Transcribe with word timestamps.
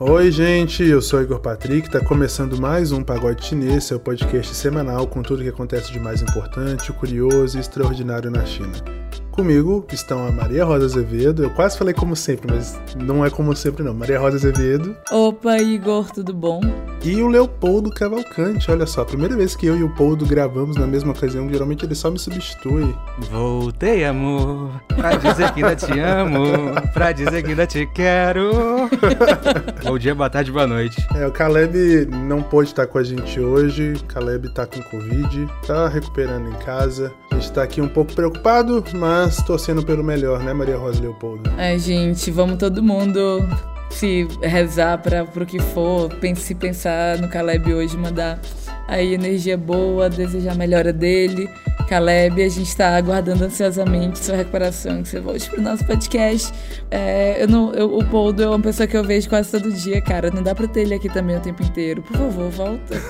Oi, 0.00 0.30
gente, 0.30 0.84
eu 0.84 1.02
sou 1.02 1.20
Igor 1.20 1.40
Patrick, 1.40 1.90
tá 1.90 1.98
começando 1.98 2.56
mais 2.60 2.92
um 2.92 3.02
Pagode 3.02 3.44
Chinês, 3.44 3.82
seu 3.82 3.98
podcast 3.98 4.54
semanal 4.54 5.08
com 5.08 5.22
tudo 5.22 5.42
que 5.42 5.48
acontece 5.48 5.90
de 5.90 5.98
mais 5.98 6.22
importante, 6.22 6.92
curioso 6.92 7.56
e 7.56 7.60
extraordinário 7.60 8.30
na 8.30 8.46
China. 8.46 8.74
Comigo 9.32 9.84
estão 9.92 10.24
a 10.24 10.30
Maria 10.30 10.64
Rosa 10.64 10.86
Azevedo. 10.86 11.42
Eu 11.42 11.50
quase 11.50 11.76
falei 11.76 11.92
como 11.92 12.14
sempre, 12.14 12.46
mas 12.48 12.80
não 12.96 13.24
é 13.24 13.30
como 13.30 13.56
sempre, 13.56 13.82
não. 13.82 13.92
Maria 13.92 14.20
Rosa 14.20 14.36
Azevedo. 14.36 14.96
Opa, 15.10 15.58
Igor, 15.58 16.08
tudo 16.12 16.32
bom? 16.32 16.60
E 17.02 17.22
o 17.22 17.28
Leopoldo 17.28 17.90
Cavalcante. 17.90 18.70
Olha 18.70 18.86
só, 18.86 19.02
a 19.02 19.04
primeira 19.04 19.36
vez 19.36 19.54
que 19.54 19.66
eu 19.66 19.76
e 19.76 19.82
o 19.82 19.88
Poldo 19.90 20.26
gravamos 20.26 20.76
na 20.76 20.86
mesma 20.86 21.12
ocasião, 21.12 21.48
geralmente 21.48 21.84
ele 21.84 21.94
só 21.94 22.10
me 22.10 22.18
substitui. 22.18 22.94
Voltei, 23.30 24.04
amor, 24.04 24.70
pra 24.88 25.14
dizer 25.16 25.52
que 25.52 25.62
ainda 25.62 25.76
te 25.76 25.98
amo, 25.98 26.42
pra 26.92 27.12
dizer 27.12 27.42
que 27.42 27.50
ainda 27.50 27.66
te 27.66 27.86
quero. 27.86 28.50
Bom 29.84 29.98
dia, 29.98 30.14
boa 30.14 30.28
tarde, 30.28 30.50
boa 30.50 30.66
noite. 30.66 31.06
É, 31.14 31.26
o 31.26 31.30
Caleb 31.30 32.06
não 32.06 32.42
pôde 32.42 32.70
estar 32.70 32.86
com 32.86 32.98
a 32.98 33.04
gente 33.04 33.38
hoje. 33.38 33.92
O 33.92 34.04
Caleb 34.04 34.52
tá 34.52 34.66
com 34.66 34.82
Covid, 34.82 35.48
tá 35.66 35.88
recuperando 35.88 36.48
em 36.48 36.64
casa. 36.64 37.12
A 37.30 37.36
gente 37.36 37.52
tá 37.52 37.62
aqui 37.62 37.80
um 37.80 37.88
pouco 37.88 38.12
preocupado, 38.12 38.84
mas 38.94 39.36
torcendo 39.42 39.84
pelo 39.84 40.02
melhor, 40.02 40.42
né, 40.42 40.52
Maria 40.52 40.76
Rosa 40.76 41.00
Leopoldo? 41.00 41.48
É, 41.56 41.78
gente, 41.78 42.30
vamos 42.30 42.58
todo 42.58 42.82
mundo 42.82 43.46
se 43.90 44.28
rezar 44.40 45.02
para 45.02 45.24
pro 45.24 45.46
que 45.46 45.60
for, 45.60 46.10
se 46.36 46.54
pensar 46.54 47.18
no 47.20 47.28
Caleb 47.28 47.72
hoje, 47.74 47.96
mandar 47.96 48.38
aí 48.88 49.12
energia 49.12 49.56
boa, 49.56 50.08
desejar 50.08 50.52
a 50.52 50.54
melhora 50.54 50.92
dele. 50.92 51.48
Caleb, 51.88 52.42
a 52.42 52.48
gente 52.48 52.68
está 52.68 52.96
aguardando 52.96 53.44
ansiosamente 53.44 54.18
sua 54.18 54.36
recuperação, 54.36 55.02
que 55.02 55.08
você 55.08 55.20
volte 55.20 55.48
pro 55.48 55.62
nosso 55.62 55.86
podcast. 55.86 56.52
É, 56.90 57.42
eu 57.42 57.48
não, 57.48 57.72
eu, 57.72 57.96
o 57.96 58.04
Poldo 58.04 58.42
é 58.42 58.48
uma 58.48 58.60
pessoa 58.60 58.86
que 58.86 58.94
eu 58.94 59.02
vejo 59.02 59.26
quase 59.28 59.50
todo 59.50 59.72
dia, 59.72 60.02
cara. 60.02 60.30
Não 60.30 60.42
dá 60.42 60.54
pra 60.54 60.68
ter 60.68 60.80
ele 60.80 60.94
aqui 60.94 61.08
também 61.08 61.36
o 61.36 61.40
tempo 61.40 61.62
inteiro. 61.62 62.02
Por 62.02 62.14
favor, 62.14 62.50
volta. 62.50 63.00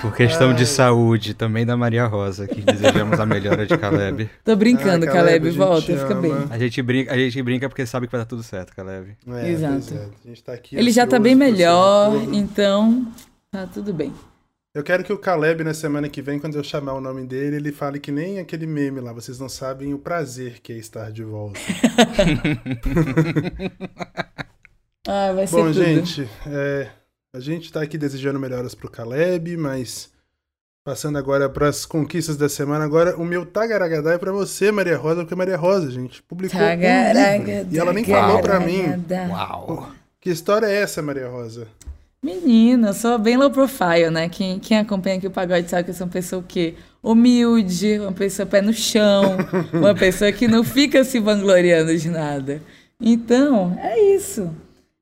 Por 0.00 0.14
questão 0.14 0.50
Ai. 0.50 0.54
de 0.54 0.66
saúde, 0.66 1.34
também 1.34 1.66
da 1.66 1.76
Maria 1.76 2.06
Rosa, 2.06 2.46
que 2.46 2.62
desejamos 2.62 3.20
a 3.20 3.26
melhora 3.26 3.66
de 3.66 3.76
Caleb. 3.76 4.30
Tô 4.44 4.56
brincando, 4.56 5.04
ah, 5.04 5.08
Caleb, 5.08 5.50
Caleb 5.50 5.52
volta, 5.58 5.96
fica 5.96 6.14
bem. 6.14 6.32
A 6.48 6.58
gente, 6.58 6.80
brinca, 6.80 7.12
a 7.12 7.18
gente 7.18 7.42
brinca 7.42 7.68
porque 7.68 7.84
sabe 7.84 8.06
que 8.06 8.12
vai 8.12 8.22
dar 8.22 8.26
tudo 8.26 8.42
certo, 8.42 8.74
Caleb. 8.74 9.14
É, 9.28 9.50
Exato. 9.50 9.94
É. 9.94 10.34
Tá 10.44 10.58
ele 10.72 10.90
já 10.90 11.06
tá 11.06 11.18
bem 11.18 11.34
melhor, 11.34 12.14
então 12.32 13.06
tá 13.54 13.66
tudo 13.68 13.94
bem. 13.94 14.12
Eu 14.74 14.82
quero 14.82 15.04
que 15.04 15.12
o 15.12 15.18
Caleb, 15.18 15.62
na 15.62 15.72
semana 15.72 16.08
que 16.08 16.20
vem, 16.20 16.40
quando 16.40 16.56
eu 16.56 16.64
chamar 16.64 16.94
o 16.94 17.00
nome 17.00 17.24
dele, 17.24 17.54
ele 17.54 17.70
fale 17.70 18.00
que 18.00 18.10
nem 18.10 18.40
aquele 18.40 18.66
meme 18.66 19.00
lá, 19.00 19.12
vocês 19.12 19.38
não 19.38 19.48
sabem 19.48 19.94
o 19.94 19.98
prazer 19.98 20.58
que 20.60 20.72
é 20.72 20.76
estar 20.76 21.12
de 21.12 21.22
volta. 21.22 21.60
ah, 25.06 25.32
vai 25.32 25.46
ser 25.46 25.54
Bom, 25.54 25.66
tudo. 25.66 25.74
gente, 25.74 26.28
é, 26.48 26.88
a 27.32 27.38
gente 27.38 27.72
tá 27.72 27.82
aqui 27.82 27.96
desejando 27.96 28.40
melhoras 28.40 28.74
pro 28.74 28.90
Caleb, 28.90 29.56
mas 29.56 30.10
passando 30.84 31.16
agora 31.16 31.48
para 31.48 31.68
as 31.68 31.86
conquistas 31.86 32.36
da 32.36 32.48
semana, 32.48 32.84
agora 32.84 33.16
o 33.16 33.24
meu 33.24 33.46
Tagaragadá 33.46 34.14
é 34.14 34.18
para 34.18 34.32
você, 34.32 34.72
Maria 34.72 34.98
Rosa, 34.98 35.20
porque 35.20 35.36
Maria 35.36 35.56
Rosa, 35.56 35.88
gente, 35.88 36.20
publicou 36.24 36.60
um 36.60 36.64
livro, 36.64 36.82
e 37.70 37.78
ela 37.78 37.92
nem 37.92 38.04
falou 38.04 38.42
para 38.42 38.58
mim. 38.58 38.82
Uau! 39.30 39.92
Que 40.20 40.30
história 40.30 40.66
é 40.66 40.82
essa, 40.82 41.00
Maria 41.00 41.28
Rosa? 41.28 41.68
Menina, 42.24 42.88
eu 42.88 42.94
sou 42.94 43.18
bem 43.18 43.36
low 43.36 43.50
profile, 43.50 44.08
né? 44.10 44.30
Quem, 44.30 44.58
quem 44.58 44.78
acompanha 44.78 45.18
aqui 45.18 45.26
o 45.26 45.30
pagode 45.30 45.68
sabe 45.68 45.84
que 45.84 45.90
eu 45.90 45.94
sou 45.94 46.06
uma 46.06 46.12
pessoa 46.12 46.40
o 46.40 46.42
quê? 46.42 46.72
Humilde, 47.02 47.98
uma 47.98 48.12
pessoa 48.12 48.46
pé 48.46 48.62
no 48.62 48.72
chão, 48.72 49.36
uma 49.74 49.94
pessoa 49.94 50.32
que 50.32 50.48
não 50.48 50.64
fica 50.64 51.04
se 51.04 51.20
vangloriando 51.20 51.94
de 51.94 52.08
nada. 52.08 52.62
Então, 52.98 53.78
é 53.78 54.00
isso. 54.00 54.50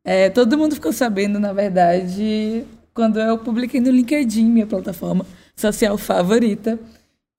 É, 0.05 0.31
todo 0.31 0.59
mundo 0.59 0.75
ficou 0.75 0.93
sabendo, 0.93 1.39
na 1.39 1.53
verdade, 1.53 2.65
quando 2.93 3.21
eu 3.21 3.39
publiquei 3.39 3.81
no 3.81 3.93
LinkedIn, 3.93 4.47
minha 4.47 4.67
plataforma 4.67 5.25
social 5.55 5.97
favorita. 5.97 6.77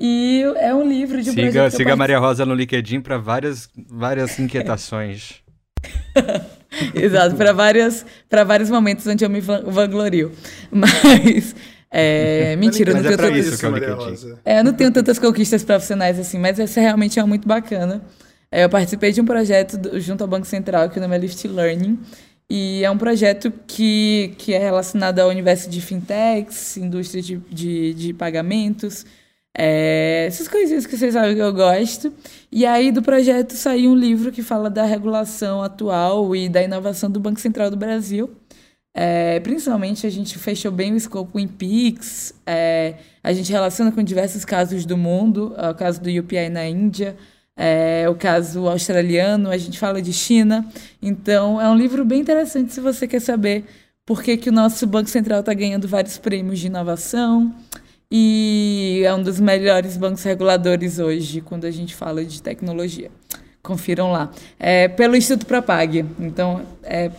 E 0.01 0.43
é 0.59 0.73
um 0.73 0.87
livro 0.87 1.21
de 1.21 1.29
um 1.29 1.33
siga, 1.33 1.69
Siga 1.69 1.91
a 1.91 1.97
Maria 1.97 2.19
Rosa 2.19 2.45
no 2.45 2.55
LinkedIn 2.55 3.01
para 3.01 3.17
várias, 3.17 3.69
várias 3.75 4.39
inquietações. 4.39 5.43
Exato, 6.95 7.35
para 7.35 7.53
várias 7.53 8.05
para 8.29 8.43
vários 8.43 8.69
momentos 8.69 9.05
onde 9.07 9.23
eu 9.23 9.29
me 9.29 9.39
vanglorio. 9.39 10.31
Mas 10.71 11.55
é, 11.95 12.55
mentira, 12.55 12.91
mas 12.91 13.03
não 13.03 13.11
é 13.11 13.15
tenho 13.15 13.29
tantas, 13.29 13.45
isso, 13.45 13.59
que 13.59 14.39
é, 14.43 14.59
eu 14.59 14.63
não 14.63 14.73
tenho 14.73 14.91
tantas 14.91 15.19
conquistas 15.19 15.63
profissionais 15.63 16.17
assim, 16.17 16.39
mas 16.39 16.57
essa 16.57 16.81
realmente 16.81 17.19
é 17.19 17.23
muito 17.23 17.47
bacana. 17.47 18.01
É, 18.51 18.63
eu 18.63 18.69
participei 18.69 19.11
de 19.11 19.21
um 19.21 19.25
projeto 19.25 19.77
do, 19.77 19.99
junto 19.99 20.21
ao 20.21 20.27
Banco 20.27 20.47
Central 20.47 20.89
que 20.89 20.97
o 20.97 21.01
nome 21.01 21.15
é 21.15 21.19
Lift 21.19 21.47
Learning. 21.47 21.99
E 22.49 22.83
é 22.83 22.91
um 22.91 22.97
projeto 22.97 23.51
que, 23.65 24.35
que 24.37 24.53
é 24.53 24.59
relacionado 24.59 25.19
ao 25.19 25.29
universo 25.29 25.69
de 25.69 25.81
fintechs, 25.81 26.77
indústria 26.77 27.21
de, 27.21 27.37
de, 27.49 27.93
de 27.93 28.13
pagamentos, 28.13 29.05
é, 29.55 30.25
essas 30.27 30.47
coisinhas 30.47 30.85
que 30.85 30.97
vocês 30.97 31.13
sabem 31.13 31.35
que 31.35 31.41
eu 31.41 31.53
gosto. 31.53 32.11
E 32.51 32.65
aí 32.65 32.91
do 32.91 33.01
projeto 33.01 33.53
saiu 33.53 33.91
um 33.91 33.95
livro 33.95 34.31
que 34.31 34.41
fala 34.41 34.69
da 34.69 34.85
regulação 34.85 35.61
atual 35.61 36.35
e 36.35 36.49
da 36.49 36.63
inovação 36.63 37.09
do 37.09 37.19
Banco 37.19 37.39
Central 37.39 37.69
do 37.69 37.77
Brasil. 37.77 38.29
É, 38.95 39.39
principalmente 39.39 40.05
a 40.05 40.09
gente 40.09 40.37
fechou 40.37 40.71
bem 40.71 40.93
o 40.93 40.97
escopo 40.97 41.39
em 41.39 41.47
PIX, 41.47 42.35
é, 42.45 42.95
a 43.23 43.33
gente 43.33 43.51
relaciona 43.51 43.91
com 43.91 44.03
diversos 44.03 44.45
casos 44.45 44.85
do 44.85 44.95
mundo, 44.95 45.55
o 45.57 45.73
caso 45.73 45.99
do 45.99 46.11
UPI 46.11 46.49
na 46.49 46.67
Índia, 46.67 47.15
é, 47.57 48.07
o 48.07 48.13
caso 48.13 48.67
australiano, 48.67 49.49
a 49.49 49.57
gente 49.57 49.79
fala 49.79 49.99
de 49.99 50.13
China. 50.13 50.67
Então 51.01 51.59
é 51.59 51.67
um 51.69 51.75
livro 51.75 52.05
bem 52.05 52.21
interessante 52.21 52.71
se 52.71 52.79
você 52.79 53.07
quer 53.07 53.19
saber 53.19 53.65
por 54.05 54.21
que, 54.21 54.37
que 54.37 54.49
o 54.49 54.53
nosso 54.53 54.85
Banco 54.85 55.09
Central 55.09 55.39
está 55.39 55.53
ganhando 55.53 55.87
vários 55.87 56.17
prêmios 56.19 56.59
de 56.59 56.67
inovação, 56.67 57.53
e 58.11 59.01
é 59.05 59.13
um 59.13 59.21
dos 59.21 59.39
melhores 59.39 59.97
bancos 59.97 60.23
reguladores 60.23 60.99
hoje 60.99 61.41
quando 61.41 61.65
a 61.65 61.71
gente 61.71 61.95
fala 61.95 62.23
de 62.23 62.41
tecnologia. 62.41 63.09
Confiram 63.61 64.11
lá. 64.11 64.31
É 64.59 64.87
pelo 64.87 65.15
Instituto 65.15 65.47
Propag. 65.47 66.05
Então, 66.19 66.65
é, 66.83 67.09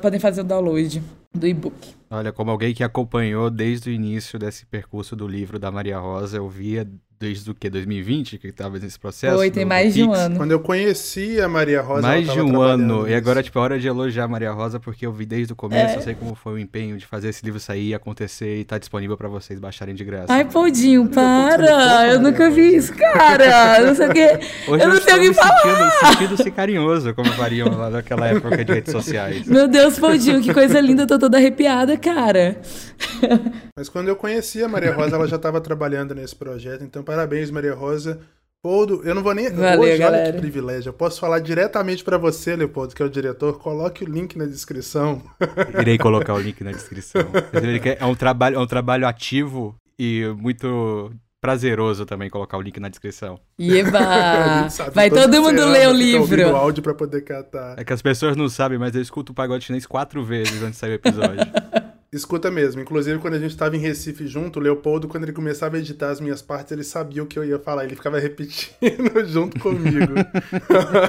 podem 0.00 0.18
fazer 0.18 0.40
o 0.40 0.44
download 0.44 1.02
do 1.34 1.46
e-book. 1.46 1.94
Olha, 2.10 2.32
como 2.32 2.50
alguém 2.50 2.72
que 2.72 2.84
acompanhou 2.84 3.50
desde 3.50 3.90
o 3.90 3.92
início 3.92 4.38
desse 4.38 4.64
percurso 4.64 5.16
do 5.16 5.26
livro 5.26 5.58
da 5.58 5.70
Maria 5.70 5.98
Rosa, 5.98 6.36
eu 6.36 6.48
via 6.48 6.88
desde 7.18 7.50
o 7.50 7.54
que? 7.54 7.70
2020 7.70 8.38
que 8.38 8.48
estava 8.48 8.78
nesse 8.78 8.98
processo? 8.98 9.36
Foi, 9.36 9.50
tem 9.50 9.64
mais 9.64 9.94
de 9.94 10.02
um 10.02 10.12
ano. 10.12 10.36
Quando 10.36 10.52
eu 10.52 10.60
conheci 10.60 11.40
a 11.40 11.48
Maria 11.48 11.80
Rosa, 11.80 12.02
Mais 12.02 12.30
de 12.30 12.40
um 12.40 12.60
ano. 12.60 13.02
Nisso. 13.02 13.08
E 13.08 13.14
agora, 13.14 13.42
tipo, 13.42 13.58
é 13.58 13.62
hora 13.62 13.78
de 13.78 13.86
elogiar 13.86 14.24
a 14.24 14.28
Maria 14.28 14.52
Rosa, 14.52 14.80
porque 14.80 15.06
eu 15.06 15.12
vi 15.12 15.24
desde 15.24 15.52
o 15.52 15.56
começo, 15.56 15.94
é. 15.94 15.96
eu 15.96 16.02
sei 16.02 16.14
como 16.14 16.34
foi 16.34 16.54
o 16.54 16.58
empenho 16.58 16.96
de 16.96 17.06
fazer 17.06 17.28
esse 17.28 17.44
livro 17.44 17.60
sair, 17.60 17.94
acontecer 17.94 18.60
e 18.60 18.64
tá 18.64 18.78
disponível 18.78 19.16
para 19.16 19.28
vocês 19.28 19.58
baixarem 19.58 19.94
de 19.94 20.04
graça. 20.04 20.32
Ai, 20.32 20.44
Poldinho, 20.44 21.08
para! 21.08 22.08
Eu 22.08 22.20
nunca 22.20 22.50
vi 22.50 22.76
isso, 22.76 22.92
cara! 22.94 23.78
Eu 23.78 23.86
não 23.86 23.94
sei 23.94 24.08
o 24.08 24.12
que. 24.12 24.38
Hoje 24.68 24.84
eu 24.84 24.88
não 24.88 25.00
sei 25.00 25.14
o 25.14 25.20
que 25.20 25.34
falar! 25.34 25.90
Sentindo-se 26.12 26.50
carinhoso, 26.50 27.14
como 27.14 27.30
fariam 27.32 27.68
lá 27.68 27.90
naquela 27.90 28.26
época 28.26 28.64
de 28.64 28.72
redes 28.72 28.92
sociais. 28.92 29.46
Meu 29.46 29.68
Deus, 29.68 29.98
Poldinho, 29.98 30.42
que 30.42 30.52
coisa 30.52 30.80
linda, 30.80 31.02
eu 31.02 31.06
tô 31.06 31.18
toda 31.18 31.36
arrepiada, 31.38 31.96
cara. 31.96 32.60
Mas 33.76 33.88
quando 33.88 34.08
eu 34.08 34.16
conheci 34.16 34.62
a 34.62 34.68
Maria 34.68 34.92
Rosa, 34.92 35.16
ela 35.16 35.26
já 35.26 35.36
estava 35.36 35.60
trabalhando 35.60 36.14
nesse 36.14 36.34
projeto, 36.34 36.84
então 36.84 37.02
parabéns, 37.04 37.50
Maria 37.50 37.74
Rosa. 37.74 38.20
Leopoldo, 38.64 39.02
eu 39.04 39.14
não 39.14 39.22
vou 39.22 39.34
nem. 39.34 39.50
Valeu, 39.50 39.80
Hoje, 39.80 39.98
galera. 39.98 40.24
olha 40.24 40.32
que 40.32 40.38
privilégio. 40.38 40.88
Eu 40.88 40.94
posso 40.94 41.20
falar 41.20 41.38
diretamente 41.38 42.02
para 42.02 42.16
você, 42.16 42.56
Leopoldo, 42.56 42.94
que 42.94 43.02
é 43.02 43.04
o 43.04 43.10
diretor. 43.10 43.58
Coloque 43.58 44.02
o 44.02 44.08
link 44.08 44.38
na 44.38 44.46
descrição. 44.46 45.22
Irei 45.78 45.98
colocar 45.98 46.32
o 46.32 46.40
link 46.40 46.64
na 46.64 46.72
descrição. 46.72 47.20
É 47.98 48.04
um 48.06 48.14
trabalho, 48.14 48.56
é 48.56 48.58
um 48.58 48.66
trabalho 48.66 49.06
ativo 49.06 49.76
e 49.98 50.24
muito 50.38 51.12
prazeroso 51.42 52.06
também 52.06 52.30
colocar 52.30 52.56
o 52.56 52.62
link 52.62 52.80
na 52.80 52.88
descrição. 52.88 53.38
Eba! 53.58 54.66
Vai 54.94 55.10
todo 55.10 55.42
mundo 55.42 55.66
ler 55.66 55.88
o 55.88 55.92
livro. 55.92 56.52
O 56.52 56.56
áudio 56.56 56.82
para 56.82 56.94
poder 56.94 57.20
catar. 57.20 57.78
É 57.78 57.84
que 57.84 57.92
as 57.92 58.00
pessoas 58.00 58.34
não 58.34 58.48
sabem, 58.48 58.78
mas 58.78 58.94
eu 58.94 59.02
escuto 59.02 59.32
o 59.32 59.34
pagode 59.34 59.66
chinês 59.66 59.84
quatro 59.84 60.24
vezes 60.24 60.62
antes 60.62 60.72
de 60.72 60.76
sair 60.78 60.92
o 60.92 60.94
episódio. 60.94 61.44
Escuta 62.14 62.48
mesmo. 62.48 62.80
Inclusive, 62.80 63.18
quando 63.18 63.34
a 63.34 63.38
gente 63.40 63.50
estava 63.50 63.74
em 63.76 63.80
Recife 63.80 64.28
junto, 64.28 64.60
o 64.60 64.62
Leopoldo, 64.62 65.08
quando 65.08 65.24
ele 65.24 65.32
começava 65.32 65.74
a 65.74 65.80
editar 65.80 66.10
as 66.10 66.20
minhas 66.20 66.40
partes, 66.40 66.70
ele 66.70 66.84
sabia 66.84 67.20
o 67.20 67.26
que 67.26 67.36
eu 67.36 67.44
ia 67.44 67.58
falar. 67.58 67.84
Ele 67.84 67.96
ficava 67.96 68.20
repetindo 68.22 69.26
junto 69.26 69.58
comigo. 69.58 70.14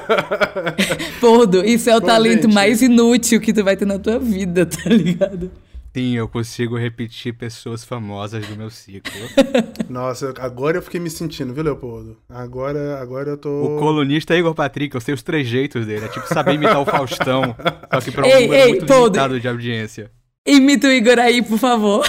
Poldo, 1.21 1.63
isso 1.63 1.91
é 1.91 1.95
o 1.95 2.01
Bom, 2.01 2.07
talento 2.07 2.43
gente... 2.43 2.53
mais 2.55 2.81
inútil 2.81 3.39
que 3.39 3.53
tu 3.53 3.63
vai 3.63 3.77
ter 3.77 3.85
na 3.85 3.99
tua 3.99 4.17
vida, 4.17 4.65
tá 4.65 4.89
ligado? 4.89 5.51
Sim, 5.95 6.17
eu 6.17 6.27
consigo 6.27 6.75
repetir 6.75 7.33
pessoas 7.35 7.83
famosas 7.83 8.45
do 8.47 8.57
meu 8.57 8.71
ciclo. 8.71 9.13
Nossa, 9.87 10.33
agora 10.39 10.77
eu 10.77 10.81
fiquei 10.81 10.99
me 10.99 11.09
sentindo, 11.09 11.53
viu, 11.53 11.63
Leopoldo? 11.63 12.17
Agora, 12.27 12.99
agora 12.99 13.29
eu 13.29 13.37
tô. 13.37 13.75
O 13.75 13.79
colunista 13.79 14.33
é 14.33 14.39
Igor 14.39 14.55
Patrick, 14.55 14.95
eu 14.95 14.99
sei 14.99 15.13
os 15.13 15.21
trejeitos 15.21 15.85
dele. 15.85 16.05
É 16.05 16.09
tipo 16.09 16.27
saber 16.27 16.55
imitar 16.55 16.81
o 16.81 16.85
Faustão. 16.85 17.55
Só 17.93 18.01
que 18.01 18.11
pra 18.11 18.23
um 18.23 18.25
ei, 18.25 18.51
ei, 18.51 18.69
muito 18.69 18.87
Poldo. 18.87 19.15
limitado 19.15 19.39
de 19.39 19.47
audiência. 19.47 20.11
Imita 20.45 20.87
o 20.87 20.91
Igor 20.91 21.17
aí, 21.17 21.41
por 21.41 21.57
favor. 21.57 22.07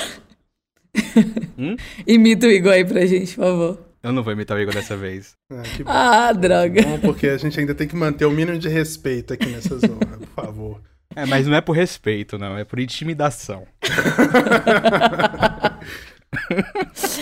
Hum? 1.56 1.76
Imita 2.06 2.46
o 2.46 2.50
Igor 2.50 2.72
aí 2.72 2.84
pra 2.84 3.06
gente, 3.06 3.34
por 3.34 3.44
favor. 3.44 3.86
Eu 4.02 4.12
não 4.12 4.22
vou 4.22 4.32
imitar 4.32 4.56
o 4.56 4.60
Igor 4.60 4.74
dessa 4.74 4.96
vez. 4.96 5.34
Ah, 5.86 6.28
ah 6.28 6.32
droga. 6.32 6.82
Bom, 6.82 6.98
porque 6.98 7.28
a 7.28 7.38
gente 7.38 7.58
ainda 7.58 7.74
tem 7.74 7.88
que 7.88 7.96
manter 7.96 8.24
o 8.24 8.30
mínimo 8.30 8.58
de 8.58 8.68
respeito 8.68 9.32
aqui 9.32 9.46
nessa 9.46 9.78
zona, 9.78 10.18
por 10.18 10.44
favor. 10.44 10.80
É, 11.14 11.24
mas 11.24 11.46
não 11.46 11.56
é 11.56 11.60
por 11.60 11.72
respeito, 11.72 12.36
não, 12.36 12.58
é 12.58 12.64
por 12.64 12.78
intimidação. 12.78 13.66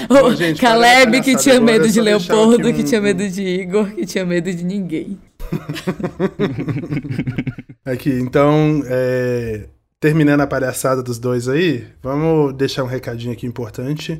Bom, 0.08 0.34
gente, 0.34 0.60
Caleb 0.60 1.22
que 1.22 1.36
tinha 1.36 1.60
medo 1.60 1.88
de 1.88 2.00
Leopoldo, 2.00 2.68
um... 2.68 2.72
que 2.72 2.82
tinha 2.82 3.00
medo 3.00 3.28
de 3.28 3.42
Igor, 3.42 3.94
que 3.94 4.04
tinha 4.04 4.24
medo 4.24 4.52
de 4.52 4.64
ninguém. 4.64 5.18
Aqui, 7.84 8.10
então, 8.10 8.82
é, 8.86 9.68
terminando 10.04 10.42
a 10.42 10.46
palhaçada 10.46 11.02
dos 11.02 11.18
dois 11.18 11.48
aí, 11.48 11.88
vamos 12.02 12.52
deixar 12.52 12.84
um 12.84 12.86
recadinho 12.86 13.32
aqui 13.32 13.46
importante. 13.46 14.18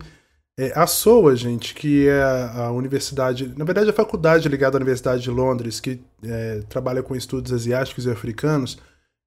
É, 0.58 0.72
a 0.75 0.86
SOA, 0.86 1.36
gente, 1.36 1.75
que 1.75 2.08
é 2.08 2.22
a, 2.22 2.70
universidade, 2.70 3.52
na 3.54 3.66
verdade 3.66 3.90
a 3.90 3.92
faculdade 3.92 4.48
ligada 4.48 4.78
à 4.78 4.78
Universidade 4.78 5.22
de 5.22 5.31
Londres, 5.31 5.81
que 5.81 6.00
é, 6.22 6.62
trabalha 6.70 7.02
com 7.02 7.14
estudos 7.14 7.52
asiáticos 7.52 8.06
e 8.06 8.10
africanos, 8.10 8.78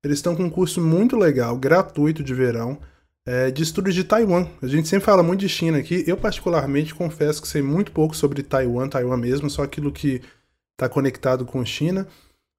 eles 0.04 0.18
estão 0.18 0.36
com 0.36 0.45
um 0.45 0.50
curso 0.50 0.81
muito 0.81 1.15
legal, 1.15 1.56
gratuito 1.56 2.24
de 2.24 2.33
verão, 2.33 2.80
é, 3.24 3.51
de 3.51 3.62
estudos 3.62 3.94
de 3.94 4.04
Taiwan. 4.04 4.48
A 4.59 4.65
gente 4.65 4.88
sempre 4.88 5.06
fala 5.06 5.21
muito 5.21 5.42
de 5.42 5.50
China 5.50 5.77
aqui. 5.77 6.04
Eu, 6.07 6.18
particularmente, 6.18 6.95
confesso 6.95 7.39
que 7.39 7.48
sei 7.48 7.62
muito 7.62 7.92
pouco 7.92 8.15
sobre 8.15 8.42
Taiwan, 8.42 8.89
Taiwan 8.89 9.18
mesmo, 9.18 9.48
só 9.48 9.62
aquilo 9.62 9.92
que 9.92 10.24
está 10.74 10.89
conectado 10.89 11.45
com 11.45 11.63
China. 11.63 12.07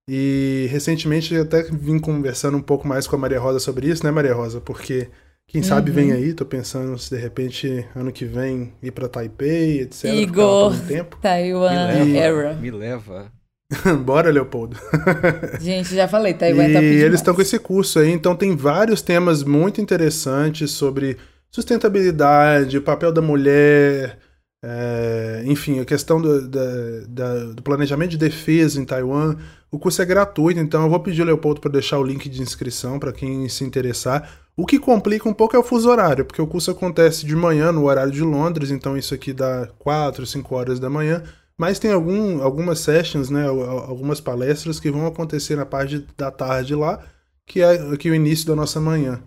E 0.08 0.66
recentemente 0.70 1.36
até 1.36 1.64
vim 1.64 1.98
conversando 1.98 2.56
um 2.56 2.62
pouco 2.62 2.88
mais 2.88 3.06
com 3.06 3.14
a 3.14 3.18
Maria 3.18 3.38
Rosa 3.38 3.60
sobre 3.60 3.88
isso, 3.88 4.02
né, 4.02 4.10
Maria 4.10 4.32
Rosa? 4.32 4.58
Porque 4.58 5.08
quem 5.46 5.62
sabe 5.62 5.90
uhum. 5.90 5.96
vem 5.96 6.12
aí, 6.12 6.32
tô 6.32 6.46
pensando 6.46 6.96
se 6.98 7.14
de 7.14 7.20
repente 7.20 7.86
ano 7.94 8.10
que 8.10 8.24
vem 8.24 8.72
ir 8.82 8.90
para 8.90 9.06
Taipei, 9.06 9.80
etc. 9.80 10.04
Igor, 10.04 10.72
um 10.72 10.78
tempo. 10.86 11.18
Taiwan 11.20 12.04
me 12.04 12.12
leva, 12.12 12.38
Era. 12.40 12.54
Me 12.54 12.70
leva. 12.70 13.32
Bora, 14.02 14.30
Leopoldo. 14.30 14.78
Gente, 15.60 15.94
já 15.94 16.08
falei, 16.08 16.32
Taiwan 16.32 16.68
e 16.68 16.72
tá 16.72 16.82
E 16.82 17.02
eles 17.02 17.20
estão 17.20 17.34
com 17.34 17.42
esse 17.42 17.58
curso 17.58 17.98
aí, 17.98 18.10
então 18.10 18.34
tem 18.34 18.56
vários 18.56 19.02
temas 19.02 19.42
muito 19.42 19.78
interessantes 19.78 20.70
sobre 20.70 21.18
sustentabilidade, 21.50 22.78
o 22.78 22.82
papel 22.82 23.12
da 23.12 23.20
mulher, 23.20 24.18
é, 24.64 25.42
enfim, 25.44 25.80
a 25.80 25.84
questão 25.84 26.20
do, 26.20 26.48
da, 26.48 26.60
da, 27.08 27.44
do 27.52 27.62
planejamento 27.62 28.10
de 28.12 28.18
defesa 28.18 28.80
em 28.80 28.84
Taiwan. 28.84 29.36
O 29.70 29.78
curso 29.78 30.00
é 30.00 30.04
gratuito, 30.04 30.58
então 30.58 30.84
eu 30.84 30.88
vou 30.88 31.00
pedir 31.00 31.20
ao 31.20 31.26
Leopoldo 31.26 31.60
para 31.60 31.72
deixar 31.72 31.98
o 31.98 32.02
link 32.02 32.26
de 32.28 32.40
inscrição 32.40 32.98
para 32.98 33.12
quem 33.12 33.46
se 33.50 33.64
interessar. 33.64 34.30
O 34.56 34.64
que 34.64 34.78
complica 34.78 35.28
um 35.28 35.34
pouco 35.34 35.54
é 35.54 35.58
o 35.58 35.62
fuso 35.62 35.90
horário, 35.90 36.24
porque 36.24 36.40
o 36.40 36.46
curso 36.46 36.70
acontece 36.70 37.26
de 37.26 37.36
manhã 37.36 37.70
no 37.70 37.84
horário 37.84 38.10
de 38.10 38.22
Londres, 38.22 38.70
então 38.70 38.96
isso 38.96 39.12
aqui 39.14 39.32
dá 39.32 39.68
4, 39.78 40.24
5 40.24 40.54
horas 40.54 40.80
da 40.80 40.88
manhã. 40.88 41.22
Mas 41.56 41.78
tem 41.78 41.92
algum, 41.92 42.42
algumas 42.42 42.78
sessions, 42.80 43.28
né, 43.28 43.46
algumas 43.46 44.20
palestras 44.20 44.80
que 44.80 44.90
vão 44.90 45.06
acontecer 45.06 45.54
na 45.54 45.66
parte 45.66 46.06
da 46.16 46.30
tarde 46.30 46.74
lá, 46.74 47.04
que 47.46 47.60
é 47.60 47.74
aqui 47.92 48.08
o 48.08 48.14
início 48.14 48.46
da 48.46 48.56
nossa 48.56 48.80
manhã. 48.80 49.20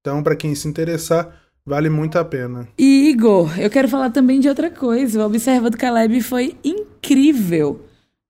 Então, 0.00 0.22
para 0.22 0.34
quem 0.34 0.54
se 0.54 0.66
interessar, 0.66 1.40
vale 1.64 1.88
muito 1.88 2.18
a 2.18 2.24
pena. 2.24 2.66
Igor, 2.76 3.58
eu 3.60 3.70
quero 3.70 3.88
falar 3.88 4.10
também 4.10 4.40
de 4.40 4.48
outra 4.48 4.70
coisa. 4.70 5.22
O 5.22 5.26
Observa 5.26 5.70
do 5.70 5.78
Caleb 5.78 6.20
foi 6.20 6.56
incrível 6.64 7.80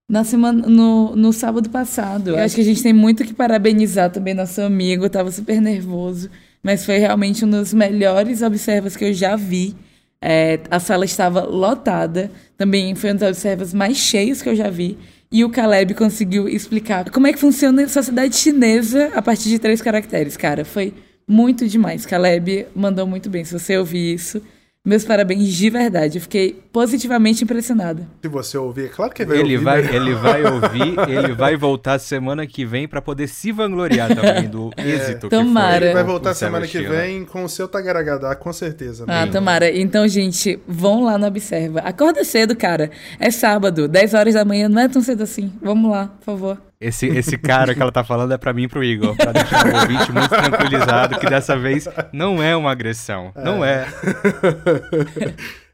na 0.08 0.22
semana 0.22 0.66
no, 0.68 1.16
no 1.16 1.32
sábado 1.32 1.68
passado. 1.70 2.30
Eu 2.30 2.38
acho 2.38 2.54
que 2.54 2.60
a 2.60 2.64
gente 2.64 2.82
tem 2.82 2.92
muito 2.92 3.24
que 3.24 3.32
parabenizar 3.32 4.10
também 4.10 4.34
nosso 4.34 4.60
amigo, 4.60 5.08
tava 5.08 5.30
super 5.30 5.60
nervoso, 5.60 6.30
mas 6.62 6.84
foi 6.84 6.98
realmente 6.98 7.44
um 7.44 7.50
dos 7.50 7.72
melhores 7.72 8.42
observas 8.42 8.96
que 8.96 9.04
eu 9.04 9.12
já 9.12 9.36
vi. 9.36 9.74
É, 10.20 10.60
a 10.70 10.80
sala 10.80 11.04
estava 11.04 11.44
lotada. 11.44 12.30
Também 12.56 12.94
foi 12.94 13.12
um 13.12 13.14
dos 13.14 13.28
observas 13.28 13.74
mais 13.74 13.98
cheios 13.98 14.40
que 14.40 14.48
eu 14.48 14.56
já 14.56 14.70
vi. 14.70 14.96
E 15.30 15.44
o 15.44 15.50
Caleb 15.50 15.94
conseguiu 15.94 16.48
explicar 16.48 17.10
como 17.10 17.26
é 17.26 17.32
que 17.32 17.38
funciona 17.38 17.82
a 17.82 17.88
sociedade 17.88 18.36
chinesa 18.36 19.10
a 19.14 19.20
partir 19.20 19.48
de 19.48 19.58
três 19.58 19.82
caracteres, 19.82 20.36
cara. 20.36 20.64
Foi 20.64 20.94
muito 21.26 21.68
demais. 21.68 22.06
Caleb 22.06 22.66
mandou 22.74 23.06
muito 23.06 23.28
bem. 23.28 23.44
Se 23.44 23.52
você 23.52 23.76
ouvir 23.76 24.14
isso, 24.14 24.40
meus 24.84 25.04
parabéns 25.04 25.48
de 25.48 25.70
verdade. 25.70 26.18
Eu 26.18 26.22
fiquei 26.22 26.52
positivamente 26.72 27.42
impressionada. 27.42 28.06
Se 28.22 28.28
você 28.28 28.58
ouvir, 28.58 28.86
é 28.86 28.88
claro 28.88 29.12
que 29.12 29.24
vai 29.24 29.38
ele 29.38 29.54
ouvir. 29.54 29.64
Vai, 29.64 29.82
né? 29.82 29.96
Ele 29.96 30.14
vai 30.14 30.44
ouvir, 30.52 30.94
ele 31.08 31.32
vai 31.34 31.56
voltar 31.56 31.98
semana 31.98 32.46
que 32.46 32.66
vem 32.66 32.86
para 32.86 33.00
poder 33.00 33.28
se 33.28 33.50
vangloriar 33.50 34.14
também 34.14 34.48
do 34.48 34.70
é, 34.76 34.88
êxito 34.90 35.28
tomara. 35.28 35.72
que 35.72 35.78
foi. 35.78 35.86
Ele 35.86 35.94
vai 35.94 36.04
voltar 36.04 36.34
semana 36.34 36.66
que 36.66 36.82
vem 36.82 37.24
com 37.24 37.44
o 37.44 37.48
seu 37.48 37.66
Tagaragadá, 37.66 38.34
com 38.34 38.52
certeza. 38.52 39.04
Ah, 39.08 39.26
tomara. 39.26 39.70
Então, 39.74 40.06
gente, 40.06 40.60
vão 40.68 41.04
lá 41.04 41.16
no 41.16 41.26
Observa. 41.26 41.80
Acorda 41.80 42.22
cedo, 42.22 42.54
cara. 42.54 42.90
É 43.18 43.30
sábado, 43.30 43.88
10 43.88 44.14
horas 44.14 44.34
da 44.34 44.44
manhã, 44.44 44.68
não 44.68 44.82
é 44.82 44.88
tão 44.88 45.00
cedo 45.00 45.22
assim. 45.22 45.52
Vamos 45.62 45.90
lá, 45.90 46.08
por 46.18 46.24
favor. 46.24 46.58
Esse, 46.80 47.06
esse 47.06 47.38
cara 47.38 47.74
que 47.74 47.80
ela 47.80 47.92
tá 47.92 48.04
falando 48.04 48.32
é 48.32 48.38
para 48.38 48.52
mim 48.52 48.64
e 48.64 48.68
pro 48.68 48.84
Igor, 48.84 49.16
pra 49.16 49.32
deixar 49.32 49.66
o 49.66 49.80
ouvinte 49.80 50.12
muito 50.12 50.28
tranquilizado 50.28 51.18
que 51.18 51.26
dessa 51.26 51.56
vez 51.56 51.88
não 52.12 52.42
é 52.42 52.56
uma 52.56 52.70
agressão. 52.70 53.32
É. 53.34 53.44
Não 53.44 53.64
é. 53.64 53.86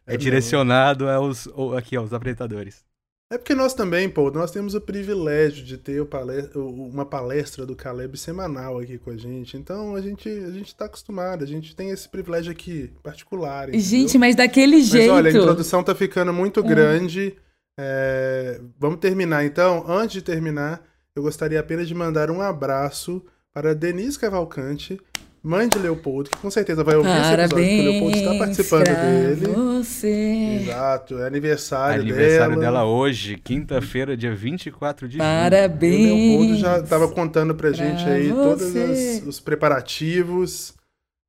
É, 0.07 0.15
é 0.15 0.17
direcionado 0.17 1.09
aos, 1.09 1.49
aqui, 1.77 1.95
aos 1.95 2.13
apresentadores. 2.13 2.85
É 3.33 3.39
porque 3.39 3.55
nós 3.55 3.73
também, 3.75 4.09
pô, 4.09 4.29
nós 4.33 4.51
temos 4.51 4.75
o 4.75 4.81
privilégio 4.81 5.65
de 5.65 5.79
ter 5.79 6.05
palestra, 6.05 6.59
uma 6.59 7.07
palestra 7.07 7.65
do 7.65 7.77
Caleb 7.77 8.19
semanal 8.19 8.81
aqui 8.81 8.99
com 8.99 9.11
a 9.11 9.17
gente. 9.17 9.57
Então 9.57 9.95
a 9.95 10.01
gente, 10.01 10.29
a 10.29 10.51
gente 10.51 10.75
tá 10.75 10.87
acostumado, 10.87 11.45
a 11.45 11.47
gente 11.47 11.77
tem 11.77 11.91
esse 11.91 12.09
privilégio 12.09 12.51
aqui 12.51 12.91
particular. 13.05 13.69
Entendeu? 13.69 13.81
Gente, 13.81 14.19
mas 14.19 14.35
daquele 14.35 14.79
mas, 14.79 14.87
jeito. 14.89 15.13
Olha, 15.13 15.29
a 15.29 15.33
introdução 15.33 15.85
tá 15.85 15.95
ficando 15.95 16.33
muito 16.33 16.59
é. 16.59 16.63
grande. 16.65 17.37
É, 17.79 18.61
vamos 18.77 18.99
terminar 18.99 19.45
então. 19.45 19.85
Antes 19.89 20.15
de 20.15 20.23
terminar, 20.23 20.83
eu 21.21 21.23
gostaria 21.23 21.61
apenas 21.61 21.87
de 21.87 21.95
mandar 21.95 22.31
um 22.31 22.41
abraço 22.41 23.23
para 23.53 23.75
Denise 23.75 24.19
Cavalcante, 24.19 24.99
mãe 25.43 25.69
de 25.69 25.79
Leopoldo, 25.79 26.31
que 26.31 26.39
com 26.39 26.51
certeza 26.51 26.83
vai 26.83 26.97
ouvir 26.97 27.09
Parabéns 27.09 27.43
esse 27.43 27.55
episódio, 27.55 27.67
porque 27.67 27.81
o 27.81 27.91
Leopoldo 27.91 28.17
está 28.17 28.35
participando 28.39 28.85
dele. 28.85 29.47
Você. 29.47 30.59
Exato, 30.63 31.19
é 31.19 31.27
aniversário, 31.27 32.01
aniversário 32.01 32.59
dela. 32.59 32.79
dela 32.79 32.85
hoje, 32.85 33.37
quinta-feira, 33.37 34.17
dia 34.17 34.35
24 34.35 35.07
de 35.09 35.19
Parabéns. 35.19 35.93
junho. 35.95 36.09
Parabéns. 36.09 36.11
O 36.11 36.15
Leopoldo 36.15 36.57
já 36.57 36.79
estava 36.79 37.09
contando 37.09 37.55
pra 37.55 37.71
gente 37.73 38.03
pra 38.03 38.13
aí 38.15 38.31
todos 38.31 39.27
os 39.27 39.41
preparativos 39.41 40.75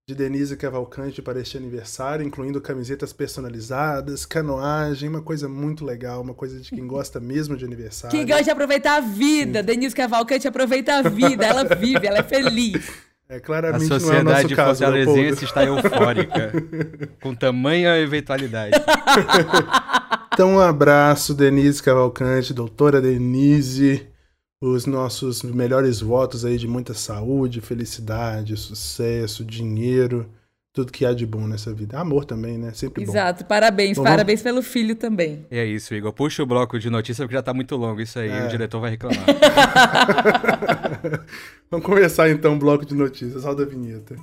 de 0.08 0.16
Denise 0.16 0.58
Cavalcante 0.58 1.22
para 1.22 1.40
este 1.40 1.58
aniversário, 1.58 2.26
incluindo 2.26 2.60
camisetas 2.60 3.14
personalizadas, 3.14 4.26
canoagem, 4.26 5.08
uma 5.08 5.22
coisa 5.22 5.48
muito 5.48 5.86
legal, 5.86 6.22
uma 6.22 6.34
coisa 6.34 6.60
de 6.60 6.70
quem 6.70 6.88
gosta 6.88 7.20
mesmo 7.20 7.56
de 7.56 7.64
aniversário. 7.64 8.18
Quem 8.18 8.26
gosta 8.26 8.44
de 8.44 8.50
aproveitar 8.50 8.98
a 8.98 9.00
vida, 9.00 9.60
Sim. 9.60 9.66
Denise 9.66 9.96
Cavalcante 9.96 10.48
aproveita 10.48 10.96
a 10.96 11.02
vida, 11.04 11.46
ela 11.46 11.64
vive, 11.64 12.08
ela 12.08 12.18
é 12.18 12.24
feliz. 12.24 13.12
É, 13.30 13.40
claramente 13.40 13.94
a 13.94 14.00
sociedade 14.00 14.54
não 14.54 14.64
é 14.64 14.66
fortalezense 14.66 15.46
está 15.46 15.64
eufórica, 15.64 16.52
com 17.22 17.34
tamanha 17.34 17.98
eventualidade. 17.98 18.78
Então, 20.34 20.56
um 20.56 20.60
abraço, 20.60 21.34
Denise 21.34 21.82
Cavalcante, 21.82 22.54
doutora 22.54 23.00
Denise 23.00 24.11
os 24.62 24.86
nossos 24.86 25.42
melhores 25.42 26.02
votos 26.02 26.46
aí 26.46 26.56
de 26.56 26.68
muita 26.68 26.94
saúde, 26.94 27.60
felicidade, 27.60 28.56
sucesso, 28.56 29.44
dinheiro, 29.44 30.30
tudo 30.72 30.92
que 30.92 31.04
há 31.04 31.14
de 31.14 31.26
bom 31.26 31.48
nessa 31.48 31.74
vida. 31.74 32.00
Amor 32.00 32.26
também, 32.26 32.60
né? 32.60 32.72
Sempre 32.72 33.04
bom. 33.04 33.12
Exato. 33.12 33.44
Parabéns, 33.44 33.98
bom, 33.98 34.04
parabéns 34.04 34.44
vamos... 34.44 34.62
pelo 34.62 34.64
filho 34.72 34.96
também. 34.96 35.48
É 35.50 35.66
isso, 35.66 35.96
Igor. 35.96 36.14
Puxa 36.14 36.44
o 36.44 36.46
bloco 36.46 36.78
de 36.78 36.92
notícias 36.92 37.26
porque 37.26 37.36
já 37.36 37.42
tá 37.42 37.56
muito 37.56 37.76
longo 37.76 38.00
isso 38.00 38.20
aí. 38.20 38.30
É. 38.30 38.46
O 38.46 38.50
diretor 38.50 38.80
vai 38.80 38.92
reclamar. 38.92 39.26
vamos 41.70 41.86
começar 41.86 42.30
então 42.30 42.54
o 42.54 42.60
bloco 42.60 42.86
de 42.86 42.94
notícias. 42.94 43.44
Roda 43.44 43.64
a 43.64 43.66
vinheta. 43.66 44.16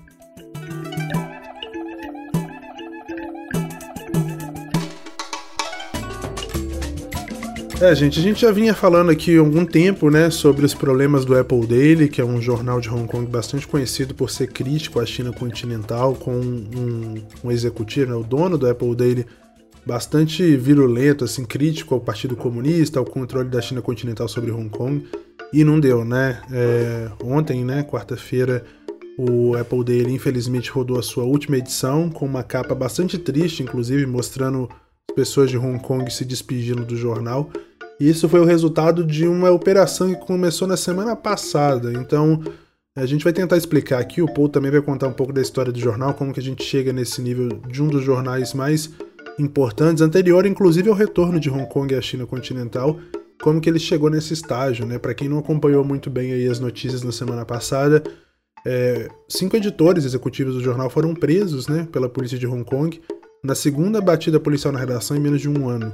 É, 7.80 7.94
gente, 7.94 8.18
a 8.18 8.23
gente 8.23 8.40
já 8.40 8.50
vinha 8.50 8.75
falando 8.75 9.08
aqui 9.08 9.37
há 9.37 9.40
algum 9.40 9.64
tempo, 9.64 10.11
né, 10.11 10.30
sobre 10.30 10.66
os 10.66 10.75
problemas 10.75 11.25
do 11.25 11.38
Apple 11.38 11.64
Daily, 11.64 12.08
que 12.08 12.20
é 12.20 12.25
um 12.25 12.42
jornal 12.42 12.80
de 12.80 12.90
Hong 12.90 13.06
Kong 13.06 13.25
bastante 13.30 13.68
conhecido 13.68 14.16
por 14.16 14.30
ser 14.30 14.49
crítico 14.49 14.99
à 14.99 15.06
China 15.06 15.32
continental, 15.32 16.16
com 16.16 16.32
um, 16.32 17.14
um 17.44 17.52
executivo, 17.52 18.11
né, 18.11 18.16
o 18.16 18.25
dono 18.25 18.58
do 18.58 18.68
Apple 18.68 18.97
Daily, 18.97 19.25
bastante 19.87 20.56
virulento, 20.56 21.25
assim, 21.25 21.44
crítico 21.44 21.94
ao 21.94 22.00
Partido 22.00 22.35
Comunista, 22.35 22.99
ao 22.99 23.04
controle 23.04 23.49
da 23.49 23.61
China 23.61 23.80
continental 23.80 24.26
sobre 24.26 24.50
Hong 24.50 24.68
Kong, 24.68 25.06
e 25.52 25.62
não 25.62 25.78
deu, 25.78 26.04
né? 26.04 26.42
É, 26.50 27.08
ontem, 27.23 27.64
né, 27.64 27.85
quarta-feira, 27.85 28.64
o 29.16 29.54
Apple 29.54 29.85
Daily 29.85 30.12
infelizmente 30.12 30.68
rodou 30.68 30.99
a 30.99 31.02
sua 31.02 31.23
última 31.23 31.56
edição 31.56 32.11
com 32.11 32.26
uma 32.26 32.42
capa 32.42 32.75
bastante 32.75 33.16
triste, 33.16 33.62
inclusive 33.62 34.04
mostrando 34.04 34.68
pessoas 35.14 35.49
de 35.49 35.56
Hong 35.56 35.78
Kong 35.78 36.12
se 36.12 36.25
despedindo 36.25 36.85
do 36.85 36.97
jornal. 36.97 37.50
E 38.00 38.08
isso 38.08 38.28
foi 38.28 38.40
o 38.40 38.44
resultado 38.44 39.04
de 39.04 39.26
uma 39.26 39.50
operação 39.50 40.14
que 40.14 40.26
começou 40.26 40.68
na 40.68 40.76
semana 40.76 41.16
passada. 41.16 41.92
Então, 41.92 42.42
a 42.96 43.06
gente 43.06 43.24
vai 43.24 43.32
tentar 43.32 43.56
explicar 43.56 43.98
aqui, 43.98 44.22
o 44.22 44.32
Paul 44.32 44.48
também 44.48 44.70
vai 44.70 44.80
contar 44.80 45.08
um 45.08 45.12
pouco 45.12 45.32
da 45.32 45.40
história 45.40 45.72
do 45.72 45.78
jornal, 45.78 46.14
como 46.14 46.32
que 46.32 46.40
a 46.40 46.42
gente 46.42 46.62
chega 46.62 46.92
nesse 46.92 47.20
nível 47.20 47.48
de 47.68 47.82
um 47.82 47.88
dos 47.88 48.04
jornais 48.04 48.54
mais 48.54 48.90
importantes, 49.38 50.02
anterior 50.02 50.46
inclusive 50.46 50.88
ao 50.88 50.94
retorno 50.94 51.38
de 51.38 51.48
Hong 51.50 51.68
Kong 51.68 51.94
à 51.94 52.00
China 52.00 52.26
continental, 52.26 52.98
como 53.40 53.60
que 53.60 53.68
ele 53.70 53.78
chegou 53.78 54.10
nesse 54.10 54.32
estágio, 54.32 54.84
né? 54.84 54.98
Para 54.98 55.14
quem 55.14 55.28
não 55.28 55.38
acompanhou 55.38 55.84
muito 55.84 56.10
bem 56.10 56.32
aí 56.32 56.48
as 56.48 56.58
notícias 56.58 57.02
na 57.02 57.12
semana 57.12 57.44
passada, 57.44 58.02
É, 58.66 59.08
cinco 59.28 59.56
editores 59.56 60.04
executivos 60.04 60.54
do 60.54 60.60
jornal 60.60 60.90
foram 60.90 61.14
presos 61.14 61.68
né, 61.68 61.86
pela 61.92 62.08
polícia 62.08 62.36
de 62.36 62.46
Hong 62.46 62.64
Kong 62.64 63.00
na 63.42 63.54
segunda 63.54 64.00
batida 64.00 64.40
policial 64.40 64.72
na 64.72 64.80
redação 64.80 65.16
em 65.16 65.20
menos 65.20 65.40
de 65.40 65.48
um 65.48 65.68
ano. 65.68 65.92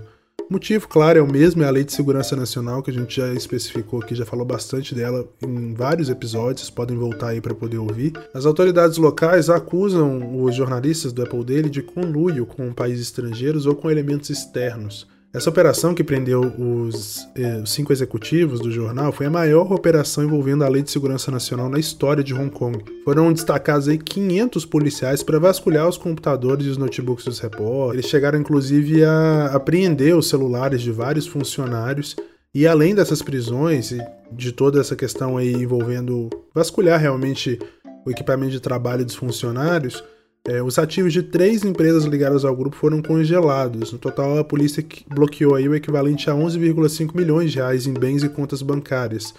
O 0.48 0.52
motivo, 0.52 0.86
claro, 0.86 1.18
é 1.18 1.22
o 1.22 1.30
mesmo, 1.30 1.62
é 1.62 1.66
a 1.66 1.70
Lei 1.70 1.84
de 1.84 1.92
Segurança 1.92 2.36
Nacional, 2.36 2.82
que 2.82 2.90
a 2.90 2.94
gente 2.94 3.16
já 3.16 3.32
especificou 3.32 4.00
aqui, 4.00 4.14
já 4.14 4.26
falou 4.26 4.44
bastante 4.44 4.94
dela 4.94 5.26
em 5.42 5.72
vários 5.72 6.10
episódios, 6.10 6.68
podem 6.68 6.96
voltar 6.98 7.28
aí 7.28 7.40
para 7.40 7.54
poder 7.54 7.78
ouvir. 7.78 8.12
As 8.34 8.44
autoridades 8.44 8.98
locais 8.98 9.48
acusam 9.48 10.42
os 10.44 10.54
jornalistas 10.54 11.14
do 11.14 11.22
Apple 11.22 11.42
Daily 11.44 11.70
de 11.70 11.82
conluio 11.82 12.44
com 12.44 12.74
países 12.74 13.06
estrangeiros 13.06 13.64
ou 13.64 13.74
com 13.74 13.90
elementos 13.90 14.28
externos. 14.28 15.08
Essa 15.34 15.50
operação 15.50 15.96
que 15.96 16.04
prendeu 16.04 16.42
os, 16.42 17.28
eh, 17.34 17.64
cinco 17.66 17.92
executivos 17.92 18.60
do 18.60 18.70
jornal 18.70 19.10
foi 19.10 19.26
a 19.26 19.30
maior 19.30 19.72
operação 19.72 20.22
envolvendo 20.22 20.62
a 20.62 20.68
Lei 20.68 20.80
de 20.80 20.92
Segurança 20.92 21.28
Nacional 21.28 21.68
na 21.68 21.80
história 21.80 22.22
de 22.22 22.32
Hong 22.32 22.50
Kong. 22.50 22.84
Foram 23.04 23.32
destacados 23.32 23.88
aí 23.88 23.98
500 23.98 24.64
policiais 24.64 25.24
para 25.24 25.40
vasculhar 25.40 25.88
os 25.88 25.98
computadores 25.98 26.66
e 26.66 26.68
os 26.68 26.76
notebooks 26.76 27.24
dos 27.24 27.40
repórteres. 27.40 27.94
Eles 27.94 28.06
chegaram 28.06 28.38
inclusive 28.38 29.04
a 29.04 29.46
apreender 29.46 30.14
os 30.14 30.28
celulares 30.28 30.80
de 30.80 30.92
vários 30.92 31.26
funcionários. 31.26 32.14
E 32.54 32.64
além 32.68 32.94
dessas 32.94 33.20
prisões 33.20 33.90
e 33.90 33.98
de 34.30 34.52
toda 34.52 34.80
essa 34.80 34.94
questão 34.94 35.36
aí 35.36 35.52
envolvendo 35.52 36.30
vasculhar 36.54 37.00
realmente 37.00 37.58
o 38.06 38.10
equipamento 38.12 38.52
de 38.52 38.60
trabalho 38.60 39.04
dos 39.04 39.16
funcionários, 39.16 40.04
é, 40.46 40.62
os 40.62 40.78
ativos 40.78 41.12
de 41.12 41.22
três 41.22 41.64
empresas 41.64 42.04
ligadas 42.04 42.44
ao 42.44 42.54
grupo 42.54 42.76
foram 42.76 43.00
congelados. 43.00 43.92
No 43.92 43.98
total, 43.98 44.38
a 44.38 44.44
polícia 44.44 44.84
bloqueou 45.08 45.54
aí 45.54 45.68
o 45.68 45.74
equivalente 45.74 46.28
a 46.28 46.34
11,5 46.34 47.14
milhões 47.14 47.52
de 47.52 47.58
reais 47.58 47.86
em 47.86 47.94
bens 47.94 48.22
e 48.22 48.28
contas 48.28 48.60
bancárias. 48.60 49.34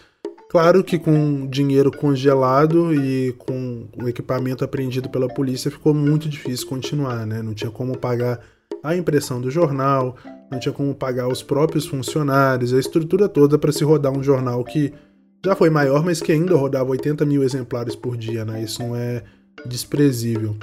Claro 0.50 0.84
que 0.84 0.98
com 0.98 1.46
dinheiro 1.48 1.92
congelado 1.92 2.94
e 2.94 3.34
com 3.34 3.88
o 4.02 4.08
equipamento 4.08 4.64
apreendido 4.64 5.10
pela 5.10 5.28
polícia 5.28 5.70
ficou 5.70 5.94
muito 5.94 6.30
difícil 6.30 6.68
continuar, 6.68 7.26
né? 7.28 7.42
Não 7.42 7.54
tinha 7.54 7.70
como 7.70 7.98
pagar 7.98 8.40
a 8.82 8.96
impressão 8.96 9.42
do 9.42 9.52
jornal, 9.52 10.16
não 10.50 10.60
tinha 10.60 10.72
como 10.72 10.96
pagar 10.96 11.28
os 11.28 11.44
próprios 11.44 11.86
funcionários, 11.86 12.74
a 12.74 12.80
estrutura 12.80 13.28
toda 13.28 13.58
para 13.58 13.72
se 13.72 13.84
rodar 13.84 14.18
um 14.18 14.24
jornal 14.24 14.64
que 14.64 14.94
já 15.44 15.56
foi 15.56 15.70
maior, 15.70 16.04
mas 16.04 16.22
que 16.22 16.32
ainda 16.32 16.56
rodava 16.56 16.90
80 16.90 17.26
mil 17.26 17.44
exemplares 17.44 17.96
por 17.96 18.16
dia, 18.16 18.46
né? 18.46 18.64
Isso 18.64 18.82
não 18.82 18.96
é 18.96 19.24
desprezível. 19.66 20.56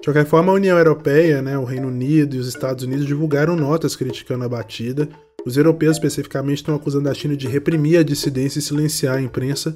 De 0.00 0.04
qualquer 0.04 0.26
forma, 0.26 0.52
a 0.52 0.54
União 0.54 0.78
Europeia, 0.78 1.42
né, 1.42 1.58
o 1.58 1.64
Reino 1.64 1.88
Unido 1.88 2.36
e 2.36 2.38
os 2.38 2.46
Estados 2.46 2.84
Unidos 2.84 3.04
divulgaram 3.04 3.56
notas 3.56 3.96
criticando 3.96 4.44
a 4.44 4.48
batida. 4.48 5.08
Os 5.44 5.56
europeus, 5.56 5.96
especificamente, 5.96 6.58
estão 6.58 6.74
acusando 6.74 7.08
a 7.08 7.14
China 7.14 7.36
de 7.36 7.48
reprimir 7.48 7.98
a 7.98 8.04
dissidência 8.04 8.60
e 8.60 8.62
silenciar 8.62 9.16
a 9.16 9.20
imprensa, 9.20 9.74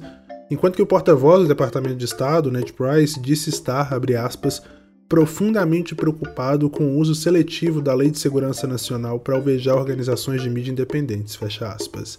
enquanto 0.49 0.75
que 0.75 0.81
o 0.81 0.87
porta-voz 0.87 1.41
do 1.41 1.47
Departamento 1.47 1.97
de 1.97 2.05
Estado, 2.05 2.51
Ned 2.51 2.71
Price, 2.73 3.19
disse 3.19 3.49
estar, 3.49 3.93
abre 3.93 4.15
aspas, 4.15 4.61
profundamente 5.09 5.93
preocupado 5.93 6.69
com 6.69 6.85
o 6.85 6.97
uso 6.97 7.13
seletivo 7.13 7.81
da 7.81 7.93
Lei 7.93 8.09
de 8.09 8.17
Segurança 8.17 8.65
Nacional 8.65 9.19
para 9.19 9.35
alvejar 9.35 9.75
organizações 9.75 10.41
de 10.41 10.49
mídia 10.49 10.71
independentes, 10.71 11.35
fecha 11.35 11.67
aspas. 11.67 12.17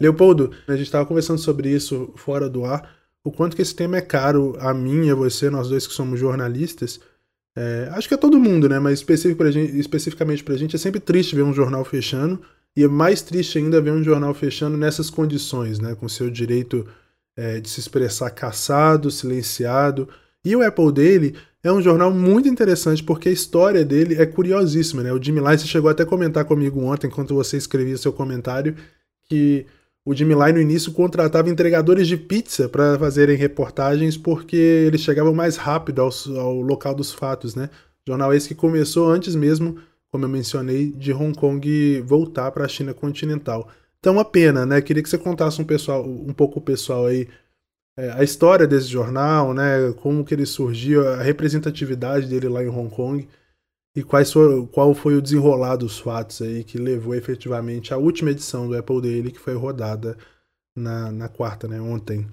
Leopoldo, 0.00 0.50
a 0.68 0.72
gente 0.72 0.86
estava 0.86 1.04
conversando 1.04 1.38
sobre 1.38 1.68
isso 1.68 2.12
fora 2.16 2.48
do 2.48 2.64
ar, 2.64 2.88
o 3.24 3.30
quanto 3.30 3.56
que 3.56 3.62
esse 3.62 3.74
tema 3.74 3.96
é 3.96 4.00
caro 4.00 4.56
a 4.60 4.72
mim 4.72 5.06
e 5.06 5.10
a 5.10 5.14
você, 5.14 5.50
nós 5.50 5.68
dois 5.68 5.86
que 5.86 5.94
somos 5.94 6.20
jornalistas, 6.20 7.00
é, 7.56 7.88
acho 7.92 8.08
que 8.08 8.14
é 8.14 8.16
todo 8.16 8.38
mundo, 8.38 8.68
né? 8.68 8.78
Mas 8.78 8.94
especific 8.98 9.36
pra 9.36 9.50
gente, 9.50 9.78
especificamente 9.78 10.42
pra 10.42 10.56
gente 10.56 10.74
é 10.74 10.78
sempre 10.78 11.00
triste 11.00 11.36
ver 11.36 11.42
um 11.42 11.52
jornal 11.52 11.84
fechando. 11.84 12.40
E 12.76 12.82
é 12.82 12.88
mais 12.88 13.22
triste 13.22 13.58
ainda 13.58 13.80
ver 13.80 13.92
um 13.92 14.02
jornal 14.02 14.34
fechando 14.34 14.76
nessas 14.76 15.08
condições, 15.08 15.78
né? 15.78 15.94
Com 15.94 16.08
seu 16.08 16.28
direito 16.28 16.86
é, 17.36 17.60
de 17.60 17.68
se 17.68 17.78
expressar 17.78 18.30
caçado, 18.30 19.10
silenciado. 19.10 20.08
E 20.44 20.54
o 20.56 20.66
Apple 20.66 20.92
dele 20.92 21.36
é 21.62 21.72
um 21.72 21.80
jornal 21.80 22.12
muito 22.12 22.48
interessante 22.48 23.02
porque 23.02 23.28
a 23.28 23.32
história 23.32 23.84
dele 23.84 24.16
é 24.16 24.26
curiosíssima, 24.26 25.02
né? 25.02 25.12
O 25.12 25.22
Jimmy 25.22 25.40
Lice 25.40 25.68
chegou 25.68 25.88
até 25.88 26.02
a 26.02 26.06
comentar 26.06 26.44
comigo 26.44 26.80
ontem, 26.80 27.06
enquanto 27.06 27.34
você 27.34 27.56
escrevia 27.56 27.96
seu 27.96 28.12
comentário, 28.12 28.76
que 29.26 29.66
o 30.04 30.14
Jimmy 30.14 30.34
Lai 30.34 30.52
no 30.52 30.60
início 30.60 30.92
contratava 30.92 31.48
entregadores 31.48 32.06
de 32.06 32.16
pizza 32.16 32.68
para 32.68 32.98
fazerem 32.98 33.36
reportagens 33.36 34.16
porque 34.16 34.56
eles 34.56 35.00
chegavam 35.00 35.32
mais 35.32 35.56
rápido 35.56 36.02
ao, 36.02 36.10
ao, 36.38 36.60
local 36.60 36.94
dos 36.94 37.12
fatos, 37.12 37.54
né? 37.54 37.70
Jornal 38.06 38.34
esse 38.34 38.48
que 38.48 38.54
começou 38.54 39.08
antes 39.08 39.34
mesmo, 39.34 39.78
como 40.10 40.26
eu 40.26 40.28
mencionei, 40.28 40.92
de 40.92 41.12
Hong 41.12 41.36
Kong 41.38 42.02
voltar 42.02 42.50
para 42.50 42.66
a 42.66 42.68
China 42.68 42.92
continental. 42.92 43.68
Então, 43.98 44.12
uma 44.12 44.24
pena, 44.24 44.66
né? 44.66 44.82
Queria 44.82 45.02
que 45.02 45.08
você 45.08 45.16
contasse 45.16 45.62
um, 45.62 45.64
pessoal, 45.64 46.06
um 46.06 46.34
pouco 46.34 46.58
o 46.58 46.62
pessoal 46.62 47.06
aí 47.06 47.26
é, 47.96 48.10
a 48.10 48.22
história 48.22 48.66
desse 48.66 48.88
jornal, 48.88 49.54
né? 49.54 49.94
Como 50.02 50.22
que 50.22 50.34
ele 50.34 50.44
surgiu, 50.44 51.08
a 51.08 51.22
representatividade 51.22 52.26
dele 52.26 52.48
lá 52.48 52.62
em 52.62 52.68
Hong 52.68 52.94
Kong 52.94 53.26
e 53.96 54.02
quais 54.02 54.32
for, 54.32 54.66
qual 54.68 54.94
foi 54.94 55.16
o 55.16 55.22
desenrolar 55.22 55.76
dos 55.76 55.98
fatos 55.98 56.42
aí 56.42 56.64
que 56.64 56.78
levou 56.78 57.14
efetivamente 57.14 57.94
à 57.94 57.96
última 57.96 58.30
edição 58.30 58.66
do 58.68 58.76
Apple 58.76 59.00
Daily, 59.00 59.30
que 59.30 59.38
foi 59.38 59.54
rodada 59.54 60.16
na, 60.76 61.12
na 61.12 61.28
quarta, 61.28 61.68
né, 61.68 61.80
ontem. 61.80 62.26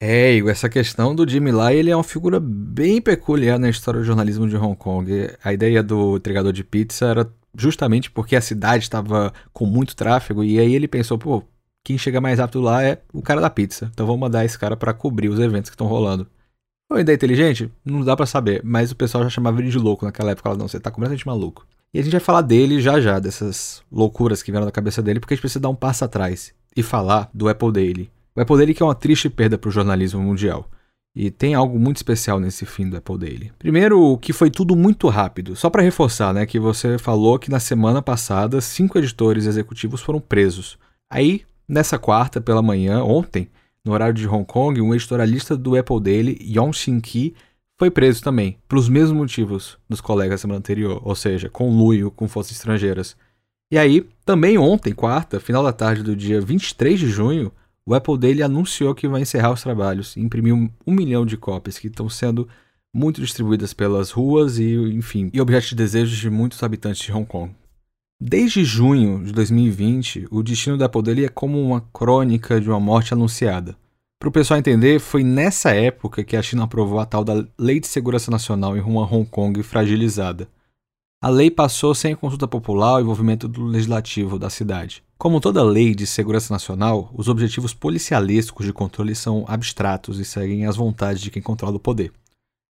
É, 0.00 0.34
Igor, 0.34 0.50
essa 0.50 0.68
questão 0.68 1.14
do 1.14 1.28
Jimmy 1.28 1.52
Lai, 1.52 1.76
ele 1.76 1.90
é 1.90 1.96
uma 1.96 2.04
figura 2.04 2.38
bem 2.40 3.00
peculiar 3.00 3.58
na 3.58 3.70
história 3.70 4.00
do 4.00 4.06
jornalismo 4.06 4.48
de 4.48 4.56
Hong 4.56 4.76
Kong. 4.76 5.30
A 5.42 5.52
ideia 5.52 5.82
do 5.82 6.16
entregador 6.16 6.52
de 6.52 6.64
pizza 6.64 7.06
era 7.06 7.32
justamente 7.56 8.10
porque 8.10 8.36
a 8.36 8.40
cidade 8.40 8.84
estava 8.84 9.32
com 9.52 9.64
muito 9.64 9.94
tráfego 9.94 10.42
e 10.42 10.58
aí 10.58 10.74
ele 10.74 10.88
pensou, 10.88 11.16
pô, 11.16 11.42
quem 11.82 11.96
chega 11.96 12.20
mais 12.20 12.38
rápido 12.38 12.60
lá 12.60 12.82
é 12.82 13.00
o 13.12 13.22
cara 13.22 13.40
da 13.40 13.48
pizza. 13.48 13.90
Então 13.92 14.06
vamos 14.06 14.20
mandar 14.20 14.44
esse 14.44 14.58
cara 14.58 14.76
para 14.76 14.92
cobrir 14.92 15.28
os 15.28 15.38
eventos 15.38 15.70
que 15.70 15.74
estão 15.74 15.86
rolando. 15.86 16.26
Uma 16.90 17.00
ideia 17.00 17.16
inteligente? 17.16 17.70
Não 17.84 18.02
dá 18.02 18.14
para 18.16 18.26
saber, 18.26 18.60
mas 18.64 18.90
o 18.90 18.96
pessoal 18.96 19.24
já 19.24 19.30
chamava 19.30 19.60
ele 19.60 19.70
de 19.70 19.78
louco 19.78 20.04
naquela 20.04 20.30
época. 20.30 20.48
Ela, 20.48 20.58
não, 20.58 20.68
você 20.68 20.78
tá 20.78 20.90
completamente 20.90 21.26
maluco. 21.26 21.66
E 21.92 21.98
a 21.98 22.02
gente 22.02 22.12
vai 22.12 22.20
falar 22.20 22.42
dele 22.42 22.80
já 22.80 23.00
já, 23.00 23.18
dessas 23.18 23.82
loucuras 23.90 24.42
que 24.42 24.50
vieram 24.50 24.66
da 24.66 24.72
cabeça 24.72 25.00
dele, 25.00 25.20
porque 25.20 25.34
a 25.34 25.36
gente 25.36 25.42
precisa 25.42 25.60
dar 25.60 25.68
um 25.68 25.74
passo 25.74 26.04
atrás 26.04 26.52
e 26.76 26.82
falar 26.82 27.30
do 27.32 27.48
Apple 27.48 27.72
Daily. 27.72 28.10
O 28.36 28.40
Apple 28.40 28.56
Daily 28.56 28.74
que 28.74 28.82
é 28.82 28.86
uma 28.86 28.94
triste 28.94 29.30
perda 29.30 29.56
para 29.56 29.68
o 29.68 29.72
jornalismo 29.72 30.20
mundial. 30.20 30.68
E 31.16 31.30
tem 31.30 31.54
algo 31.54 31.78
muito 31.78 31.98
especial 31.98 32.40
nesse 32.40 32.66
fim 32.66 32.88
do 32.88 32.96
Apple 32.96 33.16
Daily. 33.16 33.52
Primeiro, 33.56 34.18
que 34.18 34.32
foi 34.32 34.50
tudo 34.50 34.74
muito 34.74 35.08
rápido. 35.08 35.54
Só 35.54 35.70
para 35.70 35.82
reforçar, 35.82 36.34
né, 36.34 36.44
que 36.44 36.58
você 36.58 36.98
falou 36.98 37.38
que 37.38 37.50
na 37.50 37.60
semana 37.60 38.02
passada 38.02 38.60
cinco 38.60 38.98
editores 38.98 39.46
executivos 39.46 40.02
foram 40.02 40.18
presos. 40.18 40.76
Aí, 41.08 41.42
nessa 41.68 41.96
quarta 41.96 42.40
pela 42.40 42.60
manhã, 42.60 43.04
ontem, 43.04 43.48
no 43.84 43.92
horário 43.92 44.14
de 44.14 44.26
Hong 44.26 44.44
Kong, 44.44 44.80
um 44.80 44.94
editorialista 44.94 45.56
do 45.56 45.76
Apple 45.76 46.00
Daily, 46.00 46.38
Yong 46.40 46.72
Shin 46.72 47.00
Ki, 47.00 47.34
foi 47.78 47.90
preso 47.90 48.22
também, 48.22 48.56
pelos 48.68 48.88
mesmos 48.88 49.18
motivos 49.18 49.76
dos 49.88 50.00
colegas 50.00 50.40
da 50.40 50.42
semana 50.42 50.58
anterior, 50.58 51.00
ou 51.04 51.14
seja, 51.14 51.50
conluio 51.50 52.10
com 52.10 52.28
forças 52.28 52.52
estrangeiras. 52.52 53.16
E 53.70 53.76
aí, 53.76 54.08
também 54.24 54.56
ontem, 54.56 54.94
quarta, 54.94 55.40
final 55.40 55.62
da 55.62 55.72
tarde 55.72 56.02
do 56.02 56.14
dia 56.14 56.40
23 56.40 56.98
de 56.98 57.08
junho, 57.08 57.52
o 57.84 57.94
Apple 57.94 58.16
Daily 58.16 58.42
anunciou 58.42 58.94
que 58.94 59.08
vai 59.08 59.22
encerrar 59.22 59.52
os 59.52 59.62
trabalhos 59.62 60.16
e 60.16 60.20
imprimiu 60.20 60.70
um 60.86 60.92
milhão 60.92 61.26
de 61.26 61.36
cópias 61.36 61.78
que 61.78 61.88
estão 61.88 62.08
sendo 62.08 62.48
muito 62.94 63.20
distribuídas 63.20 63.74
pelas 63.74 64.12
ruas 64.12 64.58
e, 64.58 64.72
enfim, 64.94 65.28
e 65.34 65.40
objetos 65.40 65.70
de 65.70 65.74
desejos 65.74 66.16
de 66.16 66.30
muitos 66.30 66.62
habitantes 66.62 67.02
de 67.02 67.12
Hong 67.12 67.26
Kong. 67.26 67.52
Desde 68.20 68.64
junho 68.64 69.24
de 69.24 69.32
2020, 69.32 70.28
o 70.30 70.42
destino 70.42 70.78
da 70.78 70.86
Daily 70.86 71.24
é 71.24 71.28
como 71.28 71.60
uma 71.60 71.80
crônica 71.92 72.60
de 72.60 72.68
uma 72.68 72.80
morte 72.80 73.12
anunciada. 73.12 73.76
Para 74.18 74.28
o 74.28 74.32
pessoal 74.32 74.58
entender, 74.58 75.00
foi 75.00 75.22
nessa 75.22 75.74
época 75.74 76.24
que 76.24 76.36
a 76.36 76.42
China 76.42 76.64
aprovou 76.64 76.98
a 76.98 77.04
tal 77.04 77.24
da 77.24 77.44
Lei 77.58 77.80
de 77.80 77.86
Segurança 77.86 78.30
Nacional 78.30 78.76
em 78.76 78.80
rumo 78.80 79.02
a 79.02 79.04
Hong 79.04 79.28
Kong 79.28 79.62
fragilizada. 79.62 80.48
A 81.22 81.28
lei 81.28 81.50
passou 81.50 81.94
sem 81.94 82.14
consulta 82.14 82.46
popular 82.46 82.98
e 82.98 83.02
envolvimento 83.02 83.48
do 83.48 83.64
legislativo 83.64 84.38
da 84.38 84.48
cidade. 84.48 85.02
Como 85.18 85.40
toda 85.40 85.62
lei 85.62 85.94
de 85.94 86.06
segurança 86.06 86.52
nacional, 86.52 87.10
os 87.14 87.28
objetivos 87.28 87.74
policialescos 87.74 88.64
de 88.64 88.72
controle 88.72 89.14
são 89.14 89.44
abstratos 89.48 90.18
e 90.18 90.24
seguem 90.24 90.66
as 90.66 90.76
vontades 90.76 91.20
de 91.20 91.30
quem 91.30 91.42
controla 91.42 91.76
o 91.76 91.80
poder. 91.80 92.12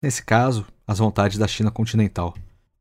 Nesse 0.02 0.24
caso, 0.24 0.66
as 0.86 0.98
vontades 0.98 1.38
da 1.38 1.46
China 1.46 1.70
continental. 1.70 2.34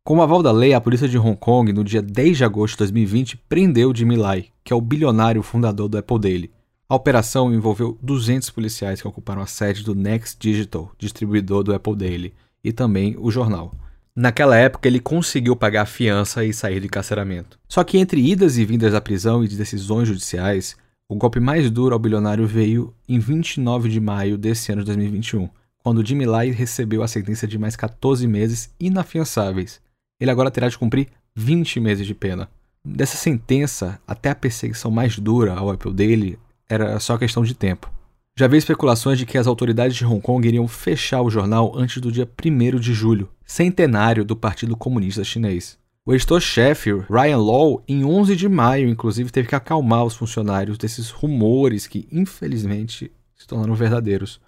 Com 0.07 0.19
o 0.19 0.21
aval 0.21 0.41
da 0.41 0.53
lei, 0.53 0.73
a 0.73 0.79
polícia 0.79 1.05
de 1.05 1.17
Hong 1.17 1.35
Kong, 1.35 1.73
no 1.73 1.83
dia 1.83 2.01
10 2.01 2.37
de 2.37 2.45
agosto 2.45 2.75
de 2.75 2.77
2020, 2.77 3.35
prendeu 3.49 3.93
Jimmy 3.93 4.15
Lai, 4.15 4.45
que 4.63 4.71
é 4.71 4.75
o 4.75 4.79
bilionário 4.79 5.43
fundador 5.43 5.89
do 5.89 5.97
Apple 5.97 6.17
Daily. 6.17 6.51
A 6.87 6.95
operação 6.95 7.53
envolveu 7.53 7.99
200 8.01 8.49
policiais 8.51 9.01
que 9.01 9.07
ocuparam 9.09 9.41
a 9.41 9.45
sede 9.45 9.83
do 9.83 9.93
Next 9.93 10.37
Digital, 10.39 10.93
distribuidor 10.97 11.61
do 11.61 11.75
Apple 11.75 11.93
Daily, 11.93 12.33
e 12.63 12.71
também 12.71 13.17
o 13.19 13.29
jornal. 13.29 13.75
Naquela 14.15 14.55
época, 14.55 14.87
ele 14.87 15.01
conseguiu 15.01 15.57
pagar 15.57 15.81
a 15.81 15.85
fiança 15.85 16.45
e 16.45 16.53
sair 16.53 16.79
de 16.79 16.87
carceramento. 16.87 17.59
Só 17.67 17.83
que 17.83 17.97
entre 17.97 18.25
idas 18.25 18.57
e 18.57 18.63
vindas 18.63 18.93
à 18.93 19.01
prisão 19.01 19.43
e 19.43 19.47
de 19.49 19.57
decisões 19.57 20.07
judiciais, 20.07 20.77
o 21.09 21.17
golpe 21.17 21.41
mais 21.41 21.69
duro 21.69 21.93
ao 21.93 21.99
bilionário 21.99 22.47
veio 22.47 22.93
em 23.09 23.19
29 23.19 23.89
de 23.89 23.99
maio 23.99 24.37
desse 24.37 24.71
ano 24.71 24.83
de 24.83 24.85
2021, 24.85 25.49
quando 25.83 26.05
Jimmy 26.05 26.25
Lai 26.25 26.49
recebeu 26.49 27.03
a 27.03 27.09
sentença 27.09 27.45
de 27.45 27.57
mais 27.57 27.75
14 27.75 28.25
meses 28.25 28.73
inafiançáveis 28.79 29.85
ele 30.19 30.31
agora 30.31 30.51
terá 30.51 30.67
de 30.67 30.77
cumprir 30.77 31.07
20 31.35 31.79
meses 31.79 32.05
de 32.05 32.13
pena. 32.13 32.49
Dessa 32.83 33.17
sentença 33.17 33.99
até 34.07 34.29
a 34.29 34.35
perseguição 34.35 34.89
mais 34.89 35.19
dura 35.19 35.53
ao 35.53 35.69
Apple 35.69 35.93
dele 35.93 36.39
era 36.69 36.99
só 36.99 37.17
questão 37.17 37.43
de 37.43 37.53
tempo. 37.53 37.91
Já 38.37 38.45
havia 38.45 38.59
especulações 38.59 39.17
de 39.17 39.25
que 39.25 39.37
as 39.37 39.47
autoridades 39.47 39.97
de 39.97 40.05
Hong 40.05 40.21
Kong 40.21 40.47
iriam 40.47 40.67
fechar 40.67 41.21
o 41.21 41.29
jornal 41.29 41.73
antes 41.75 41.99
do 41.99 42.11
dia 42.11 42.29
1 42.45 42.79
de 42.79 42.93
julho, 42.93 43.29
centenário 43.45 44.23
do 44.23 44.35
Partido 44.35 44.77
Comunista 44.77 45.23
Chinês. 45.23 45.77
O 46.05 46.13
editor-chefe, 46.13 46.93
Ryan 47.09 47.37
Law, 47.37 47.83
em 47.87 48.05
11 48.05 48.35
de 48.35 48.47
maio, 48.47 48.87
inclusive, 48.87 49.31
teve 49.31 49.47
que 49.47 49.55
acalmar 49.55 50.05
os 50.05 50.15
funcionários 50.15 50.77
desses 50.77 51.09
rumores 51.09 51.87
que, 51.87 52.07
infelizmente, 52.11 53.11
se 53.35 53.47
tornaram 53.47 53.75
verdadeiros. 53.75 54.39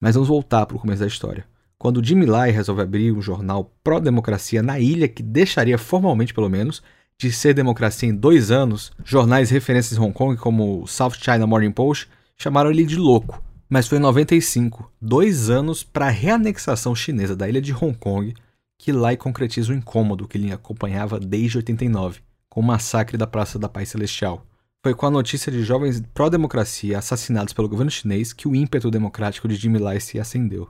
Mas 0.00 0.14
vamos 0.14 0.28
voltar 0.28 0.64
para 0.66 0.76
o 0.76 0.80
começo 0.80 1.00
da 1.00 1.06
história. 1.06 1.44
Quando 1.86 2.04
Jimmy 2.04 2.26
Lai 2.26 2.50
resolve 2.50 2.82
abrir 2.82 3.12
um 3.12 3.22
jornal 3.22 3.72
pró-democracia 3.84 4.60
na 4.60 4.80
ilha, 4.80 5.06
que 5.06 5.22
deixaria 5.22 5.78
formalmente, 5.78 6.34
pelo 6.34 6.50
menos, 6.50 6.82
de 7.16 7.30
ser 7.30 7.54
democracia 7.54 8.08
em 8.08 8.12
dois 8.12 8.50
anos, 8.50 8.90
jornais 9.04 9.50
referências 9.50 9.96
em 9.96 10.02
Hong 10.02 10.12
Kong, 10.12 10.36
como 10.36 10.82
o 10.82 10.88
South 10.88 11.12
China 11.12 11.46
Morning 11.46 11.70
Post, 11.70 12.08
chamaram 12.36 12.72
ele 12.72 12.84
de 12.84 12.96
louco. 12.96 13.40
Mas 13.68 13.86
foi 13.86 13.98
em 13.98 14.00
95, 14.00 14.90
dois 15.00 15.48
anos 15.48 15.84
para 15.84 16.06
a 16.06 16.10
reanexação 16.10 16.92
chinesa 16.92 17.36
da 17.36 17.48
ilha 17.48 17.62
de 17.62 17.72
Hong 17.72 17.96
Kong, 17.96 18.34
que 18.76 18.90
Lai 18.90 19.16
concretiza 19.16 19.72
o 19.72 19.76
incômodo 19.76 20.26
que 20.26 20.36
ele 20.36 20.50
acompanhava 20.50 21.20
desde 21.20 21.58
89, 21.58 22.18
com 22.48 22.62
o 22.62 22.64
massacre 22.64 23.16
da 23.16 23.28
Praça 23.28 23.60
da 23.60 23.68
Paz 23.68 23.90
Celestial. 23.90 24.44
Foi 24.82 24.92
com 24.92 25.06
a 25.06 25.10
notícia 25.12 25.52
de 25.52 25.62
jovens 25.62 26.02
pró-democracia 26.12 26.98
assassinados 26.98 27.52
pelo 27.52 27.68
governo 27.68 27.92
chinês 27.92 28.32
que 28.32 28.48
o 28.48 28.56
ímpeto 28.56 28.90
democrático 28.90 29.46
de 29.46 29.54
Jimmy 29.54 29.78
Lai 29.78 30.00
se 30.00 30.18
acendeu. 30.18 30.68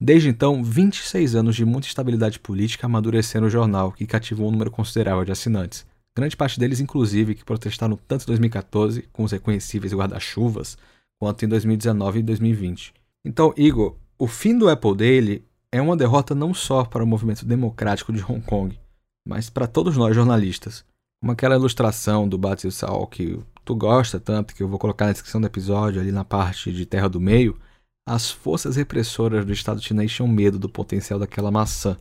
Desde 0.00 0.28
então, 0.28 0.62
26 0.62 1.34
anos 1.34 1.56
de 1.56 1.64
muita 1.64 1.88
estabilidade 1.88 2.38
política 2.38 2.86
amadureceram 2.86 3.46
o 3.46 3.50
jornal, 3.50 3.92
que 3.92 4.06
cativou 4.06 4.48
um 4.48 4.50
número 4.50 4.70
considerável 4.70 5.24
de 5.24 5.32
assinantes. 5.32 5.86
Grande 6.14 6.36
parte 6.36 6.58
deles, 6.58 6.80
inclusive, 6.80 7.34
que 7.34 7.44
protestaram 7.44 7.98
tanto 8.08 8.24
em 8.24 8.26
2014, 8.26 9.02
com 9.12 9.24
os 9.24 9.32
reconhecíveis 9.32 9.94
guarda-chuvas, 9.94 10.76
quanto 11.18 11.44
em 11.44 11.48
2019 11.48 12.18
e 12.18 12.22
2020. 12.22 12.94
Então, 13.24 13.52
Igor, 13.56 13.96
o 14.18 14.26
fim 14.26 14.56
do 14.56 14.68
Apple 14.68 14.96
Daily 14.96 15.44
é 15.72 15.80
uma 15.80 15.96
derrota 15.96 16.34
não 16.34 16.54
só 16.54 16.84
para 16.84 17.04
o 17.04 17.06
movimento 17.06 17.44
democrático 17.44 18.12
de 18.12 18.22
Hong 18.22 18.40
Kong, 18.40 18.78
mas 19.26 19.50
para 19.50 19.66
todos 19.66 19.96
nós 19.96 20.14
jornalistas. 20.14 20.84
Como 21.20 21.32
aquela 21.32 21.56
ilustração 21.56 22.28
do 22.28 22.38
Basil 22.38 22.70
Sal 22.70 23.06
que 23.06 23.38
tu 23.64 23.74
gosta 23.74 24.20
tanto, 24.20 24.54
que 24.54 24.62
eu 24.62 24.68
vou 24.68 24.78
colocar 24.78 25.06
na 25.06 25.12
descrição 25.12 25.40
do 25.40 25.46
episódio, 25.46 26.00
ali 26.00 26.12
na 26.12 26.24
parte 26.24 26.72
de 26.72 26.86
Terra 26.86 27.08
do 27.08 27.20
Meio, 27.20 27.58
as 28.06 28.30
forças 28.30 28.76
repressoras 28.76 29.44
do 29.44 29.52
Estado 29.52 29.82
chinês 29.82 30.12
tinham 30.12 30.28
medo 30.28 30.60
do 30.60 30.68
potencial 30.68 31.18
daquela 31.18 31.50
maçã. 31.50 31.96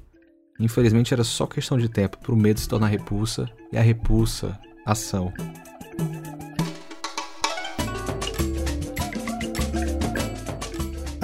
Infelizmente 0.59 1.13
era 1.13 1.23
só 1.23 1.47
questão 1.47 1.79
de 1.79 1.89
tempo 1.89 2.19
para 2.19 2.31
o 2.31 2.37
medo 2.37 2.59
se 2.59 2.69
tornar 2.69 2.87
repulsa 2.87 3.49
e 3.71 3.77
a 3.77 3.81
repulsa 3.81 4.57
ação. 4.85 5.33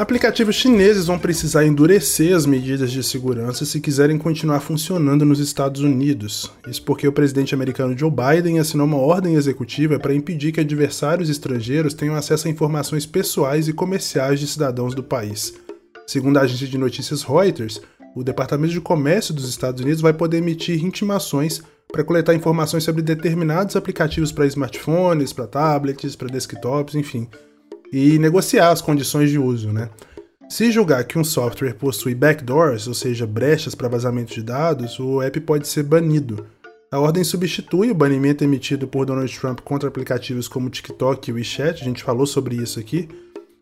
Aplicativos 0.02 0.56
chineses 0.56 1.06
vão 1.06 1.20
precisar 1.20 1.64
endurecer 1.64 2.36
as 2.36 2.48
medidas 2.48 2.92
de 2.92 3.04
segurança 3.04 3.66
se 3.66 3.80
quiserem 3.80 4.18
continuar 4.18 4.60
funcionando 4.60 5.24
nos 5.24 5.38
Estados 5.38 5.82
Unidos. 5.82 6.52
Isso 6.68 6.82
porque 6.82 7.08
o 7.08 7.14
presidente 7.14 7.54
americano 7.54 7.96
Joe 7.96 8.10
Biden 8.10 8.58
assinou 8.58 8.88
uma 8.88 8.98
ordem 8.98 9.36
executiva 9.36 10.00
para 10.00 10.16
impedir 10.16 10.54
que 10.54 10.60
adversários 10.60 11.30
estrangeiros 11.30 11.94
tenham 11.94 12.16
acesso 12.16 12.48
a 12.48 12.50
informações 12.50 13.06
pessoais 13.06 13.68
e 13.68 13.74
comerciais 13.74 14.40
de 14.40 14.48
cidadãos 14.48 14.96
do 14.96 15.04
país. 15.04 15.54
Segundo 16.08 16.38
a 16.38 16.42
agência 16.42 16.66
de 16.66 16.80
notícias 16.80 17.22
Reuters, 17.22 17.80
o 18.16 18.24
Departamento 18.24 18.74
de 18.74 18.82
Comércio 18.82 19.36
dos 19.36 19.48
Estados 19.48 19.84
Unidos 19.84 20.02
vai 20.02 20.14
poder 20.14 20.38
emitir 20.38 20.84
intimações 20.84 21.62
para 21.94 22.04
coletar 22.04 22.34
informações 22.34 22.84
sobre 22.84 23.04
determinados 23.04 23.76
aplicativos 23.76 24.32
para 24.32 24.48
smartphones, 24.48 25.32
para 25.32 25.46
tablets, 25.46 26.16
para 26.16 26.28
desktops, 26.28 26.96
enfim 26.96 27.28
e 27.92 28.18
negociar 28.18 28.70
as 28.70 28.82
condições 28.82 29.30
de 29.30 29.38
uso, 29.38 29.72
né? 29.72 29.90
Se 30.50 30.70
julgar 30.70 31.06
que 31.06 31.18
um 31.18 31.24
software 31.24 31.74
possui 31.74 32.14
backdoors, 32.14 32.88
ou 32.88 32.94
seja, 32.94 33.26
brechas 33.26 33.74
para 33.74 33.88
vazamento 33.88 34.34
de 34.34 34.44
dados, 34.44 35.00
o 35.00 35.22
app 35.22 35.40
pode 35.42 35.68
ser 35.68 35.84
banido. 35.84 36.46
A 36.92 37.00
ordem 37.00 37.24
substitui 37.24 37.90
o 37.90 37.96
banimento 37.96 38.44
emitido 38.44 38.86
por 38.86 39.06
Donald 39.06 39.40
Trump 39.40 39.62
contra 39.62 39.88
aplicativos 39.88 40.50
como 40.50 40.70
TikTok 40.70 41.30
e 41.30 41.34
WeChat, 41.34 41.82
a 41.82 41.86
gente 41.86 42.04
falou 42.04 42.26
sobre 42.26 42.58
isso 42.58 42.82
aqui, 42.82 43.08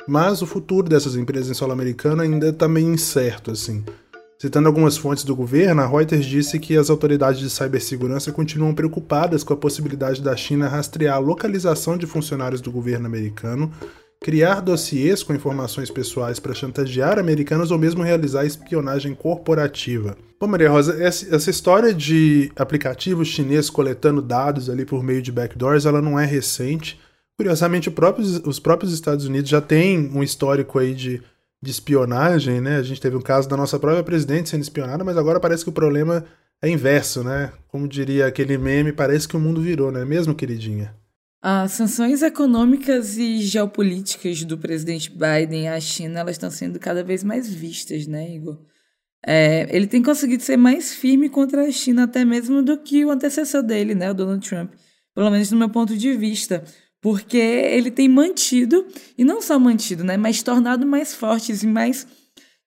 mas 0.08 0.42
o 0.42 0.48
futuro 0.48 0.90
dessas 0.90 1.16
empresas 1.16 1.52
em 1.52 1.54
solo 1.54 1.72
americano 1.72 2.24
ainda 2.24 2.50
está 2.50 2.68
meio 2.68 2.92
incerto, 2.92 3.52
assim. 3.52 3.84
Citando 4.42 4.68
algumas 4.68 4.98
fontes 4.98 5.24
do 5.24 5.36
governo, 5.36 5.82
a 5.84 5.86
Reuters 5.86 6.26
disse 6.26 6.58
que 6.58 6.76
as 6.76 6.90
autoridades 6.90 7.40
de 7.40 7.52
cibersegurança 7.52 8.32
continuam 8.32 8.74
preocupadas 8.74 9.44
com 9.44 9.54
a 9.54 9.58
possibilidade 9.58 10.24
da 10.24 10.36
China 10.36 10.68
rastrear 10.68 11.18
a 11.18 11.20
localização 11.20 11.98
de 11.98 12.08
funcionários 12.08 12.62
do 12.62 12.72
governo 12.72 13.06
americano 13.06 13.72
criar 14.22 14.60
dossiês 14.60 15.24
com 15.24 15.34
informações 15.34 15.90
pessoais 15.90 16.40
para 16.40 16.54
chantagear 16.54 17.18
americanos 17.18 17.72
ou 17.72 17.78
mesmo 17.78 18.04
realizar 18.04 18.46
espionagem 18.46 19.16
corporativa. 19.16 20.18
Bom, 20.40 20.48
Maria 20.48 20.70
Rosa, 20.70 21.02
essa 21.04 21.50
história 21.50 21.94
de 21.94 22.52
aplicativos 22.56 23.28
chineses 23.28 23.70
coletando 23.70 24.22
dados 24.22 24.70
ali 24.70 24.86
por 24.86 25.04
meio 25.04 25.22
de 25.22 25.32
backdoors, 25.32 25.86
ela 25.86 26.02
não 26.02 26.20
é 26.20 26.26
recente. 26.26 27.00
Curiosamente, 27.38 27.90
os 28.46 28.60
próprios 28.60 28.94
Estados 28.94 29.26
Unidos 29.26 29.50
já 29.50 29.62
têm 29.62 30.12
um 30.14 30.22
histórico 30.22 30.80
aí 30.80 30.94
de, 30.94 31.22
de 31.62 31.72
espionagem, 31.72 32.60
né? 32.60 32.78
A 32.78 32.84
gente 32.84 33.00
teve 33.00 33.16
um 33.16 33.22
caso 33.22 33.48
da 33.48 33.56
nossa 33.56 33.80
própria 33.80 34.04
presidente 34.04 34.50
sendo 34.50 34.62
espionada, 34.62 35.04
mas 35.04 35.18
agora 35.18 35.40
parece 35.40 35.64
que 35.64 35.70
o 35.70 35.74
problema 35.74 36.26
é 36.62 36.70
inverso, 36.70 37.24
né? 37.24 37.54
Como 37.70 37.88
diria 37.88 38.28
aquele 38.28 38.58
meme, 38.58 38.92
parece 38.92 39.28
que 39.28 39.38
o 39.38 39.40
mundo 39.40 39.62
virou, 39.62 39.92
não 39.92 40.02
é 40.02 40.06
mesmo, 40.06 40.36
queridinha? 40.36 40.94
As 41.42 41.72
sanções 41.72 42.22
econômicas 42.22 43.18
e 43.18 43.40
geopolíticas 43.40 44.44
do 44.44 44.58
presidente 44.58 45.10
Biden 45.10 45.70
à 45.70 45.80
China 45.80 46.20
elas 46.20 46.36
estão 46.36 46.52
sendo 46.52 46.78
cada 46.78 47.02
vez 47.02 47.24
mais 47.24 47.50
vistas, 47.50 48.08
né, 48.08 48.36
Igor? 48.36 48.60
É, 49.26 49.68
ele 49.76 49.88
tem 49.88 50.04
conseguido 50.04 50.44
ser 50.44 50.58
mais 50.58 50.94
firme 50.94 51.30
contra 51.30 51.66
a 51.66 51.72
China 51.72 52.04
até 52.04 52.26
mesmo 52.26 52.62
do 52.62 52.78
que 52.78 53.06
o 53.06 53.10
antecessor 53.10 53.64
dele, 53.64 53.96
né, 53.96 54.12
o 54.12 54.14
Donald 54.14 54.48
Trump. 54.48 54.74
Pelo 55.16 55.30
menos 55.30 55.50
no 55.52 55.58
meu 55.58 55.70
ponto 55.70 55.98
de 55.98 56.14
vista. 56.14 56.64
Porque 57.02 57.38
ele 57.38 57.90
tem 57.90 58.10
mantido, 58.10 58.86
e 59.18 59.24
não 59.24 59.42
só 59.42 59.58
mantido, 59.58 60.04
né, 60.04 60.18
mas 60.18 60.44
tornado 60.44 60.86
mais 60.86 61.14
fortes 61.14 61.64
e 61.64 61.68
mais, 61.68 62.06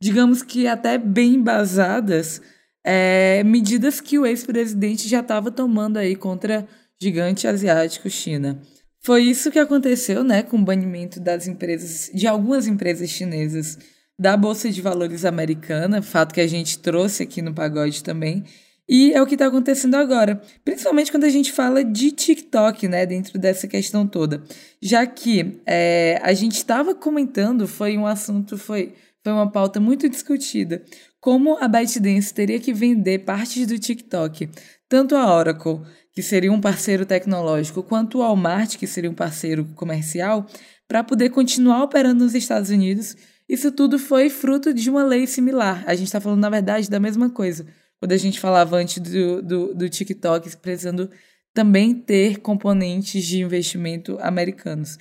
digamos 0.01 0.43
que 0.43 0.67
até 0.67 0.97
bem 0.97 1.35
embasadas, 1.35 2.41
é, 2.83 3.45
medidas 3.45 4.01
que 4.01 4.19
o 4.19 4.25
ex-presidente 4.25 5.07
já 5.07 5.21
estava 5.21 5.51
tomando 5.51 5.99
aí 5.99 6.17
contra 6.17 6.67
gigante 7.03 7.49
asiático 7.49 8.09
China. 8.09 8.63
Foi 9.01 9.23
isso 9.25 9.51
que 9.51 9.59
aconteceu, 9.59 10.23
né, 10.23 10.45
com 10.45 10.57
o 10.57 10.65
banimento 10.65 11.19
das 11.19 11.49
empresas, 11.49 12.09
de 12.15 12.29
algumas 12.29 12.69
empresas 12.69 13.11
chinesas 13.11 13.77
da 14.17 14.37
Bolsa 14.37 14.71
de 14.71 14.81
Valores 14.81 15.25
americana, 15.25 16.01
fato 16.01 16.33
que 16.33 16.41
a 16.41 16.47
gente 16.47 16.79
trouxe 16.79 17.25
aqui 17.25 17.43
no 17.43 17.53
pagode 17.53 18.05
também. 18.05 18.45
E 18.89 19.13
é 19.13 19.21
o 19.21 19.27
que 19.27 19.35
está 19.35 19.47
acontecendo 19.47 19.97
agora, 19.97 20.41
principalmente 20.65 21.11
quando 21.11 21.25
a 21.25 21.29
gente 21.29 21.51
fala 21.51 21.83
de 21.83 22.13
TikTok, 22.13 22.87
né, 22.87 23.05
dentro 23.05 23.37
dessa 23.37 23.67
questão 23.67 24.07
toda. 24.07 24.45
Já 24.81 25.05
que 25.05 25.61
é, 25.67 26.21
a 26.23 26.33
gente 26.33 26.57
estava 26.57 26.95
comentando, 26.95 27.67
foi 27.67 27.99
um 27.99 28.07
assunto, 28.07 28.57
foi, 28.57 28.95
foi 29.25 29.33
uma 29.33 29.51
pauta 29.51 29.81
muito 29.81 30.09
discutida, 30.09 30.85
como 31.21 31.57
a 31.59 31.67
ByteDance 31.67 32.35
teria 32.35 32.61
que 32.61 32.73
vender 32.73 33.21
partes 33.21 33.67
do 33.67 33.79
TikTok, 33.79 34.49
tanto 34.93 35.17
a 35.17 35.35
Oracle 35.35 35.81
que 36.13 36.23
seria 36.23 36.53
um 36.53 36.61
parceiro 36.61 37.07
tecnológico, 37.07 37.83
quanto 37.83 38.19
o 38.19 38.21
Walmart, 38.21 38.77
que 38.77 38.87
seria 38.87 39.11
um 39.11 39.15
parceiro 39.15 39.65
comercial, 39.75 40.47
para 40.87 41.03
poder 41.03 41.31
continuar 41.31 41.83
operando 41.83 42.25
nos 42.25 42.35
Estados 42.35 42.69
Unidos. 42.69 43.17
Isso 43.49 43.73
tudo 43.73 43.99
foi 43.99 44.29
fruto 44.29 44.75
de 44.75 44.91
uma 44.91 45.03
lei 45.03 45.27
similar. 45.27 45.83
A 45.87 45.95
gente 45.95 46.09
está 46.09 46.21
falando, 46.21 46.41
na 46.41 46.51
verdade, 46.51 46.91
da 46.91 47.01
mesma 47.01 47.31
coisa. 47.31 47.67
Quando 47.99 48.13
a 48.13 48.19
gente 48.19 48.39
falava 48.39 48.77
antes 48.77 48.99
do, 48.99 49.41
do, 49.41 49.75
do 49.75 49.89
TikTok 49.89 50.55
precisando 50.59 51.09
também 51.55 51.95
ter 51.95 52.41
componentes 52.41 53.25
de 53.25 53.41
investimento 53.41 54.19
americanos. 54.21 54.99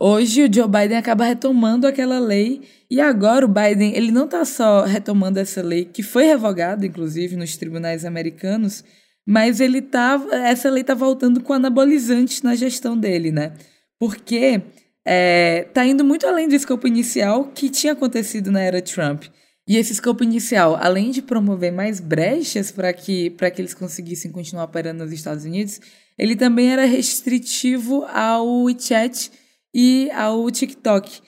Hoje 0.00 0.42
o 0.42 0.52
Joe 0.52 0.66
Biden 0.66 0.96
acaba 0.96 1.24
retomando 1.24 1.86
aquela 1.86 2.18
lei 2.18 2.62
e 2.90 3.00
agora 3.00 3.46
o 3.46 3.48
Biden 3.48 3.94
ele 3.94 4.10
não 4.10 4.24
está 4.24 4.44
só 4.44 4.82
retomando 4.82 5.38
essa 5.38 5.62
lei 5.62 5.84
que 5.84 6.02
foi 6.02 6.24
revogada, 6.24 6.84
inclusive 6.84 7.36
nos 7.36 7.56
tribunais 7.56 8.04
americanos, 8.04 8.82
mas 9.26 9.60
ele 9.60 9.80
tá. 9.80 10.20
Essa 10.32 10.70
lei 10.70 10.84
tá 10.84 10.94
voltando 10.94 11.40
com 11.40 11.52
anabolizantes 11.52 12.42
na 12.42 12.54
gestão 12.54 12.96
dele, 12.98 13.30
né? 13.30 13.52
Porque 13.98 14.62
é, 15.04 15.64
tá 15.72 15.84
indo 15.84 16.04
muito 16.04 16.26
além 16.26 16.48
do 16.48 16.54
escopo 16.54 16.86
inicial 16.86 17.44
que 17.54 17.68
tinha 17.68 17.92
acontecido 17.92 18.50
na 18.50 18.60
era 18.60 18.82
Trump. 18.82 19.24
E 19.66 19.76
esse 19.76 19.92
escopo 19.92 20.24
inicial, 20.24 20.76
além 20.76 21.10
de 21.10 21.22
promover 21.22 21.72
mais 21.72 22.00
brechas 22.00 22.72
para 22.72 22.92
que, 22.92 23.30
que 23.30 23.60
eles 23.60 23.74
conseguissem 23.74 24.32
continuar 24.32 24.64
operando 24.64 25.04
nos 25.04 25.12
Estados 25.12 25.44
Unidos, 25.44 25.80
ele 26.18 26.34
também 26.34 26.72
era 26.72 26.84
restritivo 26.84 28.04
ao 28.06 28.64
WeChat 28.64 29.30
e 29.72 30.10
ao 30.10 30.50
TikTok. 30.50 31.20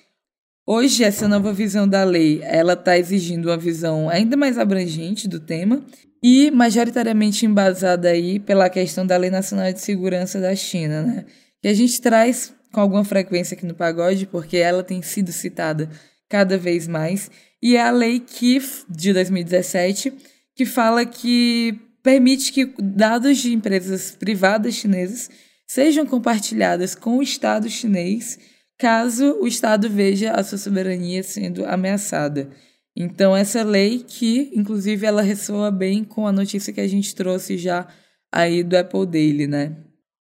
Hoje, 0.66 1.04
essa 1.04 1.28
nova 1.28 1.52
visão 1.52 1.86
da 1.86 2.02
lei, 2.04 2.40
ela 2.42 2.72
está 2.72 2.98
exigindo 2.98 3.46
uma 3.46 3.56
visão 3.56 4.08
ainda 4.08 4.36
mais 4.36 4.58
abrangente 4.58 5.28
do 5.28 5.38
tema 5.38 5.84
e 6.26 6.50
majoritariamente 6.50 7.44
embasada 7.44 8.08
aí 8.08 8.40
pela 8.40 8.70
questão 8.70 9.06
da 9.06 9.14
Lei 9.14 9.28
Nacional 9.28 9.70
de 9.70 9.80
Segurança 9.82 10.40
da 10.40 10.56
China, 10.56 11.02
né? 11.02 11.26
Que 11.60 11.68
a 11.68 11.74
gente 11.74 12.00
traz 12.00 12.50
com 12.72 12.80
alguma 12.80 13.04
frequência 13.04 13.54
aqui 13.54 13.66
no 13.66 13.74
pagode, 13.74 14.24
porque 14.24 14.56
ela 14.56 14.82
tem 14.82 15.02
sido 15.02 15.30
citada 15.30 15.86
cada 16.26 16.56
vez 16.56 16.88
mais, 16.88 17.30
e 17.62 17.76
é 17.76 17.82
a 17.82 17.90
Lei 17.90 18.20
KIF 18.20 18.86
de 18.88 19.12
2017, 19.12 20.14
que 20.56 20.64
fala 20.64 21.04
que 21.04 21.78
permite 22.02 22.52
que 22.52 22.72
dados 22.78 23.36
de 23.36 23.52
empresas 23.52 24.12
privadas 24.12 24.72
chinesas 24.72 25.28
sejam 25.66 26.06
compartilhadas 26.06 26.94
com 26.94 27.18
o 27.18 27.22
Estado 27.22 27.68
chinês 27.68 28.38
caso 28.78 29.36
o 29.42 29.46
Estado 29.46 29.90
veja 29.90 30.32
a 30.32 30.42
sua 30.42 30.56
soberania 30.56 31.22
sendo 31.22 31.66
ameaçada. 31.66 32.48
Então, 32.96 33.36
essa 33.36 33.62
lei 33.62 34.04
que, 34.06 34.52
inclusive, 34.54 35.04
ela 35.04 35.22
ressoa 35.22 35.70
bem 35.70 36.04
com 36.04 36.26
a 36.26 36.32
notícia 36.32 36.72
que 36.72 36.80
a 36.80 36.86
gente 36.86 37.14
trouxe 37.14 37.58
já 37.58 37.88
aí 38.30 38.62
do 38.62 38.76
Apple 38.76 39.06
Daily, 39.06 39.46
né? 39.46 39.76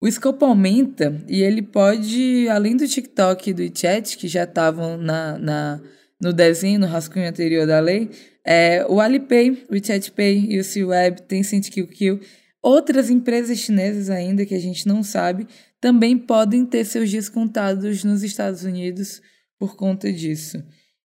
O 0.00 0.08
escopo 0.08 0.44
aumenta 0.44 1.24
e 1.28 1.42
ele 1.42 1.62
pode, 1.62 2.48
além 2.48 2.76
do 2.76 2.86
TikTok 2.86 3.50
e 3.50 3.54
do 3.54 3.62
WeChat, 3.62 4.18
que 4.18 4.28
já 4.28 4.44
estavam 4.44 4.98
na, 4.98 5.38
na, 5.38 5.80
no 6.20 6.32
desenho, 6.32 6.80
no 6.80 6.86
rascunho 6.86 7.28
anterior 7.28 7.66
da 7.66 7.80
lei, 7.80 8.10
é, 8.44 8.84
o 8.88 9.00
Alipay, 9.00 9.64
o 9.68 9.72
WeChat 9.72 10.12
Pay 10.12 10.46
e 10.50 10.58
o 10.58 10.64
C-Web, 10.64 11.22
Tencent 11.22 11.70
QQ, 11.70 12.20
outras 12.62 13.10
empresas 13.10 13.58
chinesas 13.58 14.10
ainda 14.10 14.44
que 14.44 14.54
a 14.54 14.60
gente 14.60 14.86
não 14.86 15.02
sabe, 15.02 15.46
também 15.80 16.18
podem 16.18 16.66
ter 16.66 16.84
seus 16.84 17.08
dias 17.08 17.28
contados 17.28 18.04
nos 18.04 18.22
Estados 18.22 18.64
Unidos 18.64 19.22
por 19.58 19.76
conta 19.76 20.12
disso. 20.12 20.62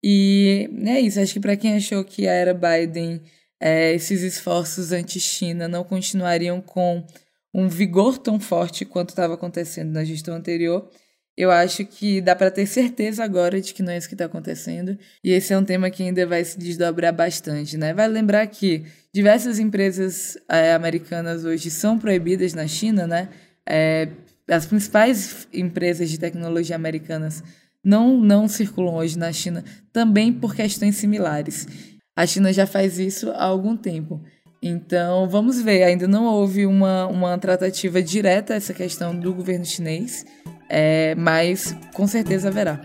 E 0.04 0.70
é 0.86 1.00
isso, 1.00 1.20
acho 1.20 1.34
que 1.34 1.40
para 1.40 1.58
quem 1.58 1.76
achou 1.76 2.04
que 2.04 2.28
a 2.28 2.34
era 2.34 2.54
Biden, 2.54 3.22
é, 3.60 3.94
esses 3.94 4.22
esforços 4.22 4.92
anti-China 4.92 5.68
não 5.68 5.84
continuariam 5.84 6.62
com 6.62 7.06
um 7.54 7.68
vigor 7.68 8.18
tão 8.18 8.40
forte 8.40 8.86
quanto 8.86 9.10
estava 9.10 9.34
acontecendo 9.34 9.92
na 9.92 10.04
gestão 10.04 10.36
anterior, 10.36 10.90
eu 11.38 11.52
acho 11.52 11.86
que 11.86 12.20
dá 12.20 12.36
para 12.36 12.50
ter 12.50 12.66
certeza 12.66 13.24
agora 13.24 13.62
de 13.62 13.72
que 13.72 13.84
não 13.84 13.94
é 13.94 13.98
isso 13.98 14.08
que 14.08 14.16
está 14.16 14.26
acontecendo. 14.26 14.98
E 15.24 15.32
esse 15.32 15.54
é 15.54 15.58
um 15.58 15.64
tema 15.64 15.92
que 15.92 16.02
ainda 16.02 16.26
vai 16.26 16.44
se 16.44 16.58
desdobrar 16.58 17.14
bastante, 17.14 17.78
né? 17.78 17.94
Vai 17.94 18.08
lembrar 18.08 18.48
que 18.48 18.84
diversas 19.14 19.60
empresas 19.60 20.36
é, 20.50 20.74
americanas 20.74 21.46
hoje 21.46 21.70
são 21.70 22.00
proibidas 22.00 22.56
na 22.56 22.68
China, 22.68 23.06
né? 23.06 23.30
É, 23.70 24.10
as 24.50 24.66
principais 24.66 25.48
empresas 25.54 26.10
de 26.10 26.18
tecnologia 26.18 26.76
americanas 26.76 27.44
não, 27.84 28.20
não 28.20 28.48
circulam 28.48 28.96
hoje 28.96 29.18
na 29.18 29.32
China, 29.32 29.64
também 29.94 30.32
por 30.34 30.56
questões 30.56 30.96
similares. 30.96 31.68
A 32.16 32.26
China 32.26 32.52
já 32.52 32.66
faz 32.66 33.00
isso 33.00 33.30
há 33.32 33.44
algum 33.44 33.78
tempo. 33.78 34.22
Então, 34.62 35.30
vamos 35.30 35.62
ver. 35.62 35.84
Ainda 35.84 36.08
não 36.08 36.26
houve 36.26 36.66
uma, 36.66 37.06
uma 37.08 37.38
tratativa 37.38 38.02
direta 38.02 38.56
essa 38.56 38.74
questão 38.74 39.18
do 39.18 39.34
governo 39.34 39.66
chinês, 39.66 40.26
é, 40.70 41.14
mas 41.16 41.76
com 41.94 42.08
certeza 42.08 42.48
haverá. 42.48 42.82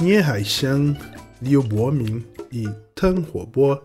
Nie 0.00 0.20
Haishan, 0.20 0.96
Liu 1.42 1.62
Bomin 1.62 2.24
e 2.52 2.68
Tang 2.94 3.20
Huobo 3.20 3.82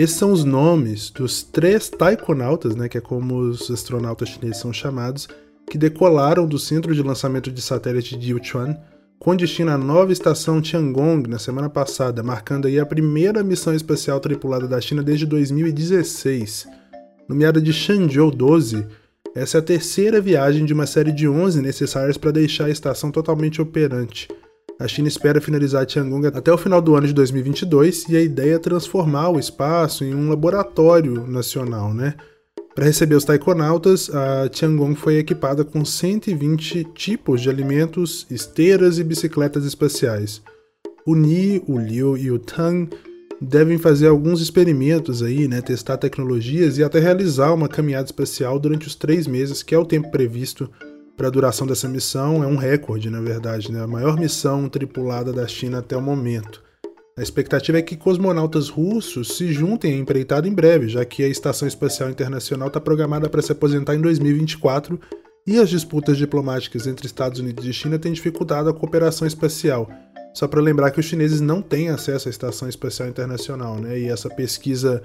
esses 0.00 0.16
são 0.16 0.30
os 0.30 0.44
nomes 0.44 1.10
dos 1.10 1.42
três 1.42 1.88
taikonautas, 1.88 2.76
né, 2.76 2.88
que 2.88 2.98
é 2.98 3.00
como 3.00 3.36
os 3.36 3.68
astronautas 3.68 4.28
chineses 4.28 4.58
são 4.58 4.72
chamados, 4.72 5.28
que 5.68 5.76
decolaram 5.76 6.46
do 6.46 6.56
centro 6.56 6.94
de 6.94 7.02
lançamento 7.02 7.50
de 7.50 7.60
satélite 7.60 8.16
de 8.16 8.32
Yuchuan 8.32 8.76
com 9.18 9.34
destino 9.34 9.72
à 9.72 9.76
nova 9.76 10.12
estação 10.12 10.60
Tiangong 10.60 11.28
na 11.28 11.40
semana 11.40 11.68
passada, 11.68 12.22
marcando 12.22 12.68
aí 12.68 12.78
a 12.78 12.86
primeira 12.86 13.42
missão 13.42 13.74
espacial 13.74 14.20
tripulada 14.20 14.68
da 14.68 14.80
China 14.80 15.02
desde 15.02 15.26
2016. 15.26 16.68
Nomeada 17.28 17.60
de 17.60 17.72
Shenzhou 17.72 18.30
12, 18.30 18.86
essa 19.34 19.58
é 19.58 19.60
a 19.60 19.64
terceira 19.64 20.20
viagem 20.20 20.64
de 20.64 20.72
uma 20.72 20.86
série 20.86 21.10
de 21.10 21.28
11 21.28 21.60
necessárias 21.60 22.16
para 22.16 22.30
deixar 22.30 22.66
a 22.66 22.70
estação 22.70 23.10
totalmente 23.10 23.60
operante. 23.60 24.28
A 24.78 24.86
China 24.86 25.08
espera 25.08 25.40
finalizar 25.40 25.84
Tiangong 25.84 26.28
até 26.28 26.52
o 26.52 26.58
final 26.58 26.80
do 26.80 26.94
ano 26.94 27.08
de 27.08 27.12
2022 27.12 28.08
e 28.08 28.16
a 28.16 28.22
ideia 28.22 28.54
é 28.54 28.58
transformar 28.58 29.30
o 29.30 29.38
espaço 29.38 30.04
em 30.04 30.14
um 30.14 30.28
laboratório 30.28 31.26
nacional, 31.26 31.92
né? 31.92 32.14
Para 32.76 32.84
receber 32.84 33.16
os 33.16 33.24
taikonautas, 33.24 34.08
a 34.14 34.48
Tiangong 34.48 34.94
foi 34.94 35.16
equipada 35.16 35.64
com 35.64 35.84
120 35.84 36.84
tipos 36.94 37.40
de 37.40 37.50
alimentos, 37.50 38.24
esteiras 38.30 39.00
e 39.00 39.04
bicicletas 39.04 39.64
espaciais. 39.64 40.40
O 41.04 41.16
Ni, 41.16 41.60
o 41.66 41.76
Liu 41.76 42.16
e 42.16 42.30
o 42.30 42.38
Tang 42.38 42.88
devem 43.40 43.78
fazer 43.78 44.06
alguns 44.06 44.40
experimentos 44.40 45.24
aí, 45.24 45.48
né, 45.48 45.60
testar 45.60 45.96
tecnologias 45.96 46.78
e 46.78 46.84
até 46.84 47.00
realizar 47.00 47.52
uma 47.52 47.68
caminhada 47.68 48.06
espacial 48.06 48.60
durante 48.60 48.86
os 48.86 48.94
três 48.94 49.26
meses, 49.26 49.60
que 49.60 49.74
é 49.74 49.78
o 49.78 49.84
tempo 49.84 50.08
previsto 50.12 50.70
para 51.18 51.26
a 51.26 51.30
duração 51.30 51.66
dessa 51.66 51.88
missão. 51.88 52.44
É 52.44 52.46
um 52.46 52.56
recorde, 52.56 53.10
na 53.10 53.20
verdade, 53.20 53.72
né, 53.72 53.82
a 53.82 53.86
maior 53.86 54.16
missão 54.16 54.68
tripulada 54.68 55.32
da 55.32 55.46
China 55.48 55.80
até 55.80 55.96
o 55.96 56.00
momento. 56.00 56.62
A 57.18 57.22
expectativa 57.22 57.76
é 57.76 57.82
que 57.82 57.96
cosmonautas 57.96 58.68
russos 58.68 59.36
se 59.36 59.52
juntem 59.52 59.94
à 59.94 59.96
empreitada 59.96 60.46
em 60.46 60.54
breve, 60.54 60.88
já 60.88 61.04
que 61.04 61.24
a 61.24 61.28
Estação 61.28 61.66
Espacial 61.66 62.08
Internacional 62.08 62.68
está 62.68 62.80
programada 62.80 63.28
para 63.28 63.42
se 63.42 63.50
aposentar 63.50 63.96
em 63.96 64.00
2024 64.00 64.98
e 65.44 65.58
as 65.58 65.68
disputas 65.68 66.16
diplomáticas 66.16 66.86
entre 66.86 67.06
Estados 67.06 67.40
Unidos 67.40 67.66
e 67.66 67.72
China 67.72 67.98
têm 67.98 68.12
dificultado 68.12 68.68
a 68.68 68.74
cooperação 68.74 69.26
espacial. 69.26 69.90
Só 70.32 70.46
para 70.46 70.60
lembrar 70.60 70.92
que 70.92 71.00
os 71.00 71.06
chineses 71.06 71.40
não 71.40 71.60
têm 71.60 71.88
acesso 71.88 72.28
à 72.28 72.30
Estação 72.30 72.68
Espacial 72.68 73.08
Internacional, 73.08 73.80
né? 73.80 73.98
E 73.98 74.08
essa 74.08 74.28
pesquisa 74.28 75.02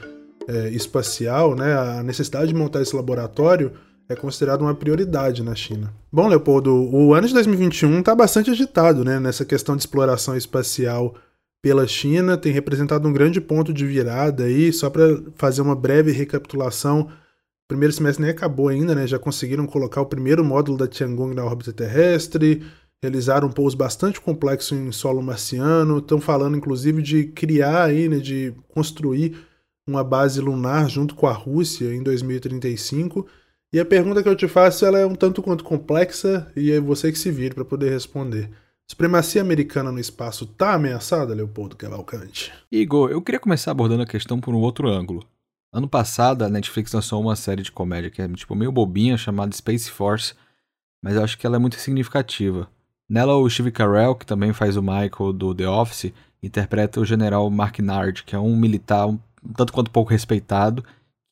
é, 0.47 0.69
espacial, 0.69 1.55
né? 1.55 1.73
A 1.73 2.03
necessidade 2.03 2.49
de 2.49 2.53
montar 2.53 2.83
esse 2.83 2.95
laboratório 2.95 3.71
é 4.09 4.15
considerada 4.15 4.63
uma 4.63 4.75
prioridade 4.75 5.43
na 5.43 5.55
China. 5.55 5.93
Bom, 6.11 6.27
Leopoldo, 6.27 6.73
o 6.73 7.13
ano 7.13 7.27
de 7.27 7.33
2021 7.33 7.99
está 7.99 8.13
bastante 8.13 8.51
agitado, 8.51 9.03
né? 9.03 9.19
Nessa 9.19 9.45
questão 9.45 9.75
de 9.75 9.81
exploração 9.81 10.35
espacial 10.35 11.15
pela 11.61 11.87
China, 11.87 12.37
tem 12.37 12.51
representado 12.51 13.07
um 13.07 13.13
grande 13.13 13.39
ponto 13.39 13.73
de 13.73 13.85
virada 13.85 14.43
aí, 14.43 14.73
só 14.73 14.89
para 14.89 15.21
fazer 15.35 15.61
uma 15.61 15.75
breve 15.75 16.11
recapitulação. 16.11 17.03
O 17.03 17.67
primeiro 17.69 17.93
semestre 17.93 18.21
nem 18.21 18.31
acabou 18.31 18.67
ainda, 18.67 18.93
né? 18.93 19.07
Já 19.07 19.17
conseguiram 19.17 19.65
colocar 19.65 20.01
o 20.01 20.05
primeiro 20.05 20.43
módulo 20.43 20.77
da 20.77 20.87
Tiangong 20.87 21.33
na 21.33 21.45
órbita 21.45 21.71
terrestre, 21.71 22.61
realizaram 23.01 23.47
um 23.47 23.51
pouso 23.51 23.77
bastante 23.77 24.19
complexo 24.19 24.75
em 24.75 24.91
solo 24.91 25.21
marciano, 25.21 25.99
estão 25.99 26.19
falando 26.19 26.57
inclusive 26.57 27.01
de 27.01 27.25
criar 27.25 27.85
aí, 27.85 28.07
né, 28.07 28.17
de 28.17 28.53
construir 28.69 29.37
uma 29.85 30.03
base 30.03 30.39
lunar 30.39 30.89
junto 30.89 31.13
com 31.15 31.27
a 31.27 31.33
Rússia 31.33 31.93
em 31.93 32.01
2035. 32.01 33.25
E 33.73 33.79
a 33.79 33.85
pergunta 33.85 34.21
que 34.21 34.29
eu 34.29 34.35
te 34.35 34.47
faço 34.47 34.85
ela 34.85 34.99
é 34.99 35.05
um 35.05 35.15
tanto 35.15 35.41
quanto 35.41 35.63
complexa 35.63 36.47
e 36.55 36.71
é 36.71 36.79
você 36.79 37.11
que 37.11 37.17
se 37.17 37.31
vire 37.31 37.55
para 37.55 37.65
poder 37.65 37.89
responder. 37.89 38.47
Supremacia 38.87 39.41
americana 39.41 39.91
no 39.91 39.99
espaço 39.99 40.43
está 40.43 40.75
ameaçada, 40.75 41.33
Leopoldo 41.33 41.75
Cavalcante? 41.75 42.53
Igor, 42.71 43.09
eu 43.09 43.19
queria 43.19 43.39
começar 43.39 43.71
abordando 43.71 44.03
a 44.03 44.05
questão 44.05 44.39
por 44.39 44.53
um 44.53 44.59
outro 44.59 44.87
ângulo. 44.87 45.25
Ano 45.73 45.87
passado, 45.87 46.43
a 46.43 46.49
Netflix 46.49 46.93
lançou 46.93 47.19
uma 47.19 47.35
série 47.35 47.63
de 47.63 47.71
comédia 47.71 48.11
que 48.11 48.21
é 48.21 48.27
tipo 48.27 48.53
meio 48.53 48.71
bobinha, 48.71 49.17
chamada 49.17 49.55
Space 49.55 49.89
Force, 49.89 50.35
mas 51.03 51.15
eu 51.15 51.23
acho 51.23 51.35
que 51.35 51.47
ela 51.47 51.55
é 51.55 51.59
muito 51.59 51.77
significativa. 51.77 52.69
Nela, 53.09 53.35
o 53.35 53.49
Steve 53.49 53.71
Carell, 53.71 54.13
que 54.13 54.25
também 54.25 54.53
faz 54.53 54.77
o 54.77 54.83
Michael 54.83 55.33
do 55.33 55.55
The 55.55 55.67
Office, 55.67 56.13
interpreta 56.43 56.99
o 56.99 57.05
general 57.05 57.49
Mark 57.49 57.79
Nard, 57.79 58.23
que 58.23 58.35
é 58.35 58.39
um 58.39 58.55
militar 58.55 59.07
um 59.07 59.17
tanto 59.57 59.73
quanto 59.73 59.89
pouco 59.89 60.11
respeitado, 60.11 60.85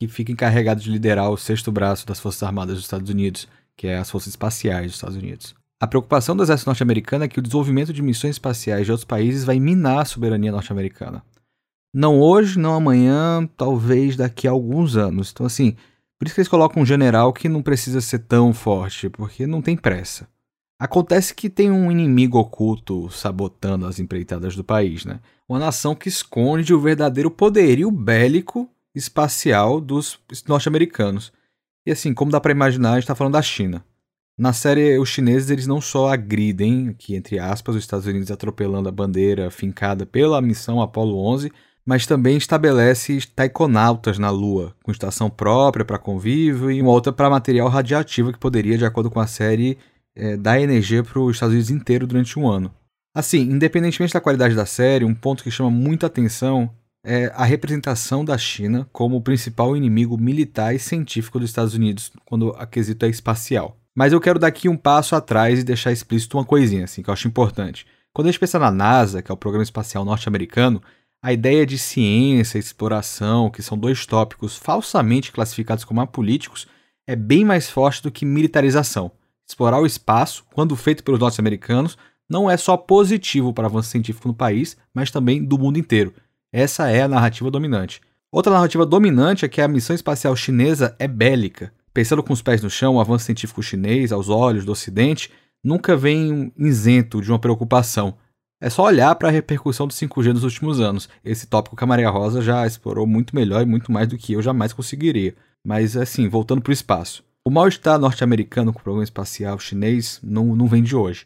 que 0.07 0.13
fica 0.13 0.31
encarregado 0.31 0.81
de 0.81 0.89
liderar 0.89 1.29
o 1.29 1.37
sexto 1.37 1.71
braço 1.71 2.07
das 2.07 2.19
Forças 2.19 2.41
Armadas 2.41 2.75
dos 2.75 2.85
Estados 2.85 3.09
Unidos, 3.09 3.47
que 3.77 3.87
é 3.87 3.97
as 3.97 4.09
Forças 4.09 4.29
Espaciais 4.29 4.87
dos 4.87 4.95
Estados 4.95 5.15
Unidos. 5.15 5.53
A 5.79 5.87
preocupação 5.87 6.35
do 6.35 6.41
exército 6.41 6.69
norte-americano 6.69 7.23
é 7.23 7.27
que 7.27 7.39
o 7.39 7.41
desenvolvimento 7.41 7.93
de 7.93 8.01
missões 8.01 8.31
espaciais 8.31 8.85
de 8.85 8.91
outros 8.91 9.05
países 9.05 9.43
vai 9.43 9.59
minar 9.59 9.99
a 9.99 10.05
soberania 10.05 10.51
norte-americana. 10.51 11.23
Não 11.93 12.19
hoje, 12.19 12.57
não 12.57 12.73
amanhã, 12.73 13.47
talvez 13.57 14.15
daqui 14.15 14.47
a 14.47 14.51
alguns 14.51 14.95
anos. 14.95 15.31
Então, 15.31 15.45
assim, 15.45 15.75
por 16.17 16.25
isso 16.25 16.35
que 16.35 16.41
eles 16.41 16.47
colocam 16.47 16.81
um 16.81 16.85
general 16.85 17.31
que 17.31 17.49
não 17.49 17.61
precisa 17.61 18.01
ser 18.01 18.19
tão 18.19 18.53
forte, 18.53 19.09
porque 19.09 19.45
não 19.45 19.61
tem 19.61 19.77
pressa. 19.77 20.27
Acontece 20.79 21.35
que 21.35 21.49
tem 21.49 21.69
um 21.69 21.91
inimigo 21.91 22.39
oculto 22.39 23.07
sabotando 23.11 23.85
as 23.85 23.99
empreitadas 23.99 24.55
do 24.55 24.63
país, 24.63 25.05
né? 25.05 25.19
Uma 25.47 25.59
nação 25.59 25.93
que 25.93 26.09
esconde 26.09 26.73
o 26.73 26.79
verdadeiro 26.79 27.29
poderio 27.29 27.91
bélico 27.91 28.67
espacial 28.95 29.79
dos 29.79 30.19
norte-americanos. 30.47 31.31
E 31.85 31.91
assim, 31.91 32.13
como 32.13 32.31
dá 32.31 32.39
para 32.39 32.51
imaginar, 32.51 32.93
a 32.93 32.99
gente 32.99 33.07
tá 33.07 33.15
falando 33.15 33.33
da 33.33 33.41
China. 33.41 33.83
Na 34.37 34.53
série, 34.53 34.97
os 34.97 35.09
chineses 35.09 35.49
eles 35.49 35.67
não 35.67 35.81
só 35.81 36.11
agridem, 36.11 36.89
aqui 36.89 37.15
entre 37.15 37.37
aspas, 37.37 37.75
os 37.75 37.83
Estados 37.83 38.07
Unidos 38.07 38.31
atropelando 38.31 38.89
a 38.89 38.91
bandeira 38.91 39.51
fincada 39.51 40.05
pela 40.05 40.41
missão 40.41 40.81
Apollo 40.81 41.17
11, 41.17 41.51
mas 41.85 42.05
também 42.05 42.37
estabelece 42.37 43.19
taikonautas 43.35 44.17
na 44.17 44.29
Lua, 44.29 44.75
com 44.83 44.91
estação 44.91 45.29
própria 45.29 45.85
para 45.85 45.97
convívio 45.97 46.71
e 46.71 46.81
uma 46.81 46.91
outra 46.91 47.11
para 47.11 47.29
material 47.29 47.67
radioativo 47.67 48.31
que 48.31 48.39
poderia, 48.39 48.77
de 48.77 48.85
acordo 48.85 49.09
com 49.09 49.19
a 49.19 49.27
série, 49.27 49.77
é, 50.15 50.37
dar 50.37 50.59
energia 50.59 51.03
para 51.03 51.19
os 51.19 51.35
Estados 51.35 51.53
Unidos 51.53 51.71
inteiro 51.71 52.07
durante 52.07 52.37
um 52.39 52.47
ano. 52.47 52.73
Assim, 53.13 53.41
independentemente 53.41 54.13
da 54.13 54.21
qualidade 54.21 54.55
da 54.55 54.65
série, 54.65 55.03
um 55.03 55.13
ponto 55.13 55.43
que 55.43 55.51
chama 55.51 55.69
muita 55.69 56.07
atenção 56.07 56.69
é 57.03 57.31
a 57.35 57.43
representação 57.43 58.23
da 58.23 58.37
China 58.37 58.87
como 58.91 59.17
o 59.17 59.21
principal 59.21 59.75
inimigo 59.75 60.17
militar 60.17 60.75
e 60.75 60.79
científico 60.79 61.39
dos 61.39 61.49
Estados 61.49 61.73
Unidos 61.73 62.11
quando 62.25 62.49
a 62.57 62.65
quesito 62.65 63.05
é 63.05 63.09
espacial. 63.09 63.77
Mas 63.95 64.13
eu 64.13 64.21
quero 64.21 64.39
dar 64.39 64.47
aqui 64.47 64.69
um 64.69 64.77
passo 64.77 65.15
atrás 65.15 65.59
e 65.59 65.63
deixar 65.63 65.91
explícito 65.91 66.37
uma 66.37 66.45
coisinha 66.45 66.85
assim 66.85 67.01
que 67.01 67.09
eu 67.09 67.13
acho 67.13 67.27
importante. 67.27 67.85
Quando 68.13 68.27
a 68.27 68.31
gente 68.31 68.39
pensa 68.39 68.59
na 68.59 68.71
NASA, 68.71 69.21
que 69.21 69.31
é 69.31 69.33
o 69.33 69.37
programa 69.37 69.63
espacial 69.63 70.05
norte-americano, 70.05 70.81
a 71.23 71.31
ideia 71.31 71.65
de 71.65 71.77
ciência 71.77 72.57
e 72.57 72.59
exploração, 72.59 73.49
que 73.49 73.61
são 73.61 73.77
dois 73.77 74.05
tópicos 74.05 74.57
falsamente 74.57 75.31
classificados 75.31 75.83
como 75.83 76.01
apolíticos, 76.01 76.67
é 77.07 77.15
bem 77.15 77.45
mais 77.45 77.69
forte 77.69 78.01
do 78.01 78.11
que 78.11 78.25
militarização. 78.25 79.11
Explorar 79.47 79.79
o 79.79 79.85
espaço, 79.85 80.43
quando 80.53 80.75
feito 80.75 81.03
pelos 81.03 81.19
norte-americanos, 81.19 81.97
não 82.29 82.49
é 82.49 82.55
só 82.55 82.77
positivo 82.77 83.53
para 83.53 83.63
o 83.63 83.67
avanço 83.67 83.89
científico 83.89 84.27
no 84.27 84.33
país, 84.33 84.77
mas 84.93 85.11
também 85.11 85.43
do 85.43 85.57
mundo 85.57 85.77
inteiro. 85.77 86.13
Essa 86.53 86.89
é 86.89 87.01
a 87.01 87.07
narrativa 87.07 87.49
dominante. 87.49 88.01
Outra 88.31 88.51
narrativa 88.51 88.85
dominante 88.85 89.45
é 89.45 89.49
que 89.49 89.61
a 89.61 89.67
missão 89.67 89.95
espacial 89.95 90.35
chinesa 90.35 90.95
é 90.99 91.07
bélica. 91.07 91.73
Pensando 91.93 92.23
com 92.23 92.33
os 92.33 92.41
pés 92.41 92.61
no 92.61 92.69
chão, 92.69 92.95
o 92.95 92.99
avanço 92.99 93.25
científico 93.25 93.63
chinês, 93.63 94.11
aos 94.11 94.29
olhos 94.29 94.65
do 94.65 94.71
Ocidente, 94.71 95.31
nunca 95.63 95.95
vem 95.95 96.51
isento 96.57 97.21
de 97.21 97.31
uma 97.31 97.39
preocupação. 97.39 98.15
É 98.61 98.69
só 98.69 98.83
olhar 98.83 99.13
para 99.15 99.29
a 99.29 99.31
repercussão 99.31 99.87
do 99.87 99.93
5G 99.93 100.33
nos 100.33 100.43
últimos 100.43 100.79
anos. 100.79 101.09
Esse 101.23 101.47
tópico 101.47 101.75
que 101.75 101.83
a 101.83 101.87
Maria 101.87 102.09
Rosa 102.09 102.41
já 102.41 102.65
explorou 102.67 103.07
muito 103.07 103.35
melhor 103.35 103.61
e 103.61 103.65
muito 103.65 103.91
mais 103.91 104.07
do 104.07 104.17
que 104.17 104.33
eu 104.33 104.41
jamais 104.41 104.71
conseguiria. 104.71 105.35
Mas, 105.65 105.97
assim, 105.97 106.27
voltando 106.27 106.61
para 106.61 106.69
o 106.69 106.73
espaço. 106.73 107.23
O 107.43 107.49
mal-estar 107.49 107.97
norte-americano 107.97 108.71
com 108.71 108.79
o 108.79 108.83
programa 108.83 109.03
espacial 109.03 109.57
chinês 109.57 110.19
não, 110.21 110.55
não 110.55 110.67
vem 110.67 110.83
de 110.83 110.95
hoje. 110.95 111.25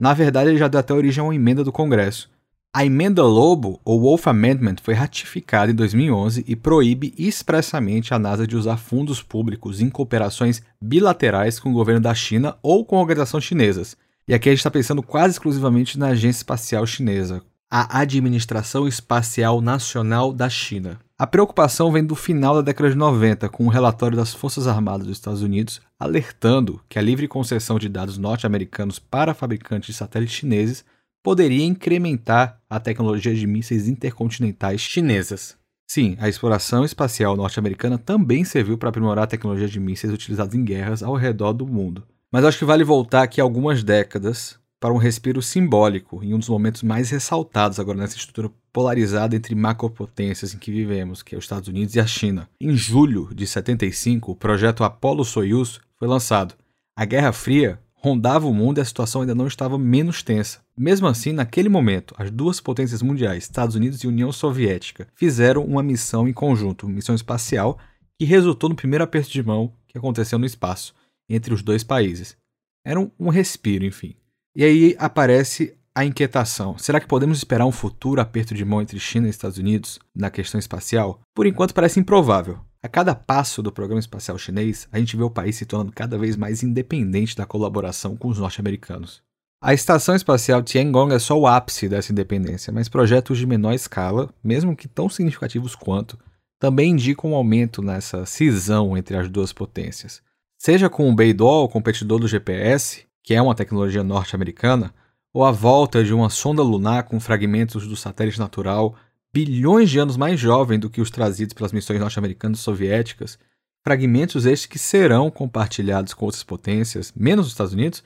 Na 0.00 0.12
verdade, 0.12 0.50
ele 0.50 0.58
já 0.58 0.66
deu 0.66 0.80
até 0.80 0.92
origem 0.92 1.20
a 1.20 1.24
uma 1.24 1.34
emenda 1.34 1.62
do 1.62 1.70
Congresso. 1.70 2.28
A 2.74 2.86
emenda 2.86 3.22
Lobo, 3.22 3.78
ou 3.84 4.00
Wolf 4.00 4.26
Amendment, 4.26 4.76
foi 4.82 4.94
ratificada 4.94 5.70
em 5.70 5.74
2011 5.74 6.42
e 6.48 6.56
proíbe 6.56 7.12
expressamente 7.18 8.14
a 8.14 8.18
NASA 8.18 8.46
de 8.46 8.56
usar 8.56 8.78
fundos 8.78 9.20
públicos 9.20 9.82
em 9.82 9.90
cooperações 9.90 10.62
bilaterais 10.80 11.60
com 11.60 11.68
o 11.68 11.74
governo 11.74 12.00
da 12.00 12.14
China 12.14 12.56
ou 12.62 12.82
com 12.82 12.96
organizações 12.96 13.44
chinesas. 13.44 13.94
E 14.26 14.32
aqui 14.32 14.48
a 14.48 14.52
gente 14.52 14.60
está 14.60 14.70
pensando 14.70 15.02
quase 15.02 15.34
exclusivamente 15.34 15.98
na 15.98 16.08
Agência 16.08 16.38
Espacial 16.38 16.86
Chinesa, 16.86 17.42
a 17.70 18.00
Administração 18.00 18.88
Espacial 18.88 19.60
Nacional 19.60 20.32
da 20.32 20.48
China. 20.48 20.98
A 21.18 21.26
preocupação 21.26 21.92
vem 21.92 22.02
do 22.02 22.14
final 22.14 22.54
da 22.54 22.62
década 22.62 22.88
de 22.88 22.96
90, 22.96 23.50
com 23.50 23.66
um 23.66 23.68
relatório 23.68 24.16
das 24.16 24.32
Forças 24.32 24.66
Armadas 24.66 25.06
dos 25.06 25.18
Estados 25.18 25.42
Unidos 25.42 25.78
alertando 26.00 26.80
que 26.88 26.98
a 26.98 27.02
livre 27.02 27.28
concessão 27.28 27.78
de 27.78 27.90
dados 27.90 28.16
norte-americanos 28.16 28.98
para 28.98 29.34
fabricantes 29.34 29.88
de 29.88 29.92
satélites 29.92 30.36
chineses 30.36 30.82
poderia 31.22 31.64
incrementar 31.64 32.60
a 32.68 32.80
tecnologia 32.80 33.34
de 33.34 33.46
mísseis 33.46 33.88
intercontinentais 33.88 34.80
chinesas. 34.80 35.56
Sim, 35.86 36.16
a 36.18 36.28
exploração 36.28 36.84
espacial 36.84 37.36
norte-americana 37.36 37.98
também 37.98 38.44
serviu 38.44 38.78
para 38.78 38.88
aprimorar 38.88 39.24
a 39.24 39.28
tecnologia 39.28 39.68
de 39.68 39.78
mísseis 39.78 40.12
utilizados 40.12 40.54
em 40.54 40.64
guerras 40.64 41.02
ao 41.02 41.14
redor 41.14 41.52
do 41.52 41.66
mundo. 41.66 42.02
Mas 42.32 42.44
acho 42.44 42.58
que 42.58 42.64
vale 42.64 42.82
voltar 42.82 43.22
aqui 43.22 43.40
algumas 43.40 43.84
décadas 43.84 44.58
para 44.80 44.92
um 44.92 44.96
respiro 44.96 45.40
simbólico 45.40 46.24
em 46.24 46.34
um 46.34 46.38
dos 46.38 46.48
momentos 46.48 46.82
mais 46.82 47.10
ressaltados 47.10 47.78
agora 47.78 47.98
nessa 47.98 48.16
estrutura 48.16 48.50
polarizada 48.72 49.36
entre 49.36 49.54
macropotências 49.54 50.54
em 50.54 50.58
que 50.58 50.72
vivemos, 50.72 51.22
que 51.22 51.34
é 51.34 51.38
os 51.38 51.44
Estados 51.44 51.68
Unidos 51.68 51.94
e 51.94 52.00
a 52.00 52.06
China. 52.06 52.48
Em 52.60 52.74
julho 52.74 53.28
de 53.32 53.46
75, 53.46 54.32
o 54.32 54.36
projeto 54.36 54.82
Apollo-Soyuz 54.82 55.78
foi 55.96 56.08
lançado. 56.08 56.54
A 56.96 57.04
Guerra 57.04 57.32
Fria 57.32 57.78
rondava 58.02 58.48
o 58.48 58.52
mundo 58.52 58.78
e 58.78 58.80
a 58.80 58.84
situação 58.84 59.20
ainda 59.20 59.34
não 59.34 59.46
estava 59.46 59.78
menos 59.78 60.24
tensa. 60.24 60.58
Mesmo 60.76 61.06
assim, 61.06 61.32
naquele 61.32 61.68
momento, 61.68 62.14
as 62.18 62.32
duas 62.32 62.60
potências 62.60 63.00
mundiais, 63.00 63.44
Estados 63.44 63.76
Unidos 63.76 64.02
e 64.02 64.08
União 64.08 64.32
Soviética, 64.32 65.06
fizeram 65.14 65.64
uma 65.64 65.84
missão 65.84 66.26
em 66.26 66.32
conjunto, 66.32 66.88
missão 66.88 67.14
espacial, 67.14 67.78
que 68.18 68.24
resultou 68.24 68.68
no 68.68 68.74
primeiro 68.74 69.04
aperto 69.04 69.30
de 69.30 69.42
mão 69.42 69.72
que 69.86 69.96
aconteceu 69.96 70.36
no 70.36 70.44
espaço 70.44 70.94
entre 71.28 71.54
os 71.54 71.62
dois 71.62 71.84
países. 71.84 72.36
Era 72.84 72.98
um, 72.98 73.08
um 73.20 73.28
respiro, 73.28 73.84
enfim. 73.84 74.16
E 74.56 74.64
aí 74.64 74.96
aparece 74.98 75.76
a 75.94 76.04
inquietação. 76.04 76.76
Será 76.78 76.98
que 76.98 77.06
podemos 77.06 77.38
esperar 77.38 77.66
um 77.66 77.72
futuro 77.72 78.20
aperto 78.20 78.52
de 78.52 78.64
mão 78.64 78.82
entre 78.82 78.98
China 78.98 79.28
e 79.28 79.30
Estados 79.30 79.58
Unidos 79.58 80.00
na 80.12 80.28
questão 80.28 80.58
espacial? 80.58 81.20
Por 81.32 81.46
enquanto 81.46 81.72
parece 81.72 82.00
improvável. 82.00 82.58
A 82.84 82.88
cada 82.88 83.14
passo 83.14 83.62
do 83.62 83.70
programa 83.70 84.00
espacial 84.00 84.36
chinês, 84.36 84.88
a 84.90 84.98
gente 84.98 85.16
vê 85.16 85.22
o 85.22 85.30
país 85.30 85.54
se 85.54 85.64
tornando 85.64 85.92
cada 85.92 86.18
vez 86.18 86.36
mais 86.36 86.64
independente 86.64 87.36
da 87.36 87.46
colaboração 87.46 88.16
com 88.16 88.26
os 88.26 88.38
norte-americanos. 88.38 89.22
A 89.62 89.72
estação 89.72 90.16
espacial 90.16 90.60
Tiangong 90.60 91.14
é 91.14 91.18
só 91.20 91.38
o 91.38 91.46
ápice 91.46 91.88
dessa 91.88 92.10
independência, 92.10 92.72
mas 92.72 92.88
projetos 92.88 93.38
de 93.38 93.46
menor 93.46 93.72
escala, 93.72 94.28
mesmo 94.42 94.74
que 94.74 94.88
tão 94.88 95.08
significativos 95.08 95.76
quanto, 95.76 96.18
também 96.58 96.90
indicam 96.90 97.30
um 97.30 97.36
aumento 97.36 97.80
nessa 97.80 98.26
cisão 98.26 98.96
entre 98.96 99.16
as 99.16 99.28
duas 99.28 99.52
potências. 99.52 100.20
Seja 100.58 100.90
com 100.90 101.08
o 101.08 101.14
Beidou, 101.14 101.68
competidor 101.68 102.18
do 102.18 102.26
GPS, 102.26 103.04
que 103.22 103.32
é 103.32 103.40
uma 103.40 103.54
tecnologia 103.54 104.02
norte-americana, 104.02 104.92
ou 105.32 105.44
a 105.44 105.52
volta 105.52 106.02
de 106.02 106.12
uma 106.12 106.28
sonda 106.28 106.64
lunar 106.64 107.04
com 107.04 107.20
fragmentos 107.20 107.86
do 107.86 107.94
satélite 107.94 108.40
natural 108.40 108.96
bilhões 109.32 109.90
de 109.90 109.98
anos 109.98 110.16
mais 110.16 110.38
jovem 110.38 110.78
do 110.78 110.90
que 110.90 111.00
os 111.00 111.10
trazidos 111.10 111.54
pelas 111.54 111.72
missões 111.72 111.98
norte-americanas 111.98 112.60
e 112.60 112.62
soviéticas, 112.62 113.38
fragmentos 113.82 114.46
estes 114.46 114.66
que 114.66 114.78
serão 114.78 115.30
compartilhados 115.30 116.14
com 116.14 116.26
outras 116.26 116.42
potências, 116.44 117.12
menos 117.16 117.46
os 117.46 117.52
Estados 117.52 117.72
Unidos, 117.72 118.04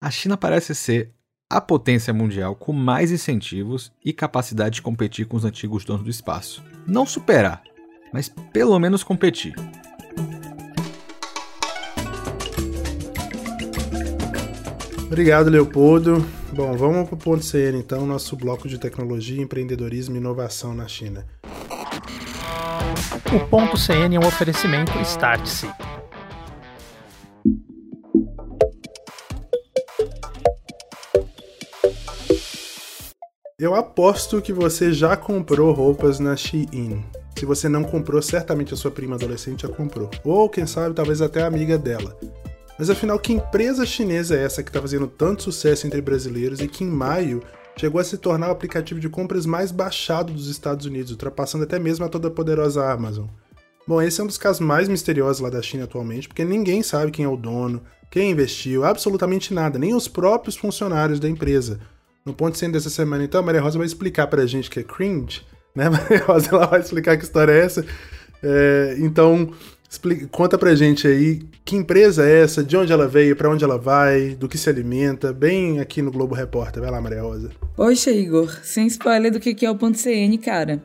a 0.00 0.10
China 0.10 0.36
parece 0.36 0.74
ser 0.74 1.12
a 1.50 1.60
potência 1.60 2.14
mundial 2.14 2.56
com 2.56 2.72
mais 2.72 3.12
incentivos 3.12 3.92
e 4.02 4.12
capacidade 4.12 4.76
de 4.76 4.82
competir 4.82 5.26
com 5.26 5.36
os 5.36 5.44
antigos 5.44 5.84
donos 5.84 6.02
do 6.02 6.10
espaço. 6.10 6.64
Não 6.86 7.04
superar, 7.04 7.62
mas 8.12 8.28
pelo 8.28 8.78
menos 8.78 9.04
competir. 9.04 9.54
Obrigado, 15.12 15.50
Leopoldo. 15.50 16.24
Bom, 16.54 16.74
vamos 16.74 17.06
para 17.06 17.14
o 17.14 17.18
ponto 17.18 17.44
CN 17.44 17.78
então, 17.78 18.06
nosso 18.06 18.34
bloco 18.34 18.66
de 18.66 18.78
tecnologia, 18.78 19.42
empreendedorismo 19.42 20.14
e 20.14 20.18
inovação 20.18 20.74
na 20.74 20.88
China. 20.88 21.26
O 23.30 23.46
ponto 23.50 23.76
CN 23.76 24.16
é 24.16 24.18
um 24.18 24.26
oferecimento 24.26 24.90
Start-se. 25.02 25.68
Eu 33.58 33.74
aposto 33.74 34.40
que 34.40 34.50
você 34.50 34.94
já 34.94 35.14
comprou 35.14 35.74
roupas 35.74 36.18
na 36.18 36.34
Shein. 36.34 37.04
Se 37.38 37.44
você 37.44 37.68
não 37.68 37.84
comprou, 37.84 38.22
certamente 38.22 38.72
a 38.72 38.78
sua 38.78 38.90
prima 38.90 39.16
adolescente 39.16 39.64
já 39.64 39.68
comprou. 39.68 40.10
Ou 40.24 40.48
quem 40.48 40.66
sabe, 40.66 40.94
talvez 40.94 41.20
até 41.20 41.42
a 41.42 41.46
amiga 41.48 41.76
dela. 41.76 42.18
Mas 42.82 42.90
afinal, 42.90 43.16
que 43.16 43.32
empresa 43.32 43.86
chinesa 43.86 44.36
é 44.36 44.42
essa 44.42 44.60
que 44.60 44.68
está 44.68 44.80
fazendo 44.80 45.06
tanto 45.06 45.44
sucesso 45.44 45.86
entre 45.86 46.02
brasileiros 46.02 46.58
e 46.58 46.66
que 46.66 46.82
em 46.82 46.88
maio 46.88 47.40
chegou 47.76 48.00
a 48.00 48.04
se 48.04 48.18
tornar 48.18 48.48
o 48.48 48.50
aplicativo 48.50 48.98
de 48.98 49.08
compras 49.08 49.46
mais 49.46 49.70
baixado 49.70 50.32
dos 50.32 50.48
Estados 50.48 50.84
Unidos, 50.84 51.12
ultrapassando 51.12 51.62
até 51.62 51.78
mesmo 51.78 52.04
a 52.04 52.08
toda 52.08 52.28
poderosa 52.28 52.90
Amazon? 52.90 53.26
Bom, 53.86 54.02
esse 54.02 54.20
é 54.20 54.24
um 54.24 54.26
dos 54.26 54.36
casos 54.36 54.58
mais 54.58 54.88
misteriosos 54.88 55.40
lá 55.40 55.48
da 55.48 55.62
China 55.62 55.84
atualmente, 55.84 56.26
porque 56.26 56.44
ninguém 56.44 56.82
sabe 56.82 57.12
quem 57.12 57.24
é 57.24 57.28
o 57.28 57.36
dono, 57.36 57.84
quem 58.10 58.32
investiu, 58.32 58.84
absolutamente 58.84 59.54
nada, 59.54 59.78
nem 59.78 59.94
os 59.94 60.08
próprios 60.08 60.56
funcionários 60.56 61.20
da 61.20 61.28
empresa. 61.28 61.78
No 62.26 62.34
ponto 62.34 62.58
centro 62.58 62.72
dessa 62.72 62.90
semana, 62.90 63.22
então, 63.22 63.38
a 63.38 63.44
Maria 63.44 63.60
Rosa 63.60 63.78
vai 63.78 63.86
explicar 63.86 64.26
pra 64.26 64.44
gente 64.44 64.68
que 64.68 64.80
é 64.80 64.82
cringe, 64.82 65.42
né? 65.72 65.86
Maria 65.88 66.24
Rosa 66.24 66.48
ela 66.50 66.66
vai 66.66 66.80
explicar 66.80 67.16
que 67.16 67.22
história 67.22 67.52
é 67.52 67.60
essa. 67.60 67.86
É, 68.42 68.96
então, 68.98 69.52
Explica, 69.92 70.26
conta 70.28 70.56
pra 70.56 70.74
gente 70.74 71.06
aí 71.06 71.42
que 71.66 71.76
empresa 71.76 72.26
é 72.26 72.40
essa, 72.40 72.64
de 72.64 72.74
onde 72.78 72.90
ela 72.90 73.06
veio, 73.06 73.36
para 73.36 73.50
onde 73.50 73.62
ela 73.62 73.76
vai, 73.76 74.30
do 74.30 74.48
que 74.48 74.56
se 74.56 74.70
alimenta, 74.70 75.34
bem 75.34 75.80
aqui 75.80 76.00
no 76.00 76.10
Globo 76.10 76.34
Repórter. 76.34 76.80
Vai 76.80 76.90
lá, 76.90 76.98
Maria 76.98 77.20
Rosa. 77.20 77.50
Poxa, 77.76 78.10
Igor, 78.10 78.50
sem 78.62 78.86
spoiler 78.86 79.30
do 79.30 79.38
que 79.38 79.66
é 79.66 79.70
o 79.70 79.76
ponto 79.76 79.98
CN, 79.98 80.38
cara. 80.38 80.82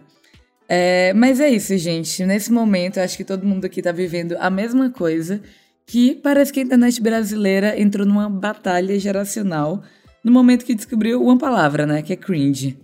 É, 0.68 1.14
mas 1.14 1.40
é 1.40 1.48
isso, 1.50 1.78
gente. 1.78 2.26
Nesse 2.26 2.52
momento, 2.52 3.00
acho 3.00 3.16
que 3.16 3.24
todo 3.24 3.48
mundo 3.48 3.64
aqui 3.64 3.82
tá 3.82 3.94
vivendo 3.94 4.36
a 4.42 4.50
mesma 4.50 4.90
coisa, 4.90 5.40
que 5.86 6.16
parece 6.16 6.52
que 6.52 6.60
a 6.60 6.64
internet 6.64 7.02
brasileira 7.02 7.80
entrou 7.80 8.06
numa 8.06 8.30
batalha 8.30 9.00
geracional 9.00 9.82
no 10.22 10.34
momento 10.34 10.66
que 10.66 10.76
descobriu 10.76 11.24
uma 11.24 11.38
palavra, 11.38 11.86
né, 11.86 12.02
que 12.02 12.12
é 12.12 12.18
cringe. 12.18 12.78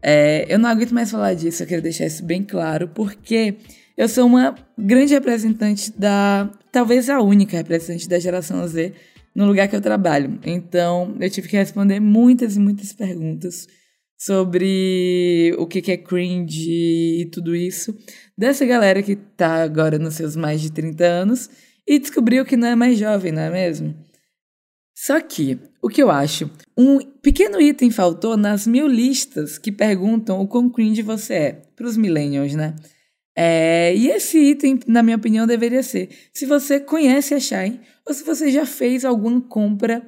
É, 0.00 0.46
eu 0.48 0.56
não 0.56 0.68
aguento 0.68 0.92
mais 0.92 1.10
falar 1.10 1.34
disso, 1.34 1.64
eu 1.64 1.66
quero 1.66 1.82
deixar 1.82 2.06
isso 2.06 2.24
bem 2.24 2.44
claro, 2.44 2.86
porque 2.94 3.56
eu 3.96 4.08
sou 4.08 4.26
uma 4.26 4.54
grande 4.76 5.14
representante 5.14 5.92
da. 5.98 6.50
Talvez 6.72 7.08
a 7.08 7.20
única 7.20 7.56
representante 7.56 8.08
da 8.08 8.18
geração 8.18 8.66
Z 8.66 8.92
no 9.34 9.46
lugar 9.46 9.68
que 9.68 9.76
eu 9.76 9.80
trabalho. 9.80 10.38
Então, 10.44 11.16
eu 11.20 11.30
tive 11.30 11.48
que 11.48 11.56
responder 11.56 12.00
muitas 12.00 12.56
e 12.56 12.60
muitas 12.60 12.92
perguntas 12.92 13.66
sobre 14.16 15.54
o 15.58 15.66
que 15.66 15.90
é 15.90 15.96
cringe 15.96 16.70
e 17.20 17.30
tudo 17.30 17.54
isso 17.54 17.94
dessa 18.38 18.64
galera 18.64 19.02
que 19.02 19.16
tá 19.16 19.62
agora 19.62 19.98
nos 19.98 20.14
seus 20.14 20.34
mais 20.34 20.60
de 20.60 20.72
30 20.72 21.04
anos 21.04 21.50
e 21.86 21.98
descobriu 21.98 22.44
que 22.44 22.56
não 22.56 22.68
é 22.68 22.74
mais 22.74 22.98
jovem, 22.98 23.32
não 23.32 23.42
é 23.42 23.50
mesmo? 23.50 23.94
Só 24.96 25.20
que, 25.20 25.58
o 25.82 25.88
que 25.88 26.02
eu 26.02 26.10
acho? 26.10 26.50
Um 26.78 27.00
pequeno 27.20 27.60
item 27.60 27.90
faltou 27.90 28.36
nas 28.36 28.66
mil 28.66 28.86
listas 28.86 29.58
que 29.58 29.72
perguntam 29.72 30.40
o 30.40 30.46
quão 30.46 30.70
cringe 30.70 31.02
você 31.02 31.34
é, 31.34 31.52
para 31.76 31.86
os 31.86 31.96
millennials, 31.96 32.54
né? 32.54 32.74
É, 33.36 33.94
e 33.96 34.08
esse 34.08 34.38
item, 34.38 34.78
na 34.86 35.02
minha 35.02 35.16
opinião, 35.16 35.46
deveria 35.46 35.82
ser 35.82 36.08
se 36.32 36.46
você 36.46 36.78
conhece 36.78 37.34
a 37.34 37.40
Shine 37.40 37.80
ou 38.06 38.14
se 38.14 38.22
você 38.22 38.50
já 38.50 38.64
fez 38.64 39.04
alguma 39.04 39.40
compra 39.40 40.02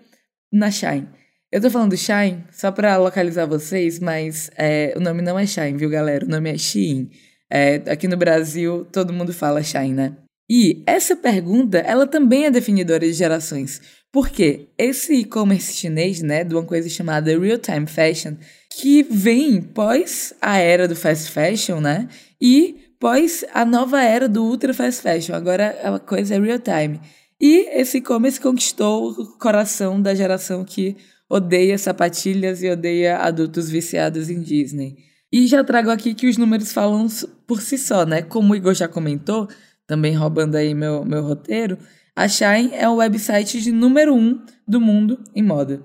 na 0.52 0.70
Shine. 0.70 1.08
Eu 1.50 1.60
tô 1.60 1.70
falando 1.70 1.96
Shine 1.96 2.44
só 2.52 2.70
para 2.70 2.96
localizar 2.96 3.46
vocês, 3.46 3.98
mas 3.98 4.50
é, 4.56 4.94
o 4.96 5.00
nome 5.00 5.22
não 5.22 5.38
é 5.38 5.46
Shine, 5.46 5.76
viu, 5.76 5.90
galera? 5.90 6.24
O 6.24 6.28
nome 6.28 6.52
é 6.52 6.58
Shein. 6.58 7.10
É, 7.50 7.76
aqui 7.88 8.08
no 8.08 8.16
Brasil, 8.16 8.84
todo 8.92 9.12
mundo 9.12 9.32
fala 9.32 9.62
Shine, 9.62 9.94
né? 9.94 10.16
E 10.48 10.82
essa 10.86 11.16
pergunta, 11.16 11.78
ela 11.78 12.06
também 12.06 12.46
é 12.46 12.50
definidora 12.50 13.00
de 13.00 13.12
gerações. 13.12 13.80
Porque 14.12 14.68
esse 14.78 15.14
e-commerce 15.14 15.74
chinês, 15.74 16.22
né, 16.22 16.44
de 16.44 16.54
uma 16.54 16.64
coisa 16.64 16.88
chamada 16.88 17.36
real-time 17.38 17.86
fashion, 17.86 18.34
que 18.70 19.02
vem 19.02 19.60
pós 19.60 20.32
a 20.40 20.58
era 20.58 20.86
do 20.86 20.94
fast 20.94 21.30
fashion, 21.30 21.80
né, 21.80 22.08
e 22.40 22.85
pós 22.98 23.44
a 23.52 23.64
nova 23.64 24.02
era 24.02 24.28
do 24.28 24.44
ultra 24.44 24.74
fast 24.74 25.02
fashion. 25.02 25.34
Agora 25.34 25.78
a 25.82 25.98
coisa 25.98 26.34
é 26.34 26.40
real 26.40 26.58
time. 26.58 27.00
E 27.40 27.68
esse 27.78 27.98
e-commerce 27.98 28.40
conquistou 28.40 29.10
o 29.10 29.38
coração 29.38 30.00
da 30.00 30.14
geração 30.14 30.64
que 30.64 30.96
odeia 31.28 31.76
sapatilhas 31.76 32.62
e 32.62 32.70
odeia 32.70 33.18
adultos 33.18 33.68
viciados 33.68 34.30
em 34.30 34.40
Disney. 34.40 34.96
E 35.30 35.46
já 35.46 35.62
trago 35.62 35.90
aqui 35.90 36.14
que 36.14 36.28
os 36.28 36.36
números 36.36 36.72
falam 36.72 37.06
por 37.46 37.60
si 37.60 37.76
só, 37.76 38.06
né? 38.06 38.22
Como 38.22 38.52
o 38.52 38.56
Igor 38.56 38.74
já 38.74 38.88
comentou, 38.88 39.48
também 39.86 40.14
roubando 40.14 40.56
aí 40.56 40.72
meu, 40.72 41.04
meu 41.04 41.22
roteiro, 41.22 41.78
a 42.14 42.28
Shine 42.28 42.70
é 42.72 42.88
o 42.88 42.96
website 42.96 43.60
de 43.60 43.70
número 43.70 44.14
um 44.14 44.40
do 44.66 44.80
mundo 44.80 45.22
em 45.34 45.42
moda. 45.42 45.82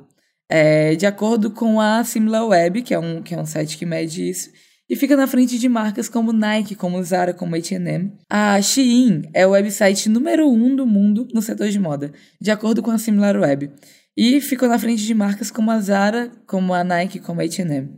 É, 0.47 0.95
de 0.95 1.05
acordo 1.05 1.51
com 1.51 1.79
a 1.79 2.03
SimilarWeb, 2.03 2.81
que 2.81 2.93
é 2.93 2.99
um, 2.99 3.21
que 3.21 3.33
é 3.33 3.39
um 3.39 3.45
site 3.45 3.77
que 3.77 3.85
mede 3.85 4.29
isso, 4.29 4.49
e 4.91 4.95
fica 4.97 5.15
na 5.15 5.25
frente 5.25 5.57
de 5.57 5.69
marcas 5.69 6.09
como 6.09 6.33
Nike, 6.33 6.75
como 6.75 7.01
Zara, 7.01 7.33
como 7.33 7.55
H&M. 7.55 8.11
A 8.29 8.61
Shein 8.61 9.21
é 9.33 9.47
o 9.47 9.51
website 9.51 10.09
número 10.09 10.51
um 10.51 10.75
do 10.75 10.85
mundo 10.85 11.29
no 11.33 11.41
setor 11.41 11.69
de 11.69 11.79
moda, 11.79 12.11
de 12.41 12.51
acordo 12.51 12.83
com 12.83 12.91
a 12.91 12.97
SimilarWeb. 12.97 13.71
E 14.17 14.41
ficou 14.41 14.67
na 14.67 14.77
frente 14.77 15.05
de 15.05 15.13
marcas 15.13 15.49
como 15.49 15.71
a 15.71 15.79
Zara, 15.79 16.29
como 16.45 16.73
a 16.73 16.83
Nike, 16.83 17.21
como 17.21 17.39
a 17.39 17.45
H&M. 17.45 17.89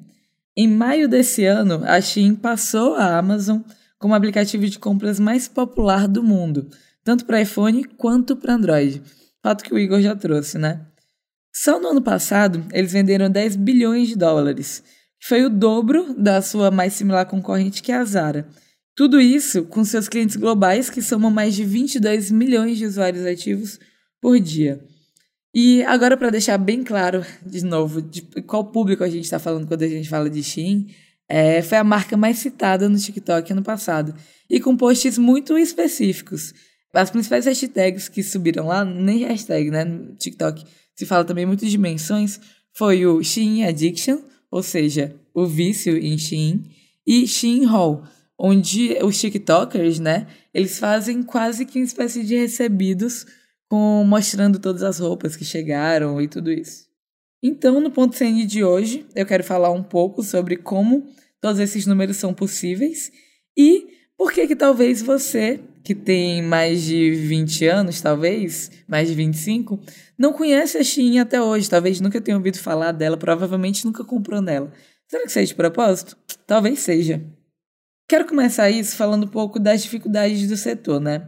Em 0.56 0.68
maio 0.68 1.10
desse 1.10 1.44
ano, 1.46 1.82
a 1.84 2.00
Shein 2.00 2.36
passou 2.36 2.94
a 2.94 3.18
Amazon 3.18 3.62
como 3.98 4.14
aplicativo 4.14 4.70
de 4.70 4.78
compras 4.78 5.20
mais 5.20 5.48
popular 5.48 6.08
do 6.08 6.22
mundo, 6.22 6.70
tanto 7.04 7.26
para 7.26 7.42
iPhone 7.42 7.86
quanto 7.98 8.36
para 8.36 8.54
Android. 8.54 9.02
Fato 9.42 9.64
que 9.64 9.74
o 9.74 9.80
Igor 9.80 10.00
já 10.00 10.16
trouxe, 10.16 10.60
né? 10.60 10.86
Só 11.52 11.80
no 11.80 11.88
ano 11.88 12.04
passado, 12.04 12.64
eles 12.72 12.94
venderam 12.94 13.32
10 13.32 13.56
bilhões 13.56 14.10
de 14.10 14.16
dólares, 14.16 14.84
foi 15.26 15.46
o 15.46 15.50
dobro 15.50 16.14
da 16.18 16.42
sua 16.42 16.70
mais 16.70 16.94
similar 16.94 17.26
concorrente, 17.26 17.82
que 17.82 17.92
é 17.92 17.96
a 17.96 18.04
Zara. 18.04 18.48
Tudo 18.94 19.22
isso 19.22 19.64
com 19.64 19.84
seus 19.86 20.10
clientes 20.10 20.36
globais, 20.36 20.90
que 20.90 21.02
somam 21.02 21.32
mais 21.32 21.56
de 21.56 21.64
22 21.64 22.30
milhões 22.30 22.78
de 22.78 22.86
usuários 22.86 23.26
ativos 23.26 23.80
por 24.22 24.38
dia. 24.40 24.84
E 25.56 25.82
agora, 25.84 26.18
para 26.18 26.30
deixar 26.30 26.58
bem 26.58 26.84
claro, 26.84 27.26
de 27.46 27.64
novo, 27.64 28.02
de 28.02 28.22
qual 28.42 28.66
público 28.66 29.04
a 29.04 29.10
gente 29.10 29.24
está 29.24 29.40
falando 29.40 29.66
quando 29.66 29.84
a 29.84 29.88
gente 29.88 30.10
fala 30.10 30.30
de 30.30 30.44
Shein, 30.44 30.88
é, 31.30 31.62
foi 31.62 31.78
a 31.78 31.84
marca 31.84 32.18
mais 32.18 32.40
citada 32.40 32.90
no 32.90 32.98
TikTok 32.98 33.54
ano 33.54 33.64
passado, 33.64 34.14
e 34.50 34.60
com 34.60 34.76
posts 34.76 35.18
muito 35.18 35.58
específicos. 35.58 36.54
As 36.94 37.10
principais 37.10 37.46
hashtags 37.46 38.10
que 38.10 38.22
subiram 38.22 38.68
lá, 38.68 38.84
nem 38.84 39.20
hashtag, 39.20 39.72
né, 39.72 39.86
no 39.86 40.16
TikTok, 40.16 40.66
se 40.96 41.06
fala 41.06 41.24
também 41.24 41.46
muito 41.46 41.66
de 41.66 41.78
menções, 41.78 42.42
foi 42.74 43.06
o 43.06 43.24
Shein 43.24 43.64
Addiction, 43.64 44.33
ou 44.54 44.62
seja, 44.62 45.16
o 45.34 45.48
vício 45.48 45.98
em 45.98 46.16
Shein, 46.16 46.64
e 47.08 47.28
Shein 47.28 47.66
Hall, 47.66 48.04
onde 48.38 48.96
os 49.04 49.20
TikTokers, 49.20 49.98
né, 49.98 50.28
eles 50.54 50.78
fazem 50.78 51.24
quase 51.24 51.66
que 51.66 51.80
uma 51.80 51.86
espécie 51.86 52.24
de 52.24 52.36
recebidos 52.36 53.26
com 53.68 54.04
mostrando 54.06 54.60
todas 54.60 54.84
as 54.84 55.00
roupas 55.00 55.36
que 55.36 55.44
chegaram 55.44 56.22
e 56.22 56.28
tudo 56.28 56.52
isso. 56.52 56.86
Então, 57.42 57.82
no 57.82 57.90
ponto 57.90 58.16
CN 58.16 58.46
de 58.46 58.64
hoje, 58.64 59.08
eu 59.16 59.26
quero 59.26 59.44
falar 59.44 59.72
um 59.72 59.82
pouco 59.82 60.22
sobre 60.22 60.56
como 60.56 61.08
todos 61.42 61.60
esses 61.60 61.88
números 61.88 62.18
são 62.18 62.32
possíveis 62.32 63.12
e 63.58 63.88
por 64.16 64.32
que 64.32 64.46
que 64.46 64.56
talvez 64.56 65.02
você, 65.02 65.62
que 65.84 65.94
tem 65.94 66.42
mais 66.42 66.82
de 66.82 67.12
20 67.12 67.68
anos, 67.68 68.02
talvez, 68.02 68.72
mais 68.88 69.08
de 69.08 69.14
25, 69.14 69.80
não 70.18 70.32
conhece 70.32 70.78
a 70.78 70.84
Shein 70.84 71.20
até 71.20 71.42
hoje, 71.42 71.70
talvez 71.70 72.00
nunca 72.00 72.22
tenha 72.22 72.38
ouvido 72.38 72.58
falar 72.58 72.92
dela, 72.92 73.18
provavelmente 73.18 73.86
nunca 73.86 74.04
comprou 74.04 74.42
nela. 74.42 74.72
Será 75.08 75.24
que 75.24 75.32
seja 75.32 75.48
de 75.48 75.56
propósito? 75.56 76.18
Talvez 76.48 76.80
seja. 76.80 77.22
Quero 78.08 78.26
começar 78.26 78.70
isso 78.70 78.96
falando 78.96 79.26
um 79.26 79.30
pouco 79.30 79.60
das 79.60 79.84
dificuldades 79.84 80.48
do 80.48 80.56
setor, 80.56 81.00
né? 81.00 81.28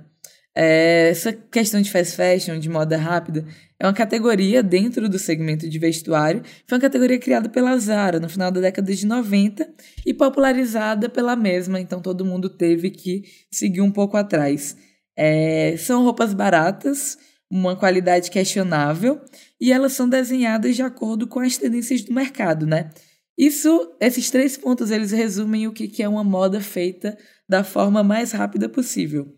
É, 0.56 1.10
essa 1.10 1.34
questão 1.34 1.82
de 1.82 1.92
fast 1.92 2.16
fashion, 2.16 2.58
de 2.58 2.70
moda 2.70 2.98
rápida, 2.98 3.46
é 3.80 3.86
uma 3.86 3.94
categoria 3.94 4.64
dentro 4.64 5.10
do 5.10 5.20
segmento 5.20 5.68
de 5.68 5.80
vestuário. 5.80 6.42
Foi 6.68 6.78
uma 6.78 6.82
categoria 6.82 7.20
criada 7.20 7.50
pela 7.50 7.78
Zara 7.78 8.20
no 8.20 8.30
final 8.30 8.52
da 8.52 8.62
década 8.62 8.94
de 8.94 9.06
90 9.06 9.68
e 10.06 10.14
popularizada 10.14 11.10
pela 11.10 11.36
mesma, 11.36 11.80
então 11.80 12.02
todo 12.02 12.26
mundo 12.26 12.50
teve 12.50 12.90
que 12.90 13.24
seguir 13.52 13.82
um 13.82 13.92
pouco 13.92 14.16
atrás. 14.16 14.78
É, 15.18 15.76
são 15.78 16.04
roupas 16.04 16.34
baratas, 16.34 17.18
uma 17.50 17.76
qualidade 17.76 18.32
questionável 18.32 19.22
e 19.60 19.72
elas 19.72 19.94
são 19.94 20.08
desenhadas 20.08 20.76
de 20.76 20.82
acordo 20.82 21.28
com 21.28 21.40
as 21.40 21.58
tendências 21.58 22.02
do 22.02 22.14
mercado, 22.14 22.66
né? 22.66 22.92
Isso, 23.38 23.94
esses 24.00 24.30
três 24.30 24.56
pontos, 24.56 24.92
eles 24.92 25.12
resumem 25.12 25.68
o 25.68 25.74
que 25.74 26.02
é 26.02 26.08
uma 26.08 26.24
moda 26.24 26.62
feita 26.62 27.18
da 27.48 27.64
forma 27.66 28.02
mais 28.02 28.32
rápida 28.32 28.70
possível. 28.70 29.36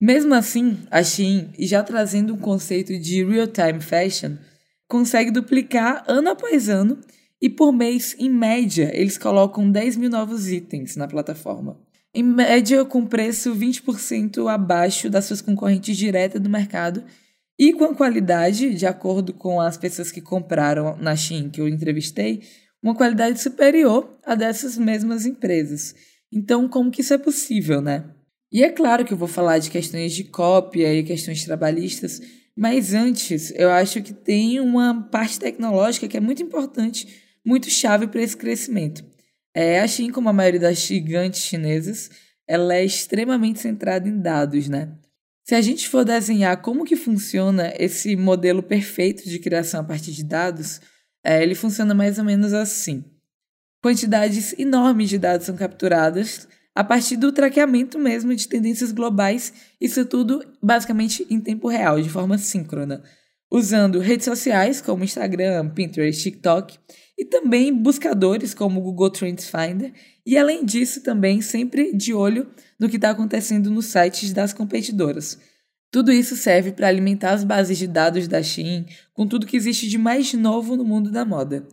Mesmo 0.00 0.34
assim, 0.34 0.78
a 0.90 1.02
Shein, 1.02 1.50
já 1.58 1.82
trazendo 1.82 2.34
um 2.34 2.38
conceito 2.38 2.98
de 2.98 3.24
real-time 3.24 3.80
fashion, 3.80 4.36
consegue 4.88 5.30
duplicar 5.30 6.04
ano 6.06 6.30
após 6.30 6.68
ano 6.68 6.98
e 7.40 7.48
por 7.48 7.72
mês, 7.72 8.16
em 8.18 8.30
média, 8.30 8.90
eles 8.94 9.18
colocam 9.18 9.70
10 9.70 9.96
mil 9.96 10.10
novos 10.10 10.48
itens 10.48 10.96
na 10.96 11.06
plataforma. 11.06 11.78
Em 12.14 12.22
média, 12.22 12.84
com 12.84 13.04
preço 13.04 13.54
20% 13.54 14.48
abaixo 14.48 15.10
das 15.10 15.24
suas 15.24 15.42
concorrentes 15.42 15.96
diretas 15.96 16.40
do 16.40 16.48
mercado 16.48 17.04
e 17.58 17.72
com 17.72 17.84
a 17.84 17.94
qualidade, 17.94 18.74
de 18.74 18.86
acordo 18.86 19.32
com 19.32 19.60
as 19.60 19.76
pessoas 19.76 20.10
que 20.10 20.20
compraram 20.20 20.96
na 20.96 21.16
Shein 21.16 21.50
que 21.50 21.60
eu 21.60 21.68
entrevistei, 21.68 22.42
uma 22.82 22.94
qualidade 22.94 23.40
superior 23.40 24.18
à 24.24 24.34
dessas 24.34 24.78
mesmas 24.78 25.26
empresas. 25.26 25.94
Então, 26.32 26.68
como 26.68 26.90
que 26.90 27.00
isso 27.00 27.14
é 27.14 27.18
possível, 27.18 27.80
né? 27.80 28.13
E 28.54 28.62
é 28.62 28.70
claro 28.70 29.04
que 29.04 29.12
eu 29.12 29.16
vou 29.16 29.26
falar 29.26 29.58
de 29.58 29.68
questões 29.68 30.12
de 30.12 30.22
cópia 30.22 30.94
e 30.94 31.02
questões 31.02 31.42
trabalhistas, 31.44 32.22
mas 32.56 32.94
antes 32.94 33.52
eu 33.56 33.68
acho 33.68 34.00
que 34.00 34.12
tem 34.12 34.60
uma 34.60 35.08
parte 35.10 35.40
tecnológica 35.40 36.06
que 36.06 36.16
é 36.16 36.20
muito 36.20 36.40
importante, 36.40 37.20
muito 37.44 37.68
chave 37.68 38.06
para 38.06 38.22
esse 38.22 38.36
crescimento. 38.36 39.04
É, 39.52 39.80
assim 39.80 40.08
como 40.08 40.28
a 40.28 40.32
maioria 40.32 40.60
das 40.60 40.78
gigantes 40.78 41.40
chinesas, 41.40 42.08
ela 42.46 42.76
é 42.76 42.84
extremamente 42.84 43.58
centrada 43.58 44.08
em 44.08 44.20
dados, 44.20 44.68
né? 44.68 44.92
Se 45.42 45.56
a 45.56 45.60
gente 45.60 45.88
for 45.88 46.04
desenhar 46.04 46.62
como 46.62 46.84
que 46.84 46.94
funciona 46.94 47.72
esse 47.76 48.14
modelo 48.14 48.62
perfeito 48.62 49.28
de 49.28 49.40
criação 49.40 49.80
a 49.80 49.84
partir 49.84 50.12
de 50.12 50.22
dados, 50.22 50.80
é, 51.24 51.42
ele 51.42 51.56
funciona 51.56 51.92
mais 51.92 52.18
ou 52.20 52.24
menos 52.24 52.52
assim. 52.52 53.04
Quantidades 53.82 54.54
enormes 54.56 55.10
de 55.10 55.18
dados 55.18 55.44
são 55.44 55.56
capturadas 55.56 56.46
a 56.74 56.82
partir 56.82 57.16
do 57.16 57.30
traqueamento 57.30 57.98
mesmo 57.98 58.34
de 58.34 58.48
tendências 58.48 58.90
globais, 58.90 59.52
isso 59.80 60.04
tudo 60.04 60.44
basicamente 60.60 61.24
em 61.30 61.40
tempo 61.40 61.68
real, 61.68 62.00
de 62.00 62.08
forma 62.08 62.36
síncrona, 62.36 63.02
usando 63.50 64.00
redes 64.00 64.24
sociais 64.24 64.80
como 64.80 65.04
Instagram, 65.04 65.70
Pinterest, 65.70 66.20
TikTok 66.20 66.76
e 67.16 67.24
também 67.24 67.72
buscadores 67.72 68.52
como 68.52 68.80
Google 68.80 69.10
Trends 69.10 69.48
Finder, 69.48 69.92
e 70.26 70.36
além 70.36 70.64
disso 70.64 71.00
também 71.00 71.40
sempre 71.40 71.96
de 71.96 72.12
olho 72.12 72.48
no 72.78 72.88
que 72.88 72.96
está 72.96 73.10
acontecendo 73.10 73.70
nos 73.70 73.86
sites 73.86 74.32
das 74.32 74.52
competidoras. 74.52 75.38
Tudo 75.92 76.10
isso 76.10 76.34
serve 76.34 76.72
para 76.72 76.88
alimentar 76.88 77.30
as 77.30 77.44
bases 77.44 77.78
de 77.78 77.86
dados 77.86 78.26
da 78.26 78.42
Shein 78.42 78.84
com 79.12 79.28
tudo 79.28 79.46
que 79.46 79.56
existe 79.56 79.88
de 79.88 79.96
mais 79.96 80.32
novo 80.34 80.76
no 80.76 80.84
mundo 80.84 81.12
da 81.12 81.24
moda. 81.24 81.64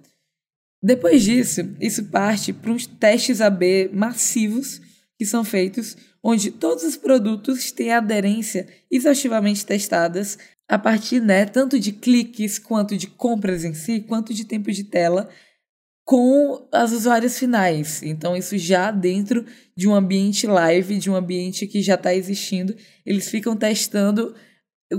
Depois 0.83 1.23
disso, 1.23 1.61
isso 1.79 2.05
parte 2.05 2.53
para 2.53 2.71
uns 2.71 2.85
testes 2.85 3.41
AB 3.41 3.89
massivos 3.91 4.79
que 5.21 5.25
são 5.27 5.43
feitos 5.43 5.95
onde 6.23 6.49
todos 6.49 6.83
os 6.83 6.97
produtos 6.97 7.71
têm 7.71 7.91
aderência 7.91 8.67
exaustivamente 8.89 9.63
testadas 9.63 10.35
a 10.67 10.79
partir 10.79 11.21
né, 11.21 11.45
tanto 11.45 11.79
de 11.79 11.91
cliques 11.91 12.57
quanto 12.57 12.97
de 12.97 13.05
compras 13.05 13.63
em 13.63 13.75
si, 13.75 13.99
quanto 13.99 14.33
de 14.33 14.45
tempo 14.45 14.71
de 14.71 14.83
tela 14.83 15.29
com 16.03 16.67
as 16.71 16.91
usuárias 16.91 17.37
finais. 17.37 18.01
Então, 18.01 18.35
isso 18.35 18.57
já 18.57 18.89
dentro 18.89 19.45
de 19.77 19.87
um 19.87 19.93
ambiente 19.93 20.47
live, 20.47 20.97
de 20.97 21.11
um 21.11 21.15
ambiente 21.15 21.67
que 21.67 21.83
já 21.83 21.93
está 21.93 22.15
existindo, 22.15 22.75
eles 23.05 23.29
ficam 23.29 23.55
testando 23.55 24.33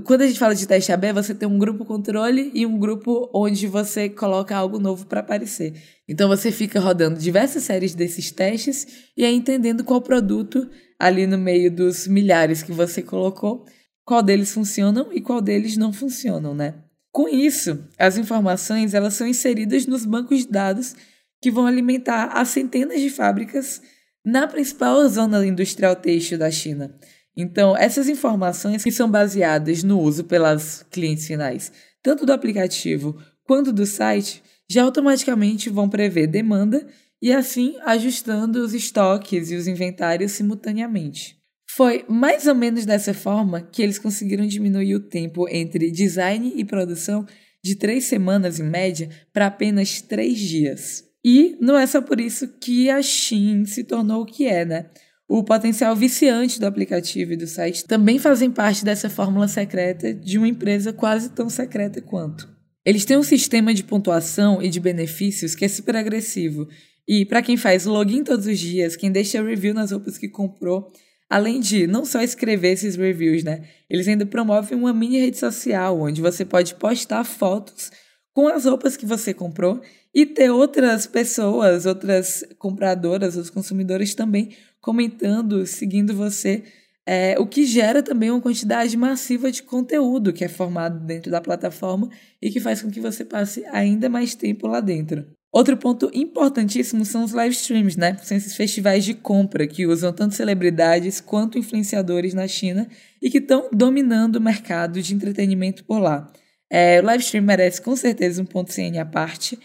quando 0.00 0.22
a 0.22 0.26
gente 0.26 0.38
fala 0.38 0.54
de 0.54 0.66
teste 0.66 0.90
AB, 0.90 1.12
você 1.12 1.34
tem 1.34 1.46
um 1.46 1.58
grupo 1.58 1.84
controle 1.84 2.50
e 2.54 2.64
um 2.64 2.78
grupo 2.78 3.28
onde 3.34 3.66
você 3.66 4.08
coloca 4.08 4.56
algo 4.56 4.78
novo 4.78 5.06
para 5.06 5.20
aparecer. 5.20 5.74
Então 6.08 6.28
você 6.28 6.50
fica 6.50 6.80
rodando 6.80 7.18
diversas 7.18 7.64
séries 7.64 7.94
desses 7.94 8.30
testes 8.30 8.86
e 9.16 9.24
aí 9.24 9.34
entendendo 9.34 9.84
qual 9.84 10.00
produto 10.00 10.68
ali 10.98 11.26
no 11.26 11.36
meio 11.36 11.70
dos 11.70 12.06
milhares 12.06 12.62
que 12.62 12.72
você 12.72 13.02
colocou, 13.02 13.66
qual 14.04 14.22
deles 14.22 14.52
funcionam 14.52 15.12
e 15.12 15.20
qual 15.20 15.42
deles 15.42 15.76
não 15.76 15.92
funcionam, 15.92 16.54
né? 16.54 16.74
Com 17.12 17.28
isso, 17.28 17.84
as 17.98 18.16
informações 18.16 18.94
elas 18.94 19.12
são 19.12 19.26
inseridas 19.26 19.86
nos 19.86 20.06
bancos 20.06 20.38
de 20.38 20.48
dados 20.48 20.96
que 21.42 21.50
vão 21.50 21.66
alimentar 21.66 22.28
as 22.32 22.48
centenas 22.48 23.00
de 23.00 23.10
fábricas 23.10 23.82
na 24.24 24.46
principal 24.46 25.06
zona 25.08 25.44
industrial 25.44 25.96
têxtil 25.96 26.38
da 26.38 26.50
China. 26.50 26.96
Então, 27.36 27.76
essas 27.76 28.08
informações 28.08 28.84
que 28.84 28.92
são 28.92 29.10
baseadas 29.10 29.82
no 29.82 30.00
uso 30.00 30.24
pelas 30.24 30.84
clientes 30.90 31.26
finais, 31.26 31.72
tanto 32.02 32.26
do 32.26 32.32
aplicativo 32.32 33.16
quanto 33.44 33.72
do 33.72 33.86
site, 33.86 34.42
já 34.68 34.82
automaticamente 34.82 35.70
vão 35.70 35.88
prever 35.88 36.26
demanda 36.26 36.86
e 37.20 37.32
assim 37.32 37.76
ajustando 37.84 38.62
os 38.62 38.74
estoques 38.74 39.50
e 39.50 39.56
os 39.56 39.66
inventários 39.66 40.32
simultaneamente. 40.32 41.36
Foi 41.70 42.04
mais 42.08 42.46
ou 42.46 42.54
menos 42.54 42.84
dessa 42.84 43.14
forma 43.14 43.62
que 43.62 43.82
eles 43.82 43.98
conseguiram 43.98 44.46
diminuir 44.46 44.94
o 44.94 45.08
tempo 45.08 45.48
entre 45.48 45.90
design 45.90 46.52
e 46.54 46.64
produção 46.64 47.24
de 47.64 47.76
três 47.76 48.04
semanas 48.04 48.58
em 48.58 48.64
média 48.64 49.08
para 49.32 49.46
apenas 49.46 50.02
três 50.02 50.38
dias. 50.38 51.04
E 51.24 51.56
não 51.60 51.78
é 51.78 51.86
só 51.86 52.02
por 52.02 52.20
isso 52.20 52.48
que 52.58 52.90
a 52.90 53.00
Shein 53.00 53.64
se 53.64 53.84
tornou 53.84 54.22
o 54.22 54.26
que 54.26 54.46
é, 54.46 54.64
né? 54.64 54.90
O 55.34 55.42
potencial 55.42 55.96
viciante 55.96 56.60
do 56.60 56.66
aplicativo 56.66 57.32
e 57.32 57.36
do 57.38 57.46
site 57.46 57.86
também 57.86 58.18
fazem 58.18 58.50
parte 58.50 58.84
dessa 58.84 59.08
fórmula 59.08 59.48
secreta 59.48 60.12
de 60.12 60.36
uma 60.36 60.46
empresa 60.46 60.92
quase 60.92 61.30
tão 61.30 61.48
secreta 61.48 62.02
quanto. 62.02 62.46
Eles 62.84 63.06
têm 63.06 63.16
um 63.16 63.22
sistema 63.22 63.72
de 63.72 63.82
pontuação 63.82 64.62
e 64.62 64.68
de 64.68 64.78
benefícios 64.78 65.54
que 65.54 65.64
é 65.64 65.68
super 65.68 65.96
agressivo. 65.96 66.68
E 67.08 67.24
para 67.24 67.40
quem 67.40 67.56
faz 67.56 67.86
login 67.86 68.22
todos 68.22 68.44
os 68.46 68.58
dias, 68.58 68.94
quem 68.94 69.10
deixa 69.10 69.42
review 69.42 69.72
nas 69.72 69.90
roupas 69.90 70.18
que 70.18 70.28
comprou, 70.28 70.92
além 71.30 71.60
de 71.60 71.86
não 71.86 72.04
só 72.04 72.20
escrever 72.20 72.72
esses 72.72 72.94
reviews, 72.94 73.42
né? 73.42 73.62
Eles 73.88 74.06
ainda 74.06 74.26
promovem 74.26 74.76
uma 74.76 74.92
mini 74.92 75.18
rede 75.18 75.38
social 75.38 75.98
onde 75.98 76.20
você 76.20 76.44
pode 76.44 76.74
postar 76.74 77.24
fotos 77.24 77.90
com 78.34 78.48
as 78.48 78.66
roupas 78.66 78.98
que 78.98 79.06
você 79.06 79.32
comprou 79.32 79.80
e 80.14 80.26
ter 80.26 80.50
outras 80.50 81.06
pessoas, 81.06 81.86
outras 81.86 82.44
compradoras, 82.58 83.34
outros 83.34 83.48
consumidores 83.50 84.14
também 84.14 84.50
comentando, 84.82 85.64
seguindo 85.64 86.12
você, 86.12 86.64
é, 87.06 87.36
o 87.38 87.46
que 87.46 87.64
gera 87.64 88.02
também 88.02 88.30
uma 88.30 88.40
quantidade 88.40 88.96
massiva 88.96 89.50
de 89.50 89.62
conteúdo 89.62 90.32
que 90.32 90.44
é 90.44 90.48
formado 90.48 91.04
dentro 91.04 91.30
da 91.30 91.40
plataforma 91.40 92.10
e 92.40 92.50
que 92.50 92.60
faz 92.60 92.82
com 92.82 92.90
que 92.90 93.00
você 93.00 93.24
passe 93.24 93.64
ainda 93.66 94.08
mais 94.08 94.34
tempo 94.34 94.66
lá 94.66 94.80
dentro. 94.80 95.24
Outro 95.52 95.76
ponto 95.76 96.10
importantíssimo 96.14 97.04
são 97.04 97.24
os 97.24 97.32
live 97.32 97.54
streams, 97.54 97.98
né? 97.98 98.16
São 98.22 98.36
esses 98.36 98.56
festivais 98.56 99.04
de 99.04 99.14
compra 99.14 99.66
que 99.66 99.86
usam 99.86 100.12
tanto 100.12 100.34
celebridades 100.34 101.20
quanto 101.20 101.58
influenciadores 101.58 102.32
na 102.32 102.48
China 102.48 102.88
e 103.20 103.28
que 103.30 103.38
estão 103.38 103.68
dominando 103.70 104.36
o 104.36 104.40
mercado 104.40 105.02
de 105.02 105.14
entretenimento 105.14 105.84
por 105.84 105.98
lá. 105.98 106.32
É, 106.70 107.00
o 107.00 107.04
live 107.04 107.22
stream 107.22 107.44
merece 107.44 107.82
com 107.82 107.94
certeza 107.94 108.40
um 108.40 108.46
ponto 108.46 108.72
CN 108.72 108.98
à 108.98 109.04
parte 109.04 109.58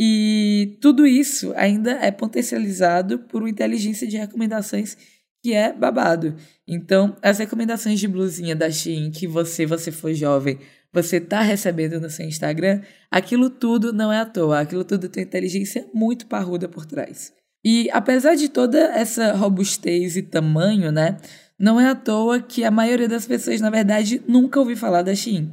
e 0.00 0.78
tudo 0.80 1.04
isso 1.04 1.52
ainda 1.56 1.90
é 1.90 2.12
potencializado 2.12 3.18
por 3.18 3.42
uma 3.42 3.50
inteligência 3.50 4.06
de 4.06 4.16
recomendações 4.16 4.96
que 5.42 5.52
é 5.52 5.72
babado. 5.72 6.36
Então, 6.68 7.16
as 7.20 7.40
recomendações 7.40 7.98
de 7.98 8.06
blusinha 8.06 8.54
da 8.54 8.70
Shein 8.70 9.10
que 9.10 9.26
você, 9.26 9.66
você 9.66 9.90
for 9.90 10.14
jovem, 10.14 10.60
você 10.92 11.20
tá 11.20 11.40
recebendo 11.40 12.00
no 12.00 12.08
seu 12.08 12.24
Instagram, 12.24 12.80
aquilo 13.10 13.50
tudo 13.50 13.92
não 13.92 14.12
é 14.12 14.20
à 14.20 14.24
toa, 14.24 14.60
aquilo 14.60 14.84
tudo 14.84 15.08
tem 15.08 15.24
inteligência 15.24 15.84
muito 15.92 16.26
parruda 16.26 16.68
por 16.68 16.86
trás. 16.86 17.32
E 17.64 17.90
apesar 17.90 18.36
de 18.36 18.48
toda 18.48 18.78
essa 18.78 19.32
robustez 19.32 20.16
e 20.16 20.22
tamanho, 20.22 20.92
né, 20.92 21.16
não 21.58 21.80
é 21.80 21.88
à 21.88 21.94
toa 21.96 22.40
que 22.40 22.62
a 22.62 22.70
maioria 22.70 23.08
das 23.08 23.26
pessoas, 23.26 23.60
na 23.60 23.68
verdade, 23.68 24.22
nunca 24.28 24.60
ouviu 24.60 24.76
falar 24.76 25.02
da 25.02 25.12
Shein. 25.12 25.50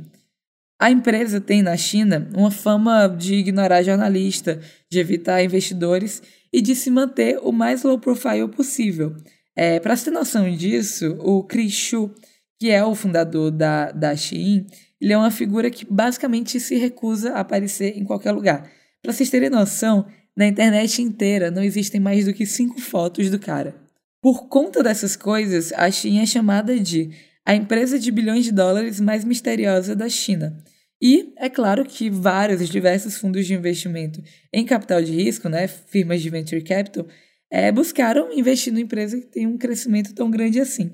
A 0.79 0.91
empresa 0.91 1.39
tem 1.39 1.61
na 1.61 1.77
China 1.77 2.29
uma 2.35 2.51
fama 2.51 3.07
de 3.07 3.35
ignorar 3.35 3.81
jornalista, 3.81 4.59
de 4.89 4.99
evitar 4.99 5.43
investidores 5.43 6.21
e 6.51 6.61
de 6.61 6.75
se 6.75 6.91
manter 6.91 7.39
o 7.41 7.51
mais 7.51 7.83
low 7.83 7.97
profile 7.97 8.47
possível. 8.49 9.15
É, 9.55 9.79
Para 9.79 9.95
ter 9.95 10.11
noção 10.11 10.49
disso, 10.51 11.17
o 11.21 11.43
Chris 11.43 11.73
Xu, 11.73 12.13
que 12.59 12.69
é 12.69 12.83
o 12.83 12.93
fundador 12.93 13.51
da, 13.51 13.91
da 13.91 14.15
Shein, 14.15 14.65
ele 14.99 15.13
é 15.13 15.17
uma 15.17 15.31
figura 15.31 15.69
que 15.69 15.85
basicamente 15.89 16.59
se 16.59 16.75
recusa 16.75 17.33
a 17.33 17.39
aparecer 17.39 17.97
em 17.97 18.03
qualquer 18.03 18.33
lugar. 18.33 18.69
Para 19.01 19.13
vocês 19.13 19.29
terem 19.29 19.49
noção, 19.49 20.05
na 20.35 20.45
internet 20.45 21.01
inteira 21.01 21.49
não 21.49 21.63
existem 21.63 22.01
mais 22.01 22.25
do 22.25 22.33
que 22.33 22.45
cinco 22.45 22.81
fotos 22.81 23.29
do 23.29 23.39
cara. 23.39 23.75
Por 24.21 24.47
conta 24.49 24.83
dessas 24.83 25.15
coisas, 25.15 25.71
a 25.73 25.89
Shein 25.89 26.19
é 26.19 26.25
chamada 26.25 26.77
de 26.77 27.11
a 27.45 27.55
empresa 27.55 27.99
de 27.99 28.11
bilhões 28.11 28.43
de 28.43 28.51
dólares 28.51 28.99
mais 28.99 29.23
misteriosa 29.23 29.95
da 29.95 30.09
China. 30.09 30.57
E 31.01 31.33
é 31.37 31.49
claro 31.49 31.85
que 31.85 32.09
vários 32.09 32.67
diversos 32.67 33.17
fundos 33.17 33.45
de 33.45 33.53
investimento 33.53 34.23
em 34.51 34.65
capital 34.65 35.01
de 35.01 35.11
risco, 35.11 35.47
né, 35.47 35.67
firmas 35.67 36.21
de 36.21 36.29
venture 36.29 36.63
capital, 36.63 37.05
é, 37.51 37.71
buscaram 37.71 38.33
investir 38.33 38.73
numa 38.73 38.81
empresa 38.81 39.19
que 39.19 39.27
tem 39.27 39.45
um 39.45 39.57
crescimento 39.57 40.15
tão 40.15 40.31
grande 40.31 40.59
assim. 40.59 40.91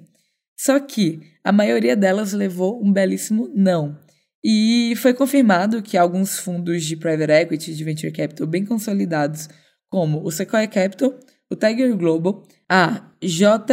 Só 0.60 0.80
que 0.80 1.22
a 1.44 1.52
maioria 1.52 1.96
delas 1.96 2.34
levou 2.34 2.84
um 2.84 2.92
belíssimo 2.92 3.50
não. 3.56 3.98
E 4.44 4.94
foi 4.98 5.14
confirmado 5.14 5.82
que 5.82 5.98
alguns 5.98 6.38
fundos 6.38 6.84
de 6.84 6.98
private 6.98 7.32
equity 7.32 7.74
de 7.74 7.84
venture 7.84 8.12
capital 8.12 8.48
bem 8.48 8.66
consolidados, 8.66 9.48
como 9.90 10.24
o 10.24 10.32
Sequoia 10.32 10.68
Capital, 10.68 11.18
o 11.50 11.56
Tiger 11.56 11.96
Global, 11.96 12.44
a 12.68 13.12
JAFCO 13.22 13.70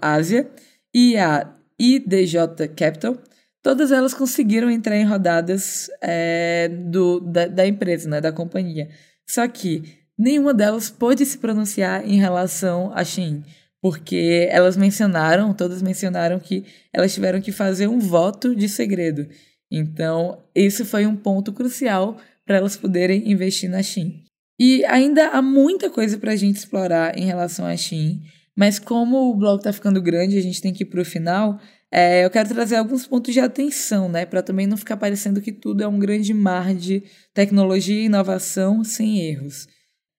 Ásia 0.00 0.50
e 0.98 1.14
a 1.18 1.54
IDJ 1.78 2.68
Capital, 2.74 3.18
todas 3.62 3.92
elas 3.92 4.14
conseguiram 4.14 4.70
entrar 4.70 4.96
em 4.96 5.04
rodadas 5.04 5.90
é, 6.00 6.68
do, 6.68 7.20
da, 7.20 7.46
da, 7.46 7.66
empresa, 7.66 8.08
né, 8.08 8.18
da 8.18 8.32
companhia. 8.32 8.88
Só 9.28 9.46
que 9.46 9.82
nenhuma 10.18 10.54
delas 10.54 10.88
pôde 10.88 11.26
se 11.26 11.36
pronunciar 11.36 12.08
em 12.08 12.16
relação 12.16 12.90
a 12.94 13.04
Shein, 13.04 13.44
porque 13.82 14.48
elas 14.50 14.74
mencionaram, 14.74 15.52
todas 15.52 15.82
mencionaram 15.82 16.40
que 16.40 16.64
elas 16.90 17.12
tiveram 17.12 17.42
que 17.42 17.52
fazer 17.52 17.88
um 17.88 17.98
voto 17.98 18.56
de 18.56 18.66
segredo. 18.66 19.28
Então, 19.70 20.42
esse 20.54 20.82
foi 20.82 21.04
um 21.04 21.14
ponto 21.14 21.52
crucial 21.52 22.16
para 22.46 22.56
elas 22.56 22.74
poderem 22.74 23.30
investir 23.30 23.68
na 23.68 23.82
Shein. 23.82 24.22
E 24.58 24.82
ainda 24.86 25.28
há 25.28 25.42
muita 25.42 25.90
coisa 25.90 26.16
para 26.16 26.32
a 26.32 26.36
gente 26.36 26.56
explorar 26.56 27.18
em 27.18 27.26
relação 27.26 27.66
à 27.66 27.76
Shein. 27.76 28.22
Mas 28.56 28.78
como 28.78 29.30
o 29.30 29.36
blog 29.36 29.58
está 29.58 29.72
ficando 29.72 30.00
grande, 30.00 30.38
a 30.38 30.42
gente 30.42 30.62
tem 30.62 30.72
que 30.72 30.82
ir 30.82 30.86
para 30.86 31.02
o 31.02 31.04
final. 31.04 31.60
É, 31.92 32.24
eu 32.24 32.30
quero 32.30 32.48
trazer 32.48 32.76
alguns 32.76 33.06
pontos 33.06 33.32
de 33.32 33.40
atenção, 33.40 34.08
né, 34.08 34.24
para 34.24 34.42
também 34.42 34.66
não 34.66 34.76
ficar 34.76 34.96
parecendo 34.96 35.40
que 35.40 35.52
tudo 35.52 35.82
é 35.82 35.86
um 35.86 35.98
grande 35.98 36.32
mar 36.32 36.74
de 36.74 37.02
tecnologia 37.34 38.00
e 38.00 38.06
inovação 38.06 38.82
sem 38.82 39.20
erros. 39.20 39.68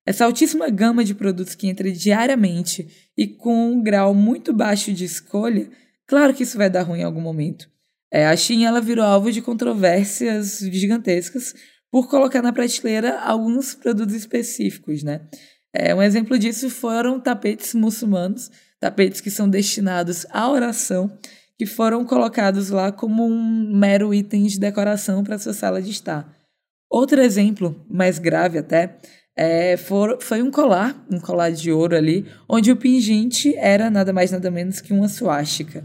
Essa 0.06 0.24
altíssima 0.24 0.70
gama 0.70 1.04
de 1.04 1.14
produtos 1.14 1.54
que 1.54 1.68
entra 1.68 1.90
diariamente 1.92 3.10
e 3.16 3.26
com 3.26 3.72
um 3.72 3.82
grau 3.82 4.14
muito 4.14 4.54
baixo 4.54 4.92
de 4.92 5.04
escolha, 5.04 5.68
claro 6.06 6.32
que 6.32 6.44
isso 6.44 6.56
vai 6.56 6.70
dar 6.70 6.82
ruim 6.82 7.00
em 7.00 7.04
algum 7.04 7.20
momento. 7.20 7.68
É, 8.10 8.26
a 8.26 8.34
Shein 8.34 8.64
ela 8.64 8.80
virou 8.80 9.04
alvo 9.04 9.30
de 9.30 9.42
controvérsias 9.42 10.60
gigantescas 10.60 11.54
por 11.90 12.08
colocar 12.08 12.40
na 12.40 12.52
prateleira 12.52 13.20
alguns 13.20 13.74
produtos 13.74 14.14
específicos, 14.14 15.02
né? 15.02 15.28
É, 15.74 15.94
um 15.94 16.02
exemplo 16.02 16.38
disso 16.38 16.70
foram 16.70 17.20
tapetes 17.20 17.74
muçulmanos, 17.74 18.50
tapetes 18.80 19.20
que 19.20 19.30
são 19.30 19.48
destinados 19.48 20.26
à 20.30 20.50
oração, 20.50 21.10
que 21.58 21.66
foram 21.66 22.04
colocados 22.04 22.70
lá 22.70 22.92
como 22.92 23.26
um 23.26 23.76
mero 23.76 24.14
item 24.14 24.44
de 24.44 24.58
decoração 24.58 25.24
para 25.24 25.38
sua 25.38 25.52
sala 25.52 25.82
de 25.82 25.90
estar. 25.90 26.32
Outro 26.90 27.20
exemplo, 27.20 27.84
mais 27.90 28.18
grave 28.18 28.58
até, 28.58 28.96
é, 29.36 29.76
for, 29.76 30.18
foi 30.20 30.42
um 30.42 30.50
colar, 30.50 31.04
um 31.10 31.20
colar 31.20 31.50
de 31.50 31.70
ouro 31.70 31.94
ali, 31.94 32.26
onde 32.48 32.72
o 32.72 32.76
pingente 32.76 33.54
era 33.56 33.90
nada 33.90 34.12
mais 34.12 34.30
nada 34.30 34.50
menos 34.50 34.80
que 34.80 34.92
uma 34.92 35.08
suástica. 35.08 35.84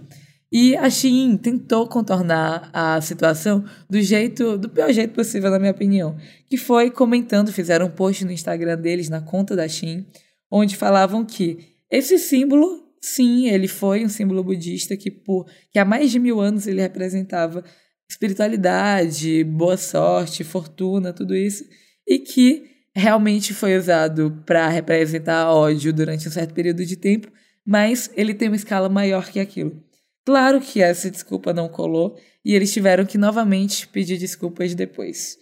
E 0.56 0.78
a 0.78 0.88
Shein 0.88 1.36
tentou 1.36 1.88
contornar 1.88 2.70
a 2.72 3.02
situação 3.02 3.66
do 3.90 4.00
jeito, 4.00 4.56
do 4.56 4.70
pior 4.70 4.94
jeito 4.94 5.12
possível, 5.12 5.50
na 5.50 5.58
minha 5.58 5.72
opinião, 5.72 6.16
que 6.48 6.58
foi 6.58 6.92
comentando, 6.92 7.52
fizeram 7.52 7.88
um 7.88 7.90
post 7.90 8.24
no 8.24 8.32
Instagram 8.32 8.78
deles, 8.78 9.10
na 9.10 9.20
conta 9.20 9.56
da 9.56 9.68
Shein, 9.68 10.06
onde 10.52 10.76
falavam 10.76 11.26
que 11.26 11.74
esse 11.90 12.20
símbolo, 12.20 12.84
sim, 13.02 13.48
ele 13.50 13.68
foi 13.68 14.06
um 14.06 14.10
símbolo 14.10 14.44
budista 14.44 14.96
que 14.96 15.10
por 15.10 15.48
que 15.72 15.80
há 15.80 15.86
mais 15.86 16.12
de 16.12 16.20
mil 16.20 16.40
anos 16.40 16.68
ele 16.68 16.82
representava 16.82 17.64
espiritualidade, 18.08 19.44
boa 19.44 19.76
sorte, 19.76 20.44
fortuna, 20.44 21.12
tudo 21.12 21.36
isso, 21.36 21.66
e 22.08 22.20
que 22.20 22.66
realmente 22.96 23.56
foi 23.56 23.76
usado 23.76 24.44
para 24.46 24.68
representar 24.68 25.52
ódio 25.52 25.92
durante 25.92 26.28
um 26.28 26.32
certo 26.32 26.54
período 26.54 26.86
de 26.86 26.96
tempo, 26.96 27.32
mas 27.66 28.12
ele 28.16 28.36
tem 28.36 28.50
uma 28.50 28.56
escala 28.56 28.88
maior 28.88 29.32
que 29.32 29.40
aquilo. 29.40 29.82
Claro 30.26 30.62
que 30.62 30.82
essa 30.82 31.12
desculpa 31.12 31.54
não 31.54 31.68
colou 31.68 32.18
e 32.46 32.54
eles 32.56 32.72
tiveram 32.72 33.06
que 33.06 33.18
novamente 33.18 33.88
pedir 33.88 34.18
desculpas 34.18 34.74
depois. 34.74 35.38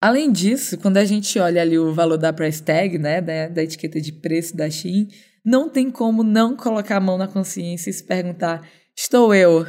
Além 0.00 0.32
disso, 0.32 0.78
quando 0.78 0.96
a 0.96 1.04
gente 1.04 1.38
olha 1.38 1.62
ali 1.62 1.78
o 1.78 1.94
valor 1.94 2.16
da 2.16 2.32
price 2.32 2.62
tag, 2.62 2.98
né, 2.98 3.20
da, 3.20 3.48
da 3.48 3.62
etiqueta 3.62 4.00
de 4.00 4.12
preço 4.12 4.56
da 4.56 4.68
Shein, 4.68 5.08
não 5.44 5.68
tem 5.68 5.90
como 5.90 6.22
não 6.22 6.56
colocar 6.56 6.96
a 6.96 7.00
mão 7.00 7.18
na 7.18 7.28
consciência 7.28 7.90
e 7.90 7.92
se 7.92 8.02
perguntar: 8.02 8.68
estou 8.96 9.34
eu 9.34 9.66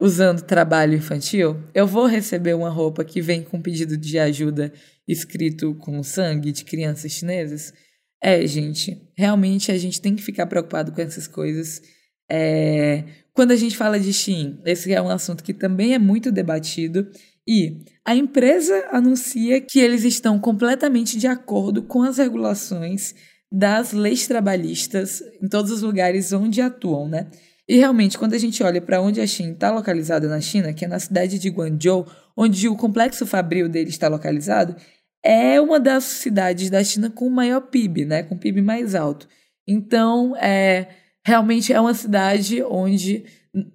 usando 0.00 0.42
trabalho 0.42 0.94
infantil? 0.94 1.62
Eu 1.74 1.86
vou 1.86 2.06
receber 2.06 2.54
uma 2.54 2.70
roupa 2.70 3.04
que 3.04 3.20
vem 3.20 3.42
com 3.42 3.60
pedido 3.60 3.96
de 3.96 4.18
ajuda 4.18 4.72
escrito 5.06 5.74
com 5.76 6.02
sangue 6.02 6.52
de 6.52 6.64
crianças 6.64 7.12
chinesas? 7.12 7.72
É, 8.20 8.46
gente, 8.46 9.00
realmente 9.16 9.70
a 9.70 9.78
gente 9.78 10.00
tem 10.00 10.16
que 10.16 10.22
ficar 10.22 10.46
preocupado 10.46 10.92
com 10.92 11.00
essas 11.00 11.28
coisas. 11.28 11.82
É, 12.28 13.04
quando 13.36 13.50
a 13.50 13.56
gente 13.56 13.76
fala 13.76 14.00
de 14.00 14.14
Shein, 14.14 14.58
esse 14.64 14.90
é 14.94 15.00
um 15.00 15.10
assunto 15.10 15.44
que 15.44 15.52
também 15.52 15.92
é 15.92 15.98
muito 15.98 16.32
debatido 16.32 17.06
e 17.46 17.84
a 18.02 18.16
empresa 18.16 18.88
anuncia 18.90 19.60
que 19.60 19.78
eles 19.78 20.04
estão 20.04 20.38
completamente 20.38 21.18
de 21.18 21.26
acordo 21.26 21.82
com 21.82 22.02
as 22.02 22.16
regulações 22.16 23.14
das 23.52 23.92
leis 23.92 24.26
trabalhistas 24.26 25.22
em 25.40 25.48
todos 25.48 25.70
os 25.70 25.82
lugares 25.82 26.32
onde 26.32 26.62
atuam, 26.62 27.08
né? 27.10 27.28
E 27.68 27.76
realmente, 27.76 28.16
quando 28.16 28.32
a 28.32 28.38
gente 28.38 28.62
olha 28.62 28.80
para 28.80 29.02
onde 29.02 29.20
a 29.20 29.26
Shein 29.26 29.52
está 29.52 29.70
localizada 29.70 30.26
na 30.28 30.40
China, 30.40 30.72
que 30.72 30.86
é 30.86 30.88
na 30.88 30.98
cidade 30.98 31.38
de 31.38 31.50
Guangzhou, 31.50 32.06
onde 32.34 32.68
o 32.68 32.76
complexo 32.76 33.26
fabril 33.26 33.68
dele 33.68 33.90
está 33.90 34.08
localizado, 34.08 34.74
é 35.22 35.60
uma 35.60 35.78
das 35.78 36.04
cidades 36.04 36.70
da 36.70 36.82
China 36.82 37.10
com 37.10 37.28
maior 37.28 37.60
PIB, 37.60 38.06
né? 38.06 38.22
Com 38.22 38.38
PIB 38.38 38.62
mais 38.62 38.94
alto. 38.94 39.28
Então, 39.68 40.34
é 40.36 40.88
realmente 41.26 41.72
é 41.72 41.80
uma 41.80 41.92
cidade 41.92 42.62
onde 42.62 43.24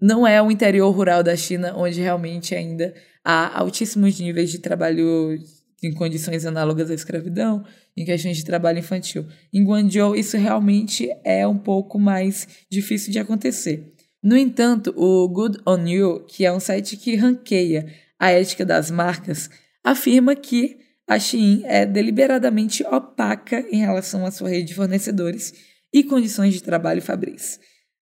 não 0.01 0.25
é 0.25 0.41
o 0.41 0.49
interior 0.49 0.89
rural 0.89 1.21
da 1.21 1.35
China, 1.35 1.73
onde 1.75 1.99
realmente 1.99 2.55
ainda 2.55 2.93
há 3.25 3.59
altíssimos 3.59 4.17
níveis 4.17 4.49
de 4.49 4.59
trabalho 4.59 5.37
em 5.83 5.93
condições 5.93 6.45
análogas 6.45 6.89
à 6.89 6.93
escravidão, 6.93 7.65
em 7.97 8.05
questões 8.05 8.37
de 8.37 8.45
trabalho 8.45 8.79
infantil. 8.79 9.25
Em 9.51 9.65
Guangzhou, 9.65 10.15
isso 10.15 10.37
realmente 10.37 11.09
é 11.25 11.45
um 11.45 11.57
pouco 11.57 11.99
mais 11.99 12.47
difícil 12.71 13.11
de 13.11 13.19
acontecer. 13.19 13.91
No 14.23 14.37
entanto, 14.37 14.93
o 14.95 15.27
Good 15.27 15.57
On 15.67 15.85
You, 15.85 16.25
que 16.29 16.45
é 16.45 16.53
um 16.53 16.59
site 16.59 16.95
que 16.95 17.17
ranqueia 17.17 17.85
a 18.17 18.31
ética 18.31 18.65
das 18.65 18.89
marcas, 18.89 19.49
afirma 19.83 20.37
que 20.37 20.77
a 21.05 21.19
Shein 21.19 21.63
é 21.65 21.85
deliberadamente 21.85 22.81
opaca 22.85 23.65
em 23.69 23.81
relação 23.81 24.25
à 24.25 24.31
sua 24.31 24.47
rede 24.47 24.67
de 24.67 24.75
fornecedores 24.75 25.53
e 25.93 26.03
condições 26.03 26.53
de 26.53 26.63
trabalho 26.63 27.01
fabris, 27.01 27.59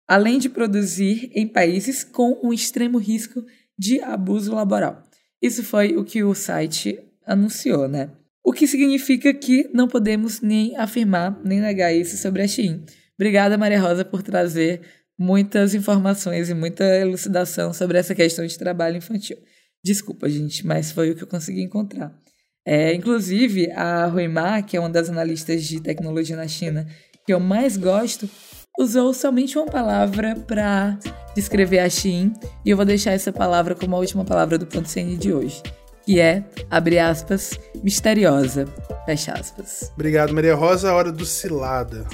além 0.07 0.39
de 0.39 0.49
produzir 0.49 1.31
em 1.35 1.47
países 1.47 2.05
com 2.05 2.41
um 2.43 2.53
extremo 2.53 2.99
risco 2.99 3.45
de 3.79 4.01
abuso 4.01 4.55
laboral. 4.55 5.07
Isso 5.41 5.63
foi 5.63 5.97
o 5.97 6.05
que 6.05 6.25
o 6.25 6.35
site 6.35 6.99
anunciou, 7.27 7.89
né? 7.89 8.11
O 8.45 8.53
que 8.53 8.67
significa 8.67 9.35
que 9.35 9.69
não 9.75 9.89
podemos 9.89 10.41
nem 10.41 10.77
afirmar 10.77 11.41
nem 11.45 11.61
negar 11.61 11.93
isso 11.93 12.17
sobre 12.17 12.43
a 12.43 12.49
Shein. 12.49 12.85
Obrigada, 13.19 13.59
Maria 13.59 13.81
Rosa, 13.81 14.05
por 14.05 14.23
trazer 14.23 14.81
muitas 15.19 15.75
informações 15.75 16.49
e 16.49 16.55
muita 16.55 16.85
elucidação 16.85 17.73
sobre 17.73 17.99
essa 17.99 18.15
questão 18.15 18.47
de 18.47 18.57
trabalho 18.59 18.97
infantil. 18.97 19.37
Desculpa, 19.85 20.29
gente, 20.29 20.67
mas 20.67 20.93
foi 20.93 21.11
o 21.11 21.17
que 21.17 21.23
eu 21.23 21.27
consegui 21.27 21.63
encontrar. 21.63 22.17
É, 22.65 22.93
inclusive, 22.93 23.71
a 23.73 24.09
Ma, 24.29 24.61
que 24.61 24.77
é 24.77 24.81
uma 24.81 24.91
das 24.91 25.09
analistas 25.09 25.65
de 25.65 25.81
tecnologia 25.81 26.37
na 26.37 26.49
China 26.49 26.87
que 27.27 27.35
eu 27.35 27.41
mais 27.41 27.77
gosto, 27.77 28.31
usou 28.79 29.13
somente 29.13 29.59
uma 29.59 29.67
palavra 29.67 30.37
para 30.37 30.97
descrever 31.35 31.81
a 31.81 31.91
Shein, 31.91 32.33
e 32.65 32.71
eu 32.71 32.77
vou 32.77 32.87
deixar 32.87 33.13
essa 33.13 33.33
palavra 33.33 33.75
como 33.75 33.97
a 33.97 33.99
última 33.99 34.25
palavra 34.25 34.57
do 34.57 34.65
ponto 34.65 34.89
CN 34.89 35.17
de 35.17 35.33
hoje, 35.33 35.61
que 36.05 36.21
é, 36.21 36.45
abre 36.71 37.01
aspas, 37.01 37.59
misteriosa, 37.83 38.67
fecha 39.05 39.33
aspas. 39.33 39.91
Obrigado, 39.95 40.33
Maria 40.33 40.55
Rosa. 40.55 40.95
Hora 40.95 41.11
do 41.11 41.27
cilada. 41.27 42.07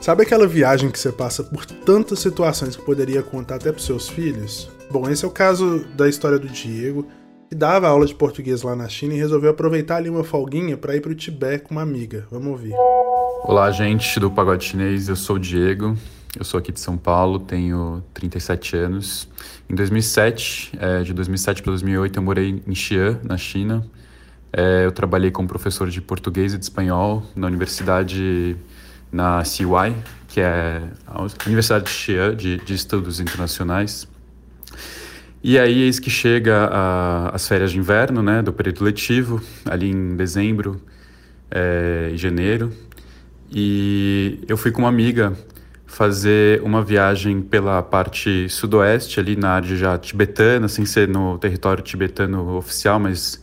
Sabe 0.00 0.22
aquela 0.22 0.46
viagem 0.46 0.88
que 0.88 0.98
você 0.98 1.10
passa 1.10 1.42
por 1.42 1.66
tantas 1.66 2.20
situações 2.20 2.76
que 2.76 2.82
poderia 2.82 3.22
contar 3.22 3.56
até 3.56 3.72
para 3.72 3.82
seus 3.82 4.08
filhos? 4.08 4.70
Bom, 4.88 5.10
esse 5.10 5.24
é 5.24 5.28
o 5.28 5.30
caso 5.30 5.84
da 5.96 6.08
história 6.08 6.38
do 6.38 6.46
Diego, 6.46 7.06
que 7.48 7.56
dava 7.56 7.88
aula 7.88 8.06
de 8.06 8.14
português 8.14 8.62
lá 8.62 8.76
na 8.76 8.88
China 8.88 9.14
e 9.14 9.16
resolveu 9.18 9.50
aproveitar 9.50 9.96
ali 9.96 10.08
uma 10.08 10.22
folguinha 10.22 10.76
para 10.76 10.94
ir 10.94 11.00
para 11.00 11.10
o 11.10 11.14
Tibete 11.14 11.64
com 11.64 11.74
uma 11.74 11.82
amiga. 11.82 12.26
Vamos 12.30 12.46
ouvir. 12.48 12.72
Olá, 13.42 13.70
gente 13.72 14.20
do 14.20 14.30
Pagode 14.30 14.64
Chinês, 14.64 15.08
eu 15.08 15.16
sou 15.16 15.36
o 15.36 15.38
Diego, 15.40 15.96
eu 16.38 16.44
sou 16.44 16.58
aqui 16.58 16.70
de 16.70 16.78
São 16.78 16.96
Paulo, 16.96 17.40
tenho 17.40 18.02
37 18.14 18.76
anos. 18.76 19.28
Em 19.68 19.74
2007, 19.74 20.72
é, 20.78 21.02
de 21.02 21.12
2007 21.12 21.62
para 21.62 21.72
2008, 21.72 22.16
eu 22.16 22.22
morei 22.22 22.62
em 22.64 22.74
Xi'an, 22.74 23.18
na 23.24 23.36
China. 23.36 23.84
É, 24.52 24.84
eu 24.84 24.92
trabalhei 24.92 25.32
como 25.32 25.48
professor 25.48 25.90
de 25.90 26.00
português 26.00 26.54
e 26.54 26.58
de 26.58 26.64
espanhol 26.64 27.24
na 27.34 27.48
universidade 27.48 28.56
na 29.10 29.44
CY, 29.44 29.66
que 30.28 30.40
é 30.40 30.80
a 31.06 31.22
Universidade 31.44 31.86
de 31.86 31.90
Xi'an 31.90 32.36
de, 32.36 32.58
de 32.58 32.74
Estudos 32.74 33.18
Internacionais. 33.18 34.06
E 35.48 35.60
aí 35.60 35.82
eis 35.82 36.00
que 36.00 36.10
chega 36.10 36.68
a, 36.72 37.28
as 37.32 37.46
férias 37.46 37.70
de 37.70 37.78
inverno, 37.78 38.20
né, 38.20 38.42
do 38.42 38.52
período 38.52 38.82
letivo, 38.82 39.40
ali 39.64 39.88
em 39.88 40.16
dezembro 40.16 40.82
é, 41.48 42.10
e 42.12 42.16
janeiro. 42.16 42.72
E 43.48 44.40
eu 44.48 44.56
fui 44.56 44.72
com 44.72 44.82
uma 44.82 44.88
amiga 44.88 45.34
fazer 45.86 46.60
uma 46.62 46.82
viagem 46.82 47.40
pela 47.40 47.80
parte 47.80 48.48
sudoeste, 48.48 49.20
ali 49.20 49.36
na 49.36 49.50
área 49.50 49.76
já 49.76 49.96
tibetana, 49.96 50.66
sem 50.66 50.84
ser 50.84 51.06
no 51.06 51.38
território 51.38 51.80
tibetano 51.80 52.56
oficial, 52.56 52.98
mas 52.98 53.40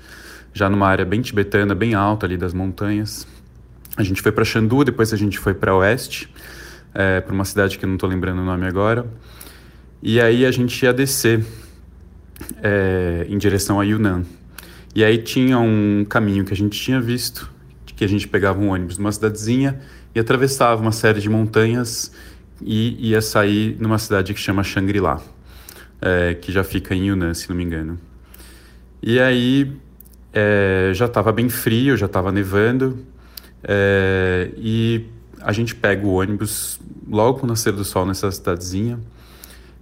já 0.54 0.70
numa 0.70 0.90
área 0.90 1.06
bem 1.06 1.22
tibetana, 1.22 1.74
bem 1.74 1.94
alta 1.94 2.26
ali 2.26 2.36
das 2.36 2.54
montanhas. 2.54 3.26
A 3.96 4.04
gente 4.04 4.22
foi 4.22 4.34
para 4.34 4.44
Xandu, 4.44 4.84
depois 4.84 5.14
a 5.14 5.16
gente 5.16 5.40
foi 5.40 5.54
para 5.54 5.74
Oeste, 5.74 6.30
é, 6.94 7.22
para 7.22 7.34
uma 7.34 7.46
cidade 7.46 7.80
que 7.80 7.86
eu 7.86 7.88
não 7.88 7.96
estou 7.96 8.10
lembrando 8.10 8.42
o 8.42 8.46
nome 8.46 8.68
agora. 8.68 9.06
E 10.02 10.20
aí 10.20 10.46
a 10.46 10.52
gente 10.52 10.84
ia 10.84 10.92
descer 10.92 11.46
é, 12.62 13.26
em 13.30 13.38
direção 13.38 13.80
a 13.80 13.84
Yunnan. 13.84 14.24
E 14.96 15.04
aí 15.04 15.18
tinha 15.18 15.58
um 15.60 16.06
caminho 16.08 16.46
que 16.46 16.54
a 16.54 16.56
gente 16.56 16.80
tinha 16.80 17.02
visto, 17.02 17.52
que 17.96 18.04
a 18.04 18.08
gente 18.08 18.28
pegava 18.28 18.60
um 18.60 18.70
ônibus 18.70 18.98
numa 18.98 19.12
cidadezinha 19.12 19.80
e 20.14 20.20
atravessava 20.20 20.82
uma 20.82 20.92
série 20.92 21.20
de 21.20 21.30
montanhas 21.30 22.12
e 22.62 23.10
ia 23.10 23.22
sair 23.22 23.78
numa 23.80 23.98
cidade 23.98 24.34
que 24.34 24.40
chama 24.40 24.64
Shangri-La, 24.64 25.22
é, 26.02 26.34
que 26.36 26.52
já 26.52 26.64
fica 26.64 26.94
em 26.94 27.08
Yunnan, 27.08 27.34
se 27.34 27.50
não 27.50 27.56
me 27.56 27.64
engano. 27.64 28.00
E 29.02 29.20
aí 29.20 29.72
é, 30.32 30.92
já 30.94 31.06
estava 31.06 31.32
bem 31.32 31.50
frio, 31.50 31.96
já 31.98 32.06
estava 32.06 32.32
nevando, 32.32 33.00
é, 33.64 34.52
e 34.58 35.06
a 35.42 35.52
gente 35.52 35.76
pega 35.76 36.06
o 36.06 36.14
ônibus 36.14 36.80
logo 37.10 37.40
com 37.40 37.46
o 37.46 37.50
nascer 37.50 37.74
do 37.74 37.84
sol 37.84 38.06
nessa 38.06 38.32
cidadezinha. 38.32 39.00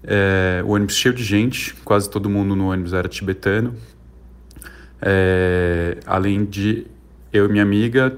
É, 0.03 0.63
o 0.65 0.71
ônibus 0.71 0.95
cheio 0.95 1.13
de 1.13 1.23
gente, 1.23 1.73
quase 1.85 2.09
todo 2.09 2.29
mundo 2.29 2.55
no 2.55 2.71
ônibus 2.71 2.93
era 2.93 3.07
tibetano. 3.07 3.75
É, 5.01 5.97
além 6.05 6.45
de 6.45 6.85
eu 7.31 7.45
e 7.45 7.49
minha 7.49 7.63
amiga, 7.63 8.17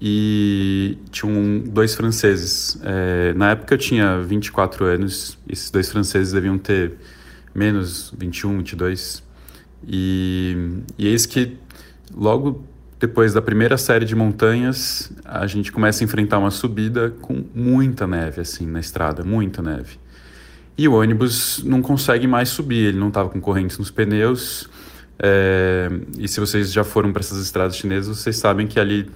e 0.00 0.96
tinham 1.10 1.58
dois 1.60 1.94
franceses. 1.94 2.80
É, 2.84 3.34
na 3.34 3.50
época 3.50 3.74
eu 3.74 3.78
tinha 3.78 4.20
24 4.20 4.84
anos, 4.84 5.38
esses 5.48 5.70
dois 5.70 5.90
franceses 5.90 6.32
deviam 6.32 6.56
ter 6.56 6.94
menos 7.54 8.14
21, 8.16 8.58
22. 8.58 9.22
E, 9.86 10.56
e 10.96 11.08
eis 11.08 11.26
que 11.26 11.56
logo 12.14 12.64
depois 12.98 13.32
da 13.32 13.40
primeira 13.40 13.78
série 13.78 14.04
de 14.04 14.14
montanhas, 14.14 15.12
a 15.24 15.46
gente 15.46 15.70
começa 15.70 16.02
a 16.02 16.04
enfrentar 16.04 16.38
uma 16.38 16.50
subida 16.50 17.10
com 17.20 17.44
muita 17.54 18.06
neve, 18.08 18.40
assim, 18.40 18.66
na 18.66 18.80
estrada, 18.80 19.22
muita 19.22 19.62
neve. 19.62 19.98
E 20.78 20.86
o 20.86 20.94
ônibus 20.94 21.60
não 21.64 21.82
consegue 21.82 22.28
mais 22.28 22.50
subir, 22.50 22.86
ele 22.86 22.98
não 22.98 23.08
estava 23.08 23.28
com 23.28 23.40
correntes 23.40 23.76
nos 23.78 23.90
pneus. 23.90 24.70
É, 25.18 25.88
e 26.16 26.28
se 26.28 26.38
vocês 26.38 26.72
já 26.72 26.84
foram 26.84 27.12
para 27.12 27.18
essas 27.18 27.42
estradas 27.42 27.76
chinesas, 27.76 28.16
vocês 28.16 28.36
sabem 28.36 28.68
que 28.68 28.78
ali 28.78 29.10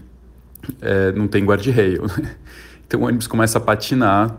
é, 0.80 1.12
não 1.12 1.28
tem 1.28 1.44
guarda-reio. 1.44 2.02
Né? 2.02 2.34
Então 2.84 3.00
o 3.00 3.04
ônibus 3.06 3.26
começa 3.26 3.56
a 3.56 3.60
patinar, 3.60 4.36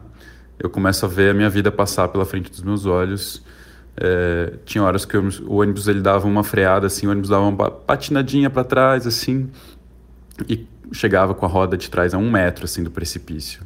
eu 0.60 0.70
começo 0.70 1.04
a 1.04 1.10
ver 1.10 1.32
a 1.32 1.34
minha 1.34 1.50
vida 1.50 1.72
passar 1.72 2.08
pela 2.10 2.24
frente 2.24 2.52
dos 2.52 2.62
meus 2.62 2.86
olhos. 2.86 3.42
É, 3.98 4.54
tinha 4.64 4.84
horas 4.84 5.06
que 5.06 5.18
o 5.18 5.56
ônibus 5.56 5.88
ele 5.88 6.02
dava 6.02 6.28
uma 6.28 6.44
freada 6.44 6.86
assim, 6.86 7.08
o 7.08 7.10
ônibus 7.10 7.32
dava 7.32 7.48
uma 7.48 7.72
patinadinha 7.72 8.52
para 8.52 8.64
trás 8.64 9.08
assim 9.08 9.50
e 10.48 10.68
chegava 10.92 11.34
com 11.34 11.48
a 11.48 11.50
roda 11.50 11.76
de 11.76 11.90
trás 11.90 12.14
a 12.14 12.20
um 12.20 12.30
metro 12.30 12.66
assim 12.66 12.84
do 12.84 12.92
precipício. 12.92 13.64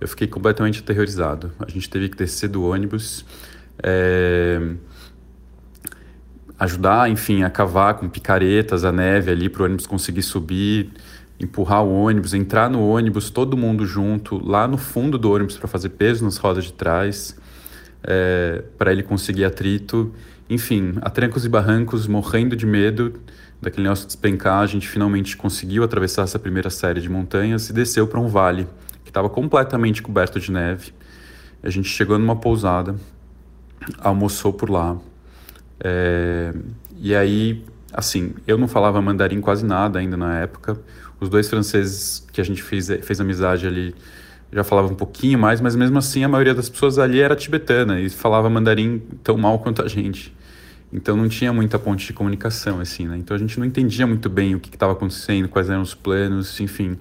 Eu 0.00 0.06
fiquei 0.06 0.28
completamente 0.28 0.80
aterrorizado. 0.80 1.52
A 1.58 1.70
gente 1.70 1.90
teve 1.90 2.08
que 2.08 2.16
descer 2.16 2.48
do 2.48 2.64
ônibus. 2.64 3.24
É... 3.82 4.60
ajudar, 6.58 7.10
enfim, 7.10 7.42
a 7.42 7.50
cavar 7.50 7.94
com 7.94 8.08
picaretas 8.08 8.84
a 8.84 8.92
neve 8.92 9.30
ali 9.30 9.48
para 9.48 9.62
o 9.62 9.64
ônibus 9.64 9.86
conseguir 9.86 10.22
subir, 10.22 10.90
empurrar 11.38 11.84
o 11.84 11.92
ônibus, 11.92 12.34
entrar 12.34 12.68
no 12.70 12.86
ônibus, 12.88 13.30
todo 13.30 13.56
mundo 13.56 13.86
junto, 13.86 14.44
lá 14.44 14.66
no 14.66 14.76
fundo 14.76 15.18
do 15.18 15.30
ônibus 15.30 15.56
para 15.56 15.68
fazer 15.68 15.90
peso 15.90 16.24
nas 16.24 16.36
rodas 16.36 16.64
de 16.64 16.72
trás, 16.72 17.36
é, 18.02 18.62
para 18.76 18.92
ele 18.92 19.02
conseguir 19.02 19.44
atrito. 19.44 20.12
Enfim, 20.48 20.94
a 21.00 21.10
trancos 21.10 21.44
e 21.44 21.48
barrancos, 21.48 22.06
morrendo 22.06 22.56
de 22.56 22.66
medo 22.66 23.14
daquele 23.60 23.92
de 23.92 24.06
despencar, 24.06 24.60
a 24.60 24.66
gente 24.66 24.88
finalmente 24.88 25.36
conseguiu 25.36 25.82
atravessar 25.82 26.22
essa 26.22 26.38
primeira 26.38 26.70
série 26.70 27.00
de 27.00 27.08
montanhas 27.08 27.68
e 27.68 27.72
desceu 27.72 28.06
para 28.06 28.20
um 28.20 28.28
vale 28.28 28.66
que 29.08 29.10
estava 29.10 29.30
completamente 29.30 30.02
coberto 30.02 30.38
de 30.38 30.52
neve. 30.52 30.92
A 31.62 31.70
gente 31.70 31.88
chegou 31.88 32.18
numa 32.18 32.36
pousada, 32.36 32.94
almoçou 34.00 34.52
por 34.52 34.68
lá. 34.68 34.98
É, 35.80 36.52
e 36.98 37.14
aí, 37.14 37.64
assim, 37.90 38.34
eu 38.46 38.58
não 38.58 38.68
falava 38.68 39.00
mandarim 39.00 39.40
quase 39.40 39.64
nada 39.64 39.98
ainda 39.98 40.14
na 40.14 40.40
época. 40.40 40.78
Os 41.18 41.30
dois 41.30 41.48
franceses 41.48 42.26
que 42.30 42.38
a 42.38 42.44
gente 42.44 42.62
fez, 42.62 42.88
fez 43.02 43.18
amizade 43.18 43.66
ali 43.66 43.94
já 44.52 44.62
falavam 44.62 44.92
um 44.92 44.94
pouquinho 44.94 45.38
mais, 45.38 45.58
mas 45.58 45.74
mesmo 45.74 45.96
assim 45.98 46.22
a 46.22 46.28
maioria 46.28 46.54
das 46.54 46.68
pessoas 46.68 46.98
ali 46.98 47.18
era 47.18 47.34
tibetana 47.34 48.00
e 48.00 48.10
falava 48.10 48.48
mandarim 48.50 48.98
tão 49.22 49.38
mal 49.38 49.58
quanto 49.58 49.82
a 49.82 49.88
gente. 49.88 50.36
Então 50.92 51.16
não 51.16 51.28
tinha 51.30 51.50
muita 51.50 51.78
ponte 51.78 52.06
de 52.06 52.12
comunicação, 52.12 52.78
assim, 52.78 53.08
né? 53.08 53.16
Então 53.16 53.34
a 53.34 53.38
gente 53.38 53.58
não 53.58 53.66
entendia 53.66 54.06
muito 54.06 54.28
bem 54.28 54.54
o 54.54 54.60
que 54.60 54.68
estava 54.68 54.92
acontecendo, 54.92 55.48
quais 55.48 55.70
eram 55.70 55.82
os 55.82 55.94
planos, 55.94 56.60
enfim. 56.60 56.98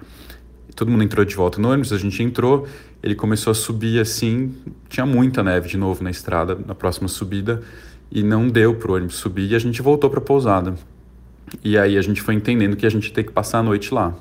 Todo 0.77 0.91
mundo 0.91 1.03
entrou 1.03 1.25
de 1.25 1.35
volta 1.35 1.59
no 1.59 1.71
ônibus, 1.71 1.91
a 1.91 1.97
gente 1.97 2.21
entrou, 2.21 2.67
ele 3.01 3.15
começou 3.15 3.49
a 3.49 3.55
subir 3.55 3.99
assim, 3.99 4.53
tinha 4.87 5.07
muita 5.07 5.41
neve 5.41 5.67
de 5.67 5.75
novo 5.75 6.03
na 6.03 6.11
estrada, 6.11 6.53
na 6.53 6.75
próxima 6.75 7.07
subida, 7.07 7.63
e 8.11 8.21
não 8.21 8.47
deu 8.47 8.75
para 8.75 8.91
o 8.91 8.93
ônibus 8.93 9.15
subir 9.15 9.49
e 9.49 9.55
a 9.55 9.59
gente 9.59 9.81
voltou 9.81 10.07
para 10.07 10.19
a 10.19 10.21
pousada. 10.21 10.75
E 11.63 11.79
aí 11.79 11.97
a 11.97 12.01
gente 12.03 12.21
foi 12.21 12.35
entendendo 12.35 12.75
que 12.75 12.85
a 12.85 12.91
gente 12.91 13.11
ter 13.11 13.23
que 13.23 13.31
passar 13.31 13.57
a 13.57 13.63
noite 13.63 13.91
lá. 13.91 14.15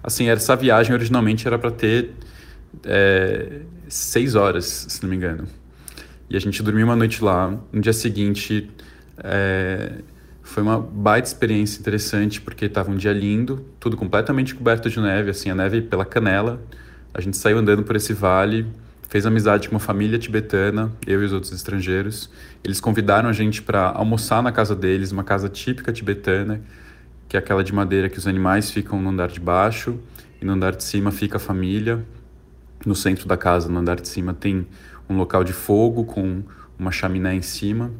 Assim, 0.00 0.28
essa 0.28 0.54
viagem 0.54 0.94
originalmente 0.94 1.48
era 1.48 1.58
para 1.58 1.72
ter 1.72 2.12
é, 2.84 3.62
seis 3.88 4.36
horas, 4.36 4.86
se 4.88 5.02
não 5.02 5.10
me 5.10 5.16
engano. 5.16 5.48
E 6.30 6.36
a 6.36 6.40
gente 6.40 6.62
dormiu 6.62 6.86
uma 6.86 6.94
noite 6.94 7.24
lá. 7.24 7.58
No 7.72 7.80
dia 7.80 7.92
seguinte, 7.92 8.70
é, 9.18 9.94
foi 10.58 10.62
uma 10.64 10.80
baita 10.80 11.28
experiência 11.28 11.78
interessante, 11.78 12.40
porque 12.40 12.64
estava 12.64 12.90
um 12.90 12.96
dia 12.96 13.12
lindo, 13.12 13.64
tudo 13.78 13.96
completamente 13.96 14.56
coberto 14.56 14.90
de 14.90 14.98
neve, 14.98 15.30
assim, 15.30 15.48
a 15.50 15.54
neve 15.54 15.82
pela 15.82 16.04
canela. 16.04 16.60
A 17.14 17.20
gente 17.20 17.36
saiu 17.36 17.58
andando 17.58 17.84
por 17.84 17.94
esse 17.94 18.12
vale, 18.12 18.66
fez 19.08 19.24
amizade 19.24 19.68
com 19.68 19.76
uma 19.76 19.80
família 19.80 20.18
tibetana, 20.18 20.90
eu 21.06 21.22
e 21.22 21.26
os 21.26 21.32
outros 21.32 21.52
estrangeiros. 21.52 22.28
Eles 22.64 22.80
convidaram 22.80 23.28
a 23.28 23.32
gente 23.32 23.62
para 23.62 23.88
almoçar 23.90 24.42
na 24.42 24.50
casa 24.50 24.74
deles, 24.74 25.12
uma 25.12 25.22
casa 25.22 25.48
típica 25.48 25.92
tibetana, 25.92 26.60
que 27.28 27.36
é 27.36 27.38
aquela 27.38 27.62
de 27.62 27.72
madeira 27.72 28.08
que 28.08 28.18
os 28.18 28.26
animais 28.26 28.68
ficam 28.68 29.00
no 29.00 29.10
andar 29.10 29.28
de 29.28 29.38
baixo 29.38 29.96
e 30.42 30.44
no 30.44 30.54
andar 30.54 30.74
de 30.74 30.82
cima 30.82 31.12
fica 31.12 31.36
a 31.36 31.40
família. 31.40 32.04
No 32.84 32.96
centro 32.96 33.28
da 33.28 33.36
casa, 33.36 33.68
no 33.68 33.78
andar 33.78 34.00
de 34.00 34.08
cima, 34.08 34.34
tem 34.34 34.66
um 35.08 35.16
local 35.18 35.44
de 35.44 35.52
fogo 35.52 36.04
com 36.04 36.42
uma 36.76 36.90
chaminé 36.90 37.32
em 37.32 37.42
cima. 37.42 37.92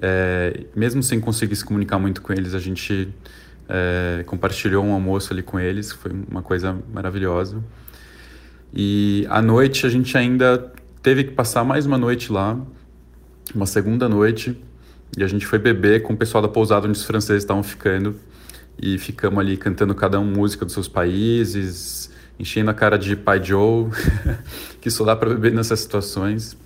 É, 0.00 0.64
mesmo 0.76 1.02
sem 1.02 1.20
conseguir 1.20 1.56
se 1.56 1.64
comunicar 1.64 1.98
muito 1.98 2.22
com 2.22 2.32
eles, 2.32 2.54
a 2.54 2.58
gente 2.58 3.08
é, 3.68 4.22
compartilhou 4.26 4.84
um 4.84 4.92
almoço 4.92 5.32
ali 5.32 5.42
com 5.42 5.58
eles, 5.58 5.92
foi 5.92 6.12
uma 6.30 6.42
coisa 6.42 6.76
maravilhosa. 6.92 7.62
E 8.72 9.26
à 9.28 9.42
noite 9.42 9.86
a 9.86 9.88
gente 9.88 10.16
ainda 10.16 10.72
teve 11.02 11.24
que 11.24 11.30
passar 11.32 11.64
mais 11.64 11.86
uma 11.86 11.98
noite 11.98 12.32
lá, 12.32 12.58
uma 13.54 13.66
segunda 13.66 14.08
noite, 14.08 14.56
e 15.16 15.22
a 15.22 15.26
gente 15.26 15.46
foi 15.46 15.58
beber 15.58 16.02
com 16.02 16.12
o 16.12 16.16
pessoal 16.16 16.42
da 16.42 16.48
pousada 16.48 16.86
onde 16.86 16.98
os 16.98 17.04
franceses 17.04 17.42
estavam 17.42 17.62
ficando. 17.62 18.14
E 18.80 18.96
ficamos 18.96 19.40
ali 19.40 19.56
cantando 19.56 19.92
cada 19.94 20.20
um 20.20 20.24
música 20.24 20.64
dos 20.64 20.72
seus 20.72 20.86
países, 20.86 22.10
enchendo 22.38 22.70
a 22.70 22.74
cara 22.74 22.96
de 22.96 23.16
pai 23.16 23.42
Joe, 23.42 23.90
que 24.80 24.90
só 24.90 25.04
dá 25.04 25.16
para 25.16 25.30
beber 25.30 25.52
nessas 25.52 25.80
situações. 25.80 26.56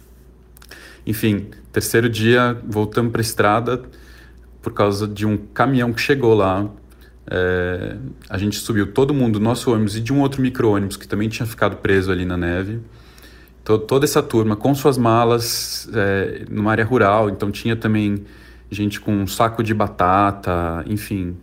Enfim, 1.07 1.49
terceiro 1.73 2.09
dia 2.09 2.61
voltamos 2.67 3.11
para 3.11 3.21
a 3.21 3.23
estrada 3.23 3.83
por 4.61 4.73
causa 4.73 5.09
de 5.09 5.27
um 5.27 5.37
caminhão 5.37 5.93
que 5.93 6.01
chegou 6.01 6.35
lá. 6.35 6.69
É, 7.27 7.97
a 8.29 8.39
gente 8.39 8.57
subiu 8.57 8.93
todo 8.93 9.13
mundo 9.13 9.39
do 9.39 9.45
nosso 9.45 9.73
ônibus 9.73 9.97
e 9.97 10.01
de 10.01 10.13
um 10.13 10.21
outro 10.21 10.41
micro-ônibus 10.41 10.97
que 10.97 11.07
também 11.07 11.29
tinha 11.29 11.47
ficado 11.47 11.77
preso 11.77 12.11
ali 12.13 12.25
na 12.25 12.37
neve. 12.37 12.81
toda 13.65 14.05
essa 14.05 14.23
turma 14.23 14.57
com 14.57 14.75
suas 14.75 14.97
malas 14.97 15.89
é, 15.93 16.45
numa 16.49 16.71
área 16.71 16.85
rural, 16.85 17.29
então 17.29 17.51
tinha 17.51 17.77
também 17.77 18.25
gente 18.71 19.01
com 19.01 19.13
um 19.13 19.27
saco 19.27 19.63
de 19.63 19.75
batata, 19.75 20.85
enfim, 20.87 21.37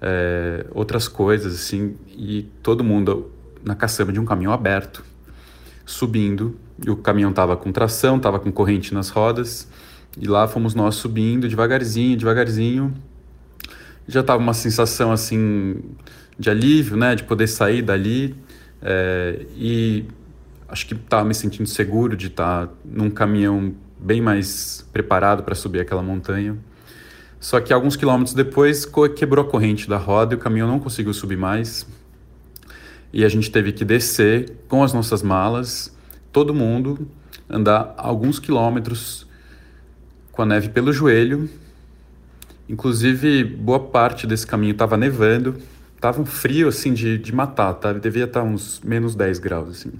é, 0.00 0.66
outras 0.72 1.08
coisas 1.08 1.54
assim, 1.54 1.96
e 2.08 2.42
todo 2.62 2.84
mundo 2.84 3.30
na 3.64 3.74
caçamba 3.74 4.12
de 4.12 4.20
um 4.20 4.24
caminhão 4.24 4.52
aberto, 4.52 5.02
subindo 5.86 6.56
e 6.82 6.90
o 6.90 6.96
caminhão 6.96 7.30
estava 7.30 7.56
com 7.56 7.70
tração, 7.70 8.16
estava 8.16 8.38
com 8.38 8.50
corrente 8.50 8.92
nas 8.92 9.08
rodas. 9.08 9.68
E 10.18 10.26
lá 10.26 10.46
fomos 10.46 10.74
nós 10.74 10.94
subindo 10.96 11.48
devagarzinho, 11.48 12.16
devagarzinho. 12.16 12.94
Já 14.06 14.20
estava 14.20 14.40
uma 14.40 14.54
sensação 14.54 15.12
assim 15.12 15.76
de 16.38 16.50
alívio, 16.50 16.96
né, 16.96 17.14
de 17.14 17.24
poder 17.24 17.46
sair 17.46 17.82
dali. 17.82 18.34
É, 18.82 19.46
e 19.56 20.04
acho 20.68 20.86
que 20.86 20.94
estava 20.94 21.24
me 21.24 21.34
sentindo 21.34 21.68
seguro 21.68 22.16
de 22.16 22.26
estar 22.26 22.66
tá 22.66 22.72
num 22.84 23.10
caminhão 23.10 23.74
bem 23.98 24.20
mais 24.20 24.86
preparado 24.92 25.42
para 25.42 25.54
subir 25.54 25.80
aquela 25.80 26.02
montanha. 26.02 26.56
Só 27.40 27.60
que 27.60 27.72
alguns 27.72 27.96
quilômetros 27.96 28.34
depois 28.34 28.86
quebrou 29.16 29.44
a 29.44 29.48
corrente 29.48 29.88
da 29.88 29.96
roda 29.96 30.34
e 30.34 30.36
o 30.36 30.40
caminhão 30.40 30.68
não 30.68 30.78
conseguiu 30.78 31.12
subir 31.12 31.36
mais. 31.36 31.86
E 33.12 33.24
a 33.24 33.28
gente 33.28 33.50
teve 33.50 33.72
que 33.72 33.84
descer 33.84 34.52
com 34.66 34.82
as 34.82 34.92
nossas 34.92 35.22
malas 35.22 35.93
todo 36.34 36.52
mundo 36.52 37.06
andar 37.48 37.94
alguns 37.96 38.40
quilômetros 38.40 39.24
com 40.32 40.42
a 40.42 40.46
neve 40.46 40.68
pelo 40.68 40.92
joelho. 40.92 41.48
Inclusive, 42.68 43.44
boa 43.44 43.78
parte 43.78 44.26
desse 44.26 44.44
caminho 44.44 44.72
estava 44.72 44.96
nevando. 44.96 45.54
Tava 46.00 46.20
um 46.20 46.26
frio, 46.26 46.66
assim, 46.66 46.92
de, 46.92 47.16
de 47.18 47.32
matar, 47.32 47.72
tá? 47.74 47.92
Devia 47.92 48.24
estar 48.24 48.40
tá 48.40 48.46
uns 48.46 48.80
menos 48.84 49.14
10 49.14 49.38
graus, 49.38 49.70
assim. 49.70 49.92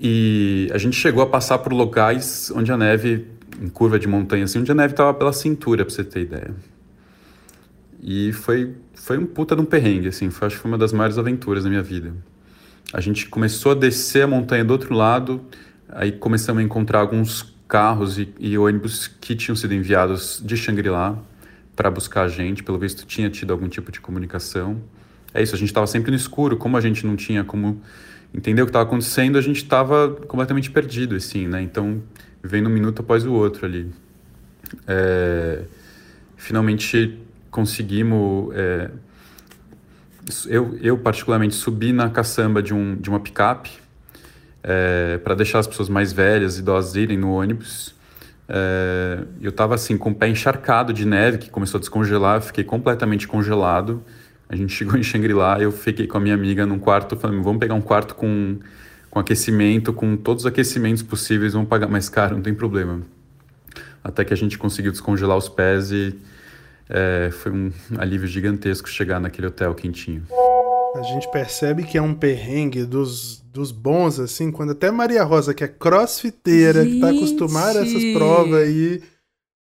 E 0.00 0.68
a 0.72 0.78
gente 0.78 0.96
chegou 0.96 1.22
a 1.22 1.26
passar 1.26 1.58
por 1.58 1.72
locais 1.72 2.52
onde 2.54 2.72
a 2.72 2.76
neve, 2.76 3.26
em 3.62 3.68
curva 3.68 3.96
de 3.96 4.08
montanha, 4.08 4.44
assim, 4.44 4.58
onde 4.58 4.72
a 4.72 4.74
neve 4.74 4.92
estava 4.92 5.14
pela 5.14 5.32
cintura, 5.32 5.84
para 5.84 5.94
você 5.94 6.02
ter 6.02 6.22
ideia. 6.22 6.52
E 8.02 8.32
foi, 8.32 8.74
foi 8.94 9.18
um 9.18 9.26
puta 9.26 9.54
de 9.54 9.62
um 9.62 9.64
perrengue, 9.64 10.08
assim. 10.08 10.30
Foi, 10.30 10.48
acho 10.48 10.56
que 10.56 10.62
foi 10.62 10.70
uma 10.70 10.78
das 10.78 10.92
maiores 10.92 11.16
aventuras 11.16 11.62
da 11.62 11.70
minha 11.70 11.82
vida. 11.82 12.12
A 12.92 13.00
gente 13.00 13.26
começou 13.28 13.72
a 13.72 13.74
descer 13.74 14.22
a 14.22 14.26
montanha 14.26 14.64
do 14.64 14.72
outro 14.72 14.94
lado, 14.94 15.42
aí 15.88 16.12
começamos 16.12 16.62
a 16.62 16.64
encontrar 16.64 17.00
alguns 17.00 17.54
carros 17.68 18.18
e, 18.18 18.32
e 18.40 18.56
ônibus 18.56 19.06
que 19.06 19.36
tinham 19.36 19.54
sido 19.54 19.74
enviados 19.74 20.42
de 20.44 20.56
Xangri-Lá 20.56 21.18
para 21.76 21.90
buscar 21.90 22.22
a 22.22 22.28
gente, 22.28 22.62
pelo 22.62 22.78
visto 22.78 23.06
tinha 23.06 23.28
tido 23.28 23.52
algum 23.52 23.68
tipo 23.68 23.92
de 23.92 24.00
comunicação. 24.00 24.80
É 25.34 25.42
isso, 25.42 25.54
a 25.54 25.58
gente 25.58 25.68
estava 25.68 25.86
sempre 25.86 26.10
no 26.10 26.16
escuro, 26.16 26.56
como 26.56 26.76
a 26.76 26.80
gente 26.80 27.06
não 27.06 27.14
tinha 27.14 27.44
como 27.44 27.80
entender 28.32 28.62
o 28.62 28.64
que 28.64 28.70
estava 28.70 28.86
acontecendo, 28.86 29.36
a 29.36 29.42
gente 29.42 29.62
estava 29.62 30.10
completamente 30.26 30.70
perdido, 30.70 31.14
assim, 31.14 31.46
né? 31.46 31.62
Então, 31.62 32.02
vivendo 32.42 32.68
um 32.68 32.72
minuto 32.72 33.00
após 33.00 33.24
o 33.26 33.32
outro 33.32 33.66
ali. 33.66 33.90
É, 34.86 35.62
finalmente 36.36 37.18
conseguimos 37.50 38.54
é, 38.54 38.90
eu, 40.46 40.78
eu 40.80 40.98
particularmente 40.98 41.54
subi 41.54 41.92
na 41.92 42.10
caçamba 42.10 42.62
de, 42.62 42.74
um, 42.74 42.96
de 42.96 43.08
uma 43.08 43.20
picape 43.20 43.70
é, 44.62 45.18
para 45.18 45.34
deixar 45.34 45.58
as 45.58 45.66
pessoas 45.66 45.88
mais 45.88 46.12
velhas, 46.12 46.58
idosas 46.58 46.94
irem 46.94 47.16
no 47.16 47.32
ônibus. 47.32 47.94
É, 48.48 49.24
eu 49.40 49.50
estava 49.50 49.74
assim 49.74 49.98
com 49.98 50.10
o 50.10 50.14
pé 50.14 50.28
encharcado 50.28 50.92
de 50.92 51.04
neve 51.04 51.38
que 51.38 51.50
começou 51.50 51.78
a 51.78 51.80
descongelar, 51.80 52.36
eu 52.36 52.42
fiquei 52.42 52.64
completamente 52.64 53.26
congelado. 53.28 54.02
A 54.48 54.56
gente 54.56 54.72
chegou 54.76 54.96
em 54.96 55.02
Shangri-La, 55.02 55.60
eu 55.60 55.72
fiquei 55.72 56.06
com 56.06 56.16
a 56.16 56.20
minha 56.20 56.34
amiga 56.34 56.64
num 56.66 56.78
quarto, 56.78 57.16
falando, 57.16 57.42
vamos 57.42 57.60
pegar 57.60 57.74
um 57.74 57.80
quarto 57.80 58.14
com, 58.14 58.58
com 59.10 59.18
aquecimento, 59.18 59.92
com 59.92 60.16
todos 60.16 60.44
os 60.44 60.46
aquecimentos 60.46 61.02
possíveis, 61.02 61.52
vamos 61.52 61.68
pagar 61.68 61.88
mais 61.88 62.08
caro, 62.08 62.34
não 62.34 62.42
tem 62.42 62.54
problema. 62.54 63.02
Até 64.02 64.24
que 64.24 64.32
a 64.32 64.36
gente 64.36 64.56
conseguiu 64.56 64.92
descongelar 64.92 65.36
os 65.36 65.48
pés 65.48 65.90
e 65.90 66.18
é, 66.88 67.30
foi 67.30 67.52
um 67.52 67.72
alívio 67.98 68.26
gigantesco 68.26 68.88
chegar 68.88 69.20
naquele 69.20 69.46
hotel 69.46 69.74
quentinho. 69.74 70.26
A 70.96 71.02
gente 71.02 71.30
percebe 71.30 71.84
que 71.84 71.98
é 71.98 72.02
um 72.02 72.14
perrengue 72.14 72.84
dos, 72.84 73.40
dos 73.52 73.70
bons, 73.70 74.18
assim, 74.18 74.50
quando 74.50 74.72
até 74.72 74.90
Maria 74.90 75.22
Rosa, 75.22 75.52
que 75.52 75.62
é 75.62 75.68
crossfiteira, 75.68 76.82
gente. 76.82 76.94
que 76.94 77.00
tá 77.00 77.10
acostumada 77.10 77.80
a 77.80 77.82
essas 77.82 78.02
provas 78.14 78.62
aí, 78.62 79.02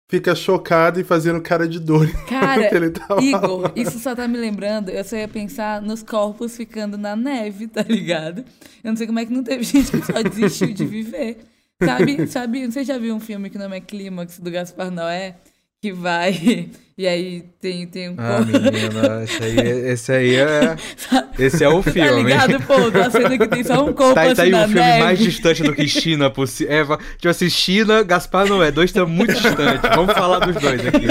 fica 0.09 0.35
chocada 0.35 1.01
e 1.01 1.05
fazendo 1.05 1.41
cara 1.41 1.67
de 1.67 1.81
dor. 1.81 2.09
Cara, 2.29 2.69
tá 2.91 3.17
Igor, 3.23 3.73
isso 3.75 3.99
só 3.99 4.15
tá 4.15 4.29
me 4.29 4.37
lembrando, 4.37 4.91
eu 4.91 5.03
só 5.03 5.17
ia 5.17 5.27
pensar 5.27 5.81
nos 5.81 6.03
corpos 6.03 6.57
ficando 6.57 6.99
na 6.99 7.17
neve, 7.17 7.67
tá 7.69 7.83
ligado? 7.83 8.45
Eu 8.83 8.91
não 8.91 8.97
sei 8.97 9.07
como 9.07 9.19
é 9.19 9.25
que 9.25 9.33
não 9.33 9.43
teve 9.43 9.65
gente 9.65 9.91
que 9.91 10.05
só 10.05 10.23
desistiu 10.23 10.75
de 10.75 10.85
viver. 10.85 11.39
Sabe, 11.83 12.27
sabe, 12.29 12.71
você 12.71 12.85
já 12.85 12.99
viu 12.99 13.15
um 13.15 13.21
filme 13.21 13.49
que 13.49 13.59
não 13.59 13.73
é 13.73 13.81
Clímax, 13.81 14.39
do 14.39 14.51
Gaspar 14.51 14.91
Noé? 14.91 15.37
que 15.85 15.93
vai. 15.93 16.71
E 16.97 17.09
aí 17.09 17.43
tem, 17.61 17.89
tem 17.89 18.11
um 18.11 18.15
Ah, 18.19 18.41
menina, 18.41 19.25
esse 19.25 19.43
aí, 19.43 19.59
é- 19.59 19.93
esse 19.93 20.13
aí 20.13 20.35
é. 20.37 20.77
Esse 21.37 21.65
é 21.65 21.69
o 21.69 21.83
filme. 21.83 22.09
Tá 22.09 22.15
ligado, 22.15 22.63
pô? 22.65 22.89
Da 22.93 23.11
cena 23.11 23.37
que 23.37 23.49
tem 23.49 23.65
só 23.65 23.85
um 23.85 23.93
corpo 23.93 24.15
Tá, 24.15 24.23
assim 24.23 24.35
tá 24.37 24.43
aí 24.45 24.51
na 24.51 24.59
um 24.61 24.69
filme 24.69 24.81
neve. 24.81 25.03
mais 25.03 25.19
distante 25.19 25.65
do 25.65 25.75
que 25.75 25.89
China 25.89 26.31
possível. 26.31 26.73
É, 26.73 26.85
tipo 27.17 27.29
assim, 27.29 27.51
China, 27.51 28.05
Gaspar 28.05 28.47
Noé, 28.47 28.71
dois 28.71 28.91
estão 28.91 29.05
muito 29.09 29.33
distantes. 29.35 29.91
Vamos 29.97 30.15
falar 30.15 30.39
dos 30.47 30.55
dois 30.55 30.81
aqui. 30.87 31.07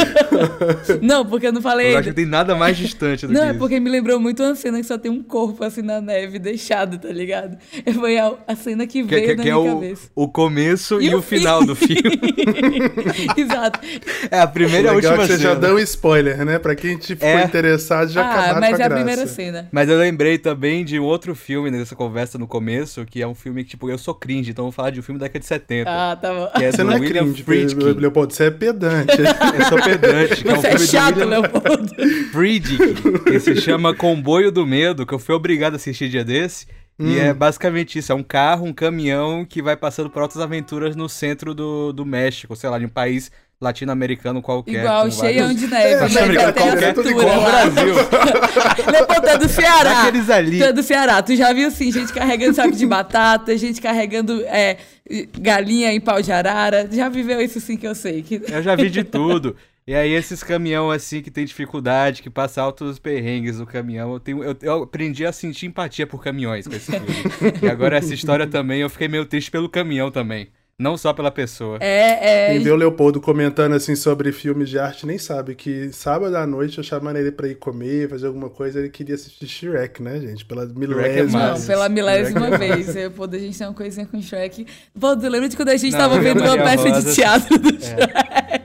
Não, 1.05 1.25
porque 1.25 1.47
eu 1.47 1.51
não 1.51 1.61
falei 1.61 1.93
Eu 1.93 1.97
acho 1.99 2.07
que 2.09 2.15
tem 2.15 2.25
nada 2.25 2.55
mais 2.55 2.77
distante 2.77 3.27
do 3.27 3.33
Não, 3.33 3.41
que 3.41 3.47
é 3.47 3.49
isso. 3.49 3.59
porque 3.59 3.79
me 3.81 3.89
lembrou 3.89 4.17
muito 4.19 4.41
uma 4.41 4.55
cena 4.55 4.79
que 4.79 4.85
só 4.87 4.97
tem 4.97 5.11
um 5.11 5.21
corpo 5.21 5.61
assim 5.65 5.81
na 5.81 5.99
neve, 5.99 6.39
deixado, 6.39 6.97
tá 6.97 7.09
ligado? 7.09 7.57
Foi 7.93 8.17
a, 8.17 8.33
a 8.47 8.55
cena 8.55 8.87
que 8.87 9.03
Que, 9.03 9.09
veio 9.09 9.21
que- 9.27 9.35
na 9.35 9.43
que 9.43 9.49
é 9.49 9.53
minha 9.53 9.57
o, 9.59 9.65
cabeça. 9.75 10.01
o 10.15 10.27
começo 10.29 11.01
e, 11.01 11.07
E 11.07 11.15
o 11.15 11.19
o 11.19 11.21
final 11.21 11.65
do 11.65 11.75
filme. 11.75 12.01
Exato. 13.35 13.79
É 14.31 14.39
a 14.39 14.47
primeira 14.47 14.87
e 14.87 14.91
a 14.91 14.93
última 14.93 15.17
já 15.17 15.37
cena. 15.37 15.37
Deu 15.73 15.81
um 15.81 15.83
spoiler, 15.83 16.45
né? 16.45 16.59
Pra 16.59 16.75
quem 16.75 16.97
te 16.97 17.15
ficou 17.15 17.27
É. 17.27 17.43
interessado, 17.43 18.09
já 18.11 18.21
ah, 18.23 18.29
acabaram 18.31 18.59
mas 18.59 18.69
com 18.69 18.75
a 18.75 18.79
é 18.79 18.85
a 18.85 18.87
graça. 18.89 18.95
primeira 19.03 19.27
cena. 19.27 19.67
Mas 19.71 19.89
eu 19.89 19.97
lembrei 19.97 20.37
também 20.37 20.83
de 20.85 20.99
um 20.99 21.03
outro 21.03 21.33
filme 21.35 21.69
nessa 21.71 21.95
conversa 21.95 22.37
no 22.37 22.47
começo, 22.47 23.05
que 23.05 23.21
é 23.21 23.27
um 23.27 23.35
filme 23.35 23.63
que, 23.63 23.71
tipo, 23.71 23.89
eu 23.89 23.97
sou 23.97 24.13
cringe, 24.13 24.51
então 24.51 24.63
eu 24.63 24.67
vou 24.67 24.71
falar 24.71 24.89
de 24.91 24.99
um 24.99 25.03
filme 25.03 25.19
da 25.19 25.25
década 25.25 25.39
de 25.39 25.45
70. 25.45 25.89
Ah, 25.89 26.15
tá 26.15 26.33
bom. 26.33 26.47
que 26.57 26.63
é 26.63 26.71
Você 26.71 26.77
do 26.77 26.83
não 26.83 26.93
é 26.93 26.99
William 26.99 27.23
cringe, 27.23 27.43
Friedkin. 27.43 27.93
Leopoldo, 27.99 28.33
você 28.33 28.45
é 28.45 28.51
pedante. 28.51 29.13
Eu 29.57 29.65
sou 29.69 29.81
pedante, 29.81 30.43
que 30.43 30.49
é 30.49 30.53
um 30.53 30.55
Você 30.61 30.67
é 30.67 30.71
filme 30.71 30.87
chato, 30.87 31.15
do 31.15 31.19
William 31.21 31.39
Leopoldo. 31.41 31.93
Friedkin, 32.31 32.93
que 33.25 33.39
se 33.39 33.55
chama 33.61 33.93
Comboio 33.95 34.51
do 34.51 34.65
Medo, 34.65 35.05
que 35.05 35.13
eu 35.13 35.19
fui 35.19 35.35
obrigado 35.35 35.73
a 35.73 35.75
assistir 35.77 36.09
dia 36.09 36.23
desse. 36.23 36.67
E 36.99 37.17
é 37.17 37.33
basicamente 37.33 37.97
isso, 37.97 38.11
é 38.11 38.15
um 38.15 38.21
carro, 38.23 38.65
um 38.67 38.73
caminhão 38.73 39.43
que 39.43 39.61
vai 39.63 39.75
passando 39.75 40.09
por 40.11 40.21
altas 40.21 40.37
aventuras 40.39 40.95
no 40.95 41.09
centro 41.09 41.53
do, 41.53 41.91
do 41.91 42.05
México, 42.05 42.55
sei 42.55 42.69
lá, 42.69 42.77
de 42.77 42.85
um 42.85 42.89
país 42.89 43.31
latino-americano 43.61 44.41
qualquer. 44.41 44.81
Igual, 44.83 45.05
com 45.05 45.11
cheião 45.11 45.47
vários- 45.47 45.61
de 45.61 45.67
neve. 45.67 45.95
Né? 45.95 46.01
Latino-americano 46.01 46.53
qualquer, 46.53 46.83
aventura 46.83 47.13
como 47.13 47.27
o 47.27 47.41
lá. 47.41 47.65
Brasil. 47.65 47.95
Tu 49.21 49.27
é 49.27 49.37
do 49.37 49.49
Ceará. 49.49 49.93
Daqueles 50.03 50.29
ali. 50.29 50.63
É 50.63 50.73
do 50.73 50.83
Ceará. 50.83 51.21
Tu 51.21 51.35
já 51.35 51.53
viu, 51.53 51.67
assim, 51.67 51.91
gente 51.91 52.11
carregando 52.13 52.55
saco 52.55 52.71
de 52.71 52.85
batata, 52.85 53.57
gente 53.57 53.81
carregando 53.81 54.41
é, 54.45 54.77
galinha 55.39 55.91
em 55.93 56.01
pau 56.01 56.21
de 56.21 56.31
arara. 56.31 56.87
Já 56.91 57.09
viveu 57.09 57.41
isso, 57.41 57.59
sim, 57.59 57.77
que 57.77 57.87
eu 57.87 57.95
sei. 57.95 58.21
Que... 58.21 58.41
Eu 58.47 58.61
já 58.61 58.75
vi 58.75 58.89
de 58.89 59.03
tudo. 59.03 59.55
E 59.85 59.93
aí 59.93 60.13
esses 60.13 60.41
caminhão 60.41 60.89
assim 60.89 61.21
que 61.21 61.29
tem 61.29 61.43
dificuldade, 61.43 62.21
que 62.21 62.29
passa 62.29 62.61
altos 62.61 62.97
perrengues 62.99 63.59
no 63.59 63.65
caminhão, 63.65 64.13
eu, 64.13 64.19
tenho, 64.19 64.41
eu, 64.41 64.55
eu 64.61 64.83
aprendi 64.83 65.25
a 65.25 65.31
sentir 65.33 65.65
empatia 65.65 66.07
por 66.07 66.23
caminhões 66.23 66.65
com 66.65 66.73
esse 66.73 66.89
filme. 66.89 67.07
e 67.61 67.67
agora 67.67 67.97
essa 67.97 68.13
história 68.13 68.47
também, 68.47 68.79
eu 68.79 68.89
fiquei 68.89 69.09
meio 69.09 69.25
triste 69.25 69.51
pelo 69.51 69.67
caminhão 69.67 70.09
também. 70.09 70.47
Não 70.79 70.97
só 70.97 71.13
pela 71.13 71.29
pessoa. 71.29 71.77
É, 71.79 72.47
é... 72.47 72.53
Quem 72.53 72.63
vê 72.63 72.71
o 72.71 72.75
Leopoldo 72.75 73.21
comentando 73.21 73.73
assim 73.73 73.95
sobre 73.95 74.31
filmes 74.31 74.69
de 74.69 74.79
arte 74.79 75.05
nem 75.05 75.19
sabe 75.19 75.53
que 75.53 75.93
sábado 75.93 76.35
à 76.35 76.47
noite 76.47 76.79
eu 76.79 76.83
chamava 76.83 77.19
ele 77.19 77.31
pra 77.31 77.47
ir 77.47 77.55
comer, 77.55 78.09
fazer 78.09 78.25
alguma 78.25 78.49
coisa, 78.49 78.79
ele 78.79 78.89
queria 78.89 79.13
assistir 79.13 79.47
Shrek, 79.47 80.01
né, 80.01 80.19
gente? 80.19 80.43
Pela 80.43 80.65
milésima 80.65 81.39
massa. 81.39 81.47
Não, 81.47 81.53
vez. 81.53 81.67
pela 81.67 81.89
milésima 81.89 82.47
Shrek 82.47 82.63
é 82.63 82.67
vez. 82.67 83.13
Pô, 83.13 83.23
a 83.25 83.37
gente 83.37 83.57
tem 83.57 83.67
uma 83.67 83.73
coisinha 83.73 84.05
com 84.07 84.19
Shrek. 84.19 84.65
Pô, 84.99 85.15
tu 85.15 85.27
lembra 85.29 85.47
de 85.47 85.55
quando 85.55 85.69
a 85.69 85.77
gente 85.77 85.91
Não, 85.93 85.99
tava 85.99 86.19
vendo 86.19 86.41
uma 86.43 86.57
peça 86.57 86.89
Rosa- 86.89 87.01
de 87.09 87.15
teatro 87.15 87.59
do 87.59 87.69
Shrek? 87.69 88.63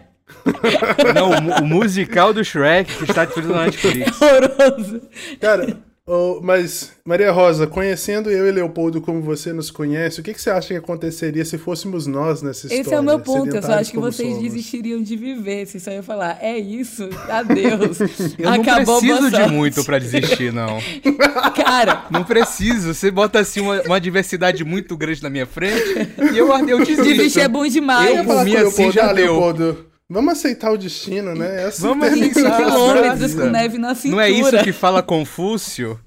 Não, 1.14 1.30
o, 1.30 1.62
o 1.62 1.66
musical 1.66 2.32
do 2.32 2.42
Shrek 2.42 2.96
que 2.96 3.04
está 3.04 3.26
disponível 3.26 3.56
na 3.56 3.66
Netflix. 3.66 4.16
Horroroso. 4.20 5.02
Cara, 5.38 5.76
ô, 6.08 6.40
mas 6.42 6.92
Maria 7.04 7.30
Rosa, 7.30 7.66
conhecendo 7.66 8.30
eu 8.30 8.48
e 8.48 8.52
Leopoldo 8.52 9.00
como 9.00 9.20
você 9.20 9.52
nos 9.52 9.70
conhece, 9.70 10.20
o 10.20 10.22
que, 10.22 10.34
que 10.34 10.40
você 10.40 10.50
acha 10.50 10.68
que 10.68 10.76
aconteceria 10.76 11.44
se 11.44 11.58
fôssemos 11.58 12.06
nós 12.06 12.42
nessa 12.42 12.66
história? 12.66 12.80
Esse 12.80 12.94
é 12.94 13.00
o 13.00 13.02
meu 13.02 13.20
ponto. 13.20 13.54
Eu 13.54 13.62
só 13.62 13.72
acho 13.72 13.90
que 13.90 13.98
vocês 13.98 14.34
somos? 14.34 14.42
desistiriam 14.42 15.02
de 15.02 15.16
viver. 15.16 15.66
Vocês 15.66 15.82
só 15.82 15.90
iam 15.90 16.02
falar, 16.02 16.38
é 16.40 16.58
isso, 16.58 17.08
adeus. 17.28 18.00
Eu 18.38 18.50
não 18.50 18.62
Acabou 18.62 18.98
preciso 19.00 19.30
boa 19.30 19.46
de 19.46 19.52
muito 19.52 19.84
pra 19.84 19.98
desistir, 19.98 20.52
não. 20.52 20.78
Cara, 21.54 22.06
Não 22.10 22.24
preciso. 22.24 22.94
Você 22.94 23.10
bota 23.10 23.38
assim 23.38 23.60
uma, 23.60 23.82
uma 23.82 24.00
diversidade 24.00 24.64
muito 24.64 24.96
grande 24.96 25.22
na 25.22 25.30
minha 25.30 25.46
frente 25.46 25.84
e 26.32 26.38
eu, 26.38 26.48
eu 26.48 26.78
desisto. 26.78 27.02
desistir 27.04 27.40
é 27.40 27.48
bom 27.48 27.66
demais. 27.66 28.10
Eu 28.10 28.46
ia 28.46 28.64
o 28.64 28.68
assim, 28.68 28.90
já 28.90 29.08
ah. 29.08 29.12
Leopoldo, 29.12 29.86
vamos 30.08 30.32
aceitar 30.32 30.72
o 30.72 30.78
destino, 30.78 31.34
né? 31.34 31.64
Essa 31.64 31.82
Vamos 31.86 32.06
é 32.06 32.10
a 32.10 32.14
20 32.14 32.30
aceitar. 32.30 32.56
quilômetros 32.56 33.34
com 33.34 33.44
neve 33.46 33.78
na 33.78 33.94
cintura. 33.94 34.16
Não 34.16 34.20
é 34.22 34.30
isso 34.30 34.64
que 34.64 34.72
fala 34.72 35.02
Confúcio? 35.02 36.00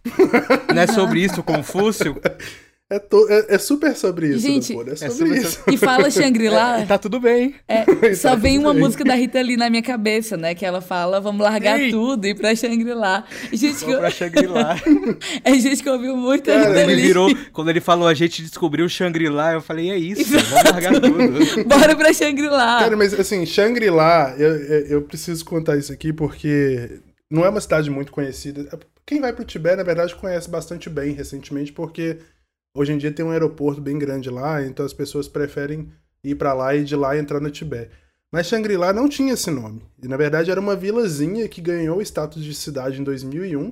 Não 0.74 0.82
é 0.82 0.88
sobre 0.88 1.24
isso, 1.24 1.44
Confúcio? 1.44 2.20
É, 2.92 3.00
to- 3.00 3.26
é- 3.30 3.56
é 3.56 3.58
super 3.58 3.96
sobre 3.96 4.28
isso, 4.32 4.40
Gente, 4.40 4.68
Leopoldo, 4.74 4.92
é 4.92 4.96
sobre, 4.98 5.14
sobre 5.16 5.38
isso. 5.40 5.64
E 5.72 5.78
fala 5.78 6.12
Shangri-La, 6.12 6.84
Tá 6.86 6.98
tudo 6.98 7.22
bem. 7.22 7.56
é, 7.66 7.86
só 8.16 8.32
Tá 8.32 8.36
vem 8.36 8.60
uma 8.60 8.74
bem. 8.74 8.84
música 8.84 9.06
da 9.06 9.16
Rita 9.16 9.42
Lee 9.42 9.56
na 9.56 9.70
minha 9.70 9.82
cabeça, 9.82 10.36
né? 10.36 10.54
Que 10.54 10.66
ela 10.66 10.82
fala, 10.82 11.22
vamos 11.22 11.42
largar 11.42 11.80
Ei. 11.80 11.90
tudo 11.90 12.26
e 12.26 12.32
ir 12.32 12.36
pra 12.36 12.54
Shangri-La. 12.54 13.24
E 13.50 13.56
Gente, 13.56 13.86
que, 13.86 13.96
pra 13.96 14.10
Shangri-La. 14.10 14.76
é 15.44 15.54
gente 15.56 15.82
que 15.82 15.90
ouviu 15.90 16.18
muito 16.18 16.52
a 16.52 16.54
Cara, 16.54 16.68
Rita 16.68 16.82
Ele 16.82 16.96
Lee. 16.96 17.06
virou, 17.08 17.30
quando 17.54 17.70
ele 17.70 17.80
falou 17.80 18.10
a 18.10 18.14
gente 18.14 18.42
descobriu 18.42 18.90
Shangri-La, 18.90 19.54
eu 19.54 19.62
falei, 19.62 19.90
é 19.90 19.98
isso, 19.98 20.26
vamos 20.26 20.52
largar 20.72 20.94
tudo. 20.94 21.64
Bora 21.66 21.96
pra 21.96 22.12
Shangri-La. 22.14 22.80
Cara, 22.80 22.98
mas 22.98 23.14
assim, 23.18 23.46
Shangri-La, 23.46 24.36
eu, 24.38 24.54
eu, 24.56 24.86
eu 24.88 25.02
preciso 25.04 25.46
contar 25.46 25.78
isso 25.78 25.94
aqui 25.94 26.12
porque 26.12 27.00
não 27.32 27.46
é 27.46 27.50
uma 27.50 27.62
cidade 27.62 27.90
muito 27.90 28.12
conhecida. 28.12 28.68
Quem 29.06 29.22
vai 29.22 29.32
pro 29.32 29.46
Tibete, 29.46 29.78
na 29.78 29.84
verdade, 29.84 30.14
conhece 30.16 30.50
bastante 30.50 30.90
bem 30.90 31.14
recentemente, 31.14 31.72
porque 31.72 32.18
hoje 32.76 32.94
em 32.94 32.98
dia 32.98 33.12
tem 33.12 33.26
um 33.26 33.32
aeroporto 33.32 33.82
bem 33.82 33.98
grande 33.98 34.30
lá, 34.30 34.64
então 34.66 34.86
as 34.86 34.94
pessoas 34.94 35.28
preferem 35.28 35.92
ir 36.24 36.36
pra 36.36 36.54
lá 36.54 36.76
e 36.76 36.84
de 36.84 36.96
lá 36.96 37.18
entrar 37.18 37.40
no 37.40 37.50
Tibete. 37.50 37.92
Mas 38.32 38.48
Shangri-La 38.48 38.94
não 38.94 39.10
tinha 39.10 39.34
esse 39.34 39.52
nome. 39.52 39.84
E 40.02 40.08
na 40.08 40.16
verdade 40.16 40.50
era 40.50 40.60
uma 40.60 40.76
vilazinha 40.76 41.48
que 41.50 41.60
ganhou 41.60 41.98
o 41.98 42.02
status 42.02 42.44
de 42.44 42.54
cidade 42.54 43.02
em 43.02 43.04
2001. 43.04 43.72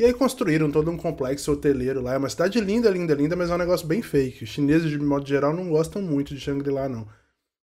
E 0.00 0.04
aí 0.04 0.12
construíram 0.12 0.70
todo 0.70 0.90
um 0.90 0.96
complexo 0.96 1.52
hoteleiro 1.52 2.00
lá. 2.00 2.14
É 2.14 2.18
uma 2.18 2.28
cidade 2.28 2.60
linda, 2.60 2.90
linda, 2.90 3.14
linda, 3.14 3.36
mas 3.36 3.50
é 3.50 3.54
um 3.54 3.58
negócio 3.58 3.86
bem 3.86 4.02
fake. 4.02 4.42
Os 4.42 4.50
chineses, 4.50 4.90
de 4.90 4.98
modo 4.98 5.28
geral, 5.28 5.54
não 5.54 5.68
gostam 5.68 6.02
muito 6.02 6.34
de 6.34 6.40
Shangri-La, 6.40 6.88
não. 6.88 7.06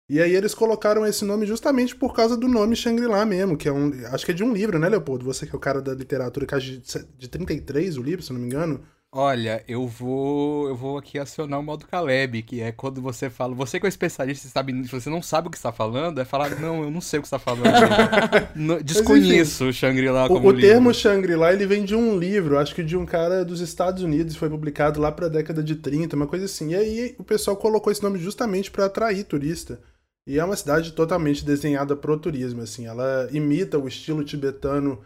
E 0.09 0.21
aí 0.21 0.37
eles 0.37 0.55
colocaram 0.55 1.05
esse 1.05 1.25
nome 1.25 1.47
justamente 1.47 1.97
por 1.97 2.15
causa 2.15 2.37
do 2.37 2.47
nome 2.47 2.77
Shangri-La 2.77 3.27
mesmo, 3.27 3.57
que 3.57 3.69
é 3.69 3.73
um. 3.73 3.91
Acho 4.13 4.25
que 4.25 4.31
é 4.31 4.35
de 4.35 4.45
um 4.45 4.53
livro, 4.53 4.79
né, 4.79 4.89
Leopoldo? 4.89 5.25
Você 5.25 5.47
que 5.47 5.53
é 5.53 5.57
o 5.57 5.61
cara 5.61 5.83
da 5.83 5.95
literatura, 5.95 6.47
que 6.47 6.55
é 6.55 6.59
de, 6.59 6.79
de 7.19 7.29
33 7.29 7.97
o 7.97 8.03
livro, 8.03 8.23
se 8.23 8.33
não 8.33 8.39
me 8.39 8.47
engano. 8.47 8.85
Olha, 9.19 9.65
eu 9.67 9.87
vou, 9.89 10.69
eu 10.69 10.77
vou 10.77 10.99
aqui 10.99 11.19
acionar 11.19 11.59
o 11.59 11.63
modo 11.63 11.87
Caleb, 11.87 12.43
que 12.43 12.61
é 12.61 12.71
quando 12.71 13.01
você 13.01 13.31
fala, 13.31 13.55
você 13.55 13.81
que 13.81 13.87
é 13.87 13.89
um 13.89 13.89
especialista, 13.89 14.47
sabe, 14.47 14.75
você 14.83 15.09
não 15.09 15.23
sabe 15.23 15.49
o 15.49 15.51
que 15.51 15.57
está 15.57 15.73
falando, 15.73 16.21
é 16.21 16.25
falar, 16.27 16.51
não, 16.61 16.83
eu 16.85 16.91
não 16.91 17.01
sei 17.01 17.19
o 17.19 17.23
que 17.23 17.27
está 17.27 17.39
falando. 17.39 17.65
Não- 18.55 18.79
desconheço 18.83 19.69
o 19.69 19.73
Shangri-La 19.73 20.29
O, 20.29 20.29
como 20.29 20.49
o 20.49 20.51
livro. 20.51 20.61
termo 20.61 20.93
Shangri-La 20.93 21.51
ele 21.55 21.67
vem 21.67 21.83
de 21.83 21.95
um 21.95 22.19
livro, 22.19 22.59
acho 22.59 22.75
que 22.75 22.85
de 22.85 22.95
um 22.95 23.07
cara 23.07 23.43
dos 23.43 23.61
Estados 23.61 24.03
Unidos, 24.03 24.37
foi 24.37 24.51
publicado 24.51 25.01
lá 25.01 25.11
pra 25.11 25.29
década 25.29 25.63
de 25.63 25.77
30, 25.77 26.15
uma 26.15 26.27
coisa 26.27 26.45
assim. 26.45 26.73
E 26.73 26.75
aí 26.77 27.15
o 27.19 27.25
pessoal 27.25 27.57
colocou 27.57 27.91
esse 27.91 28.03
nome 28.03 28.19
justamente 28.19 28.71
pra 28.71 28.85
atrair 28.85 29.25
turista. 29.25 29.81
E 30.27 30.39
é 30.39 30.45
uma 30.45 30.57
cidade 30.57 30.93
totalmente 30.93 31.43
desenhada 31.45 31.97
pro 31.97 32.19
turismo, 32.19 32.61
assim. 32.61 32.87
Ela 32.87 33.29
imita 33.33 33.79
o 33.79 33.89
estilo 33.89 34.25
tibetano 34.25 35.01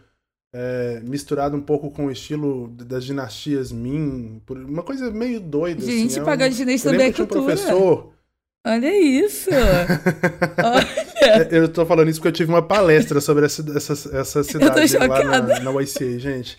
é, 0.53 0.99
misturado 1.03 1.55
um 1.55 1.61
pouco 1.61 1.89
com 1.91 2.07
o 2.07 2.11
estilo 2.11 2.67
das 2.69 3.05
dinastias 3.05 3.71
Min, 3.71 4.41
por- 4.45 4.57
uma 4.57 4.83
coisa 4.83 5.09
meio 5.11 5.39
doida. 5.39 5.81
Gente, 5.81 6.19
assim. 6.19 6.29
É 6.29 6.47
um- 6.47 6.51
chinês 6.51 6.83
também 6.83 7.07
é 7.07 7.11
tinha 7.11 7.25
um 7.25 7.27
cultura. 7.27 7.55
professor 7.55 8.11
Olha 8.65 8.95
isso. 8.99 9.49
Olha. 10.63 11.47
Eu 11.51 11.67
tô 11.67 11.83
falando 11.85 12.09
isso 12.09 12.19
porque 12.19 12.27
eu 12.27 12.31
tive 12.33 12.51
uma 12.51 12.61
palestra 12.61 13.19
sobre 13.19 13.45
essa, 13.45 13.63
essa, 13.75 13.93
essa 14.17 14.43
cidade 14.43 14.97
lá 14.97 15.23
na, 15.23 15.59
na 15.59 15.81
YCA, 15.81 16.19
gente. 16.19 16.57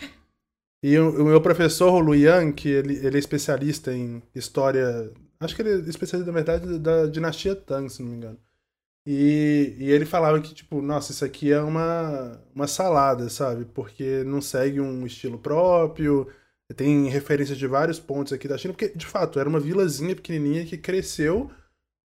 E 0.83 0.97
o, 0.97 1.21
o 1.21 1.25
meu 1.25 1.39
professor, 1.39 1.93
o 1.93 1.99
Lu 1.99 2.13
Yang, 2.13 2.53
que 2.53 2.67
ele, 2.67 2.95
ele 3.05 3.15
é 3.15 3.19
especialista 3.19 3.93
em 3.93 4.21
história. 4.35 5.11
Acho 5.39 5.55
que 5.55 5.61
ele 5.61 5.69
é 5.69 5.89
especialista, 5.89 6.29
na 6.29 6.35
verdade, 6.37 6.77
da 6.77 7.05
dinastia 7.05 7.55
Tang, 7.55 7.89
se 7.89 8.03
não 8.03 8.09
me 8.09 8.17
engano. 8.17 8.37
E, 9.05 9.75
e 9.77 9.91
ele 9.91 10.05
falava 10.05 10.39
que, 10.39 10.53
tipo, 10.53 10.81
nossa, 10.81 11.11
isso 11.11 11.25
aqui 11.25 11.51
é 11.51 11.59
uma, 11.59 12.39
uma 12.55 12.67
salada, 12.67 13.29
sabe? 13.29 13.65
Porque 13.65 14.23
não 14.23 14.41
segue 14.41 14.79
um 14.79 15.05
estilo 15.05 15.37
próprio, 15.37 16.27
tem 16.75 17.09
referências 17.09 17.57
de 17.57 17.67
vários 17.67 17.99
pontos 17.99 18.31
aqui 18.31 18.47
da 18.47 18.57
China, 18.57 18.73
porque, 18.73 18.95
de 18.95 19.05
fato, 19.05 19.39
era 19.39 19.49
uma 19.49 19.59
vilazinha 19.59 20.15
pequenininha 20.15 20.65
que 20.65 20.77
cresceu 20.77 21.51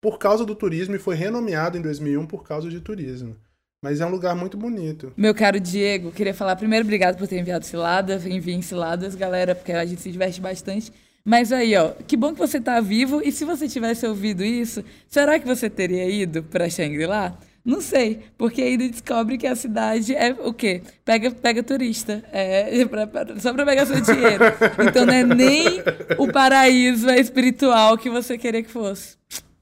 por 0.02 0.18
causa 0.18 0.46
do 0.46 0.56
turismo 0.56 0.96
e 0.96 1.00
foi 1.00 1.16
renomeado 1.16 1.78
em 1.78 1.82
2001 1.82 2.26
por 2.28 2.43
causa 2.43 2.70
de 2.70 2.80
turismo. 2.80 3.36
Mas 3.84 4.02
é 4.02 4.06
um 4.06 4.10
lugar 4.10 4.36
muito 4.36 4.58
bonito. 4.58 5.12
Meu 5.18 5.36
caro 5.36 5.60
Diego, 5.60 6.12
queria 6.12 6.34
falar 6.34 6.56
primeiro 6.56 6.86
obrigado 6.86 7.18
por 7.18 7.28
ter 7.28 7.38
enviado 7.38 7.66
cilada, 7.66 8.16
enviem 8.26 8.62
ciladas, 8.62 9.16
galera, 9.16 9.54
porque 9.54 9.72
a 9.72 9.86
gente 9.86 10.02
se 10.02 10.12
diverte 10.12 10.39
bastante. 10.39 10.91
Mas 11.28 11.51
aí, 11.51 11.76
ó, 11.76 11.91
que 12.07 12.15
bom 12.15 12.34
que 12.34 12.39
você 12.39 12.61
tá 12.61 12.80
vivo 12.80 13.19
e 13.23 13.32
se 13.32 13.43
você 13.45 13.67
tivesse 13.67 14.05
ouvido 14.05 14.43
isso, 14.45 14.84
será 15.09 15.39
que 15.39 15.45
você 15.47 15.67
teria 15.69 16.07
ido 16.07 16.43
pra 16.43 16.69
Shangri-La? 16.69 17.34
Não 17.65 17.82
sei, 17.82 18.19
porque 18.38 18.61
aí 18.61 18.73
ele 18.73 18.89
descobre 18.89 19.39
que 19.39 19.47
a 19.47 19.55
cidade 19.55 20.13
é 20.15 20.36
o 20.43 20.53
quê? 20.53 20.84
Pega, 21.03 21.32
pega 21.32 21.63
turista, 21.63 22.23
é, 22.32 22.86
pra- 22.86 23.07
pra- 23.07 23.39
só 23.39 23.51
pra 23.51 23.65
pegar 23.65 23.88
seu 23.88 23.99
dinheiro. 24.01 24.43
Então 24.88 25.03
não 25.03 25.13
é 25.15 25.23
nem 25.23 25.82
o 26.19 26.32
paraíso 26.32 27.09
espiritual 27.09 27.97
que 27.97 28.07
você 28.07 28.38
queria 28.38 28.61
que 28.61 28.69
fosse. 28.69 29.17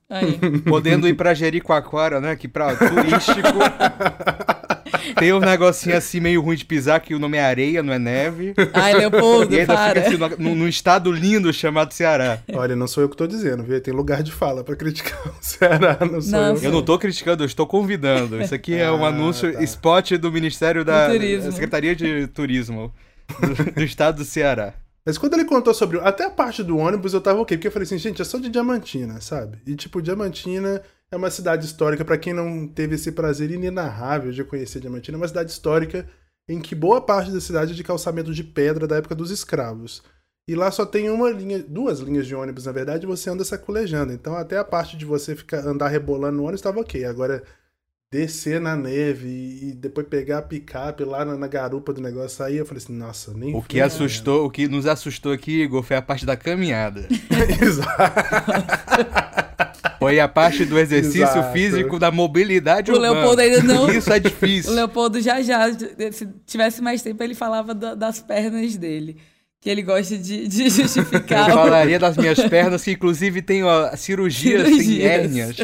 Aí. 0.10 0.38
Podendo 0.68 1.08
ir 1.08 1.14
pra 1.16 1.34
Jericoacoara, 1.34 2.20
né, 2.20 2.36
que 2.36 2.48
pra 2.50 2.76
turístico 2.76 3.48
Tem 5.18 5.34
um 5.34 5.40
negocinho 5.40 5.96
assim 5.98 6.20
meio 6.20 6.42
ruim 6.42 6.56
de 6.56 6.66
pisar, 6.66 7.00
que 7.00 7.14
o 7.16 7.20
nome 7.20 7.38
é 7.38 7.44
areia, 7.44 7.82
não 7.84 7.94
é 7.94 8.00
neve. 8.00 8.54
Ai, 8.74 8.94
Leopoldo, 8.94 9.54
E 9.54 9.60
ainda 9.62 9.74
para. 9.74 10.02
fica 10.04 10.26
assim, 10.28 10.36
num, 10.42 10.56
num 10.56 10.68
estado 10.68 11.12
lindo 11.12 11.52
chamado 11.54 11.94
Ceará. 11.94 12.40
Olha, 12.54 12.76
não 12.76 12.88
sou 12.88 13.04
eu 13.04 13.10
que 13.10 13.18
tô 13.18 13.28
dizendo, 13.28 13.64
viu? 13.64 13.80
Tem 13.82 13.94
lugar 13.94 14.24
de 14.24 14.32
fala 14.32 14.64
pra 14.64 14.76
criticar 14.76 15.20
o 15.28 15.34
Ceará, 15.42 15.98
não 16.02 16.22
sou 16.22 16.32
Nossa. 16.40 16.64
eu. 16.66 16.70
Eu 16.70 16.72
não 16.72 16.82
tô 16.82 16.98
criticando, 17.00 17.44
eu 17.44 17.48
estou 17.48 17.66
convidando. 17.68 18.42
Isso 18.42 18.54
aqui 18.56 18.76
é 18.76 18.92
um 18.92 19.04
Ah, 19.06 19.10
anúncio 19.10 19.52
tá. 19.54 19.64
spot 19.64 20.12
do 20.14 20.32
Ministério 20.32 20.84
da 20.86 21.08
Do 21.08 21.52
Secretaria 21.52 21.96
de 21.96 22.28
Turismo 22.28 22.94
do, 23.40 23.72
do 23.74 23.84
estado 23.84 24.18
do 24.18 24.26
Ceará. 24.26 24.74
Mas 25.06 25.18
quando 25.18 25.34
ele 25.34 25.44
contou 25.46 25.74
sobre. 25.74 26.00
Até 26.00 26.24
a 26.26 26.30
parte 26.30 26.64
do 26.64 26.78
ônibus 26.78 27.14
eu 27.14 27.20
tava 27.20 27.42
ok, 27.42 27.58
porque 27.58 27.68
eu 27.68 27.72
falei 27.72 27.86
assim, 27.86 27.98
gente, 27.98 28.20
eu 28.20 28.26
sou 28.26 28.40
de 28.40 28.48
Diamantina, 28.50 29.20
sabe? 29.20 29.58
E 29.68 29.76
tipo, 29.76 30.02
Diamantina 30.02 30.82
é 31.14 31.18
uma 31.18 31.30
cidade 31.30 31.66
histórica, 31.66 32.04
pra 32.04 32.18
quem 32.18 32.34
não 32.34 32.68
teve 32.68 32.96
esse 32.96 33.12
prazer 33.12 33.52
inenarrável 33.52 34.32
de 34.32 34.44
conhecer 34.44 34.80
Diamantina, 34.80 35.16
é 35.16 35.20
uma 35.22 35.28
cidade 35.28 35.52
histórica 35.52 36.08
em 36.50 36.60
que 36.60 36.74
boa 36.74 37.00
parte 37.00 37.32
da 37.32 37.40
cidade 37.40 37.72
é 37.72 37.76
de 37.76 37.84
calçamento 37.84 38.34
de 38.34 38.44
pedra 38.44 38.88
da 38.88 38.98
época 38.98 39.16
dos 39.16 39.32
escravos. 39.32 40.02
E 40.48 40.56
lá 40.56 40.70
só 40.72 40.86
tem 40.86 41.10
uma 41.10 41.30
linha, 41.30 41.64
duas 41.66 42.00
linhas 42.00 42.28
de 42.28 42.36
ônibus, 42.36 42.66
na 42.66 42.72
verdade, 42.72 43.06
e 43.06 43.08
você 43.08 43.30
anda 43.30 43.46
sacolejando. 43.46 44.12
Então 44.12 44.36
até 44.36 44.58
a 44.58 44.64
parte 44.64 44.98
de 44.98 45.06
você 45.06 45.36
ficar, 45.36 45.66
andar 45.66 45.88
rebolando 45.88 46.38
no 46.38 46.44
ônibus 46.44 46.60
estava 46.60 46.82
ok. 46.82 47.06
Agora, 47.06 47.44
descer 48.12 48.60
na 48.60 48.76
neve 48.76 49.28
e, 49.28 49.70
e 49.70 49.74
depois 49.74 50.08
pegar 50.08 50.40
a 50.40 50.42
picape 50.42 51.06
lá 51.06 51.24
na, 51.24 51.38
na 51.38 51.48
garupa 51.48 51.94
do 51.94 52.02
negócio 52.02 52.44
aí, 52.44 52.58
eu 52.58 52.66
falei 52.66 52.84
assim, 52.84 52.94
nossa, 52.94 53.34
nem 53.34 53.56
O 53.56 53.62
que 53.62 53.80
assustou, 53.80 54.46
o 54.46 54.52
que 54.52 54.68
nos 54.68 54.86
assustou 54.86 55.32
aqui, 55.32 55.62
Igor, 55.62 55.84
foi 55.84 55.96
a 55.96 56.02
parte 56.02 56.26
da 56.26 56.36
caminhada. 56.36 57.08
Exato. 57.62 57.94
Foi 60.04 60.20
a 60.20 60.28
parte 60.28 60.66
do 60.66 60.78
exercício 60.80 61.24
Exato. 61.24 61.54
físico 61.54 61.98
da 62.00 62.12
mobilidade 62.12 62.92
O 62.92 62.96
urbana. 62.96 63.14
Leopoldo 63.14 63.42
ainda 63.42 63.64
não- 63.64 63.90
Isso 63.92 64.12
é 64.12 64.18
O 64.18 64.20
difícil. 64.20 64.74
Leopoldo 64.74 65.20
já 65.22 65.42
já, 65.42 65.72
se 66.12 66.28
tivesse 66.46 66.82
mais 66.82 67.02
tempo, 67.02 67.24
ele 67.24 67.34
falava 67.36 67.74
da- 67.74 67.96
das 67.96 68.20
pernas 68.22 68.76
dele. 68.78 69.18
Que 69.62 69.70
ele 69.70 69.82
gosta 69.82 70.18
de, 70.18 70.48
de 70.48 70.64
Eu 70.64 70.70
justificar 70.72 71.50
o- 71.50 71.54
falaria 71.54 71.98
das 71.98 72.18
minhas 72.18 72.40
pernas, 72.48 72.84
que 72.84 72.92
inclusive 72.92 73.42
tem 73.42 73.64
ó, 73.64 73.96
cirurgias, 73.96 74.64
sem 74.68 74.80
Cirurgias. 74.80 75.12
hérnias. 75.12 75.56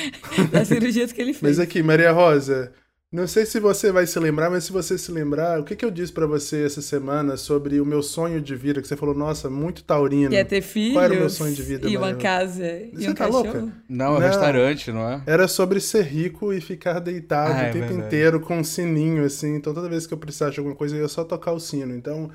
das 0.50 0.66
cirurgias 0.68 1.12
que 1.12 1.20
ele 1.20 1.32
fez. 1.32 1.42
Mas 1.42 1.58
aqui, 1.60 1.82
Maria 1.82 2.10
Rosa, 2.10 2.72
não 3.14 3.28
sei 3.28 3.46
se 3.46 3.60
você 3.60 3.92
vai 3.92 4.06
se 4.06 4.18
lembrar, 4.18 4.50
mas 4.50 4.64
se 4.64 4.72
você 4.72 4.98
se 4.98 5.12
lembrar, 5.12 5.60
o 5.60 5.64
que, 5.64 5.76
que 5.76 5.84
eu 5.84 5.90
disse 5.90 6.12
pra 6.12 6.26
você 6.26 6.64
essa 6.64 6.82
semana 6.82 7.36
sobre 7.36 7.80
o 7.80 7.86
meu 7.86 8.02
sonho 8.02 8.40
de 8.40 8.56
vida? 8.56 8.82
Que 8.82 8.88
você 8.88 8.96
falou, 8.96 9.14
nossa, 9.14 9.48
muito 9.48 9.84
taurino. 9.84 10.30
Que 10.30 10.36
é 10.36 10.42
ter 10.44 10.60
filhos 10.62 10.94
Qual 10.94 11.04
era 11.04 11.14
o 11.14 11.16
meu 11.16 11.30
sonho 11.30 11.54
de 11.54 11.62
vida, 11.62 11.88
e 11.88 11.96
uma 11.96 12.10
Mariana? 12.12 12.22
casa 12.22 12.66
e 12.66 12.90
Você 12.96 13.08
um 13.10 13.14
tá 13.14 13.26
cachorro. 13.26 13.44
louca? 13.44 13.72
Não, 13.88 14.06
é 14.06 14.10
um 14.10 14.12
Não. 14.14 14.26
restaurante, 14.26 14.90
não 14.92 15.08
é? 15.08 15.22
Era 15.26 15.46
sobre 15.46 15.80
ser 15.80 16.02
rico 16.04 16.52
e 16.52 16.60
ficar 16.60 16.98
deitado 16.98 17.52
Ah, 17.52 17.62
é 17.62 17.70
o 17.70 17.72
tempo 17.72 17.86
verdade. 17.86 18.06
inteiro 18.06 18.40
com 18.40 18.58
um 18.58 18.64
sininho, 18.64 19.24
assim. 19.24 19.54
Então 19.54 19.72
toda 19.72 19.88
vez 19.88 20.06
que 20.06 20.12
eu 20.14 20.18
precisasse 20.18 20.54
de 20.54 20.58
alguma 20.60 20.76
coisa, 20.76 20.96
eu 20.96 21.02
ia 21.02 21.08
só 21.08 21.22
tocar 21.24 21.52
o 21.52 21.60
sino. 21.60 21.94
Então, 21.94 22.30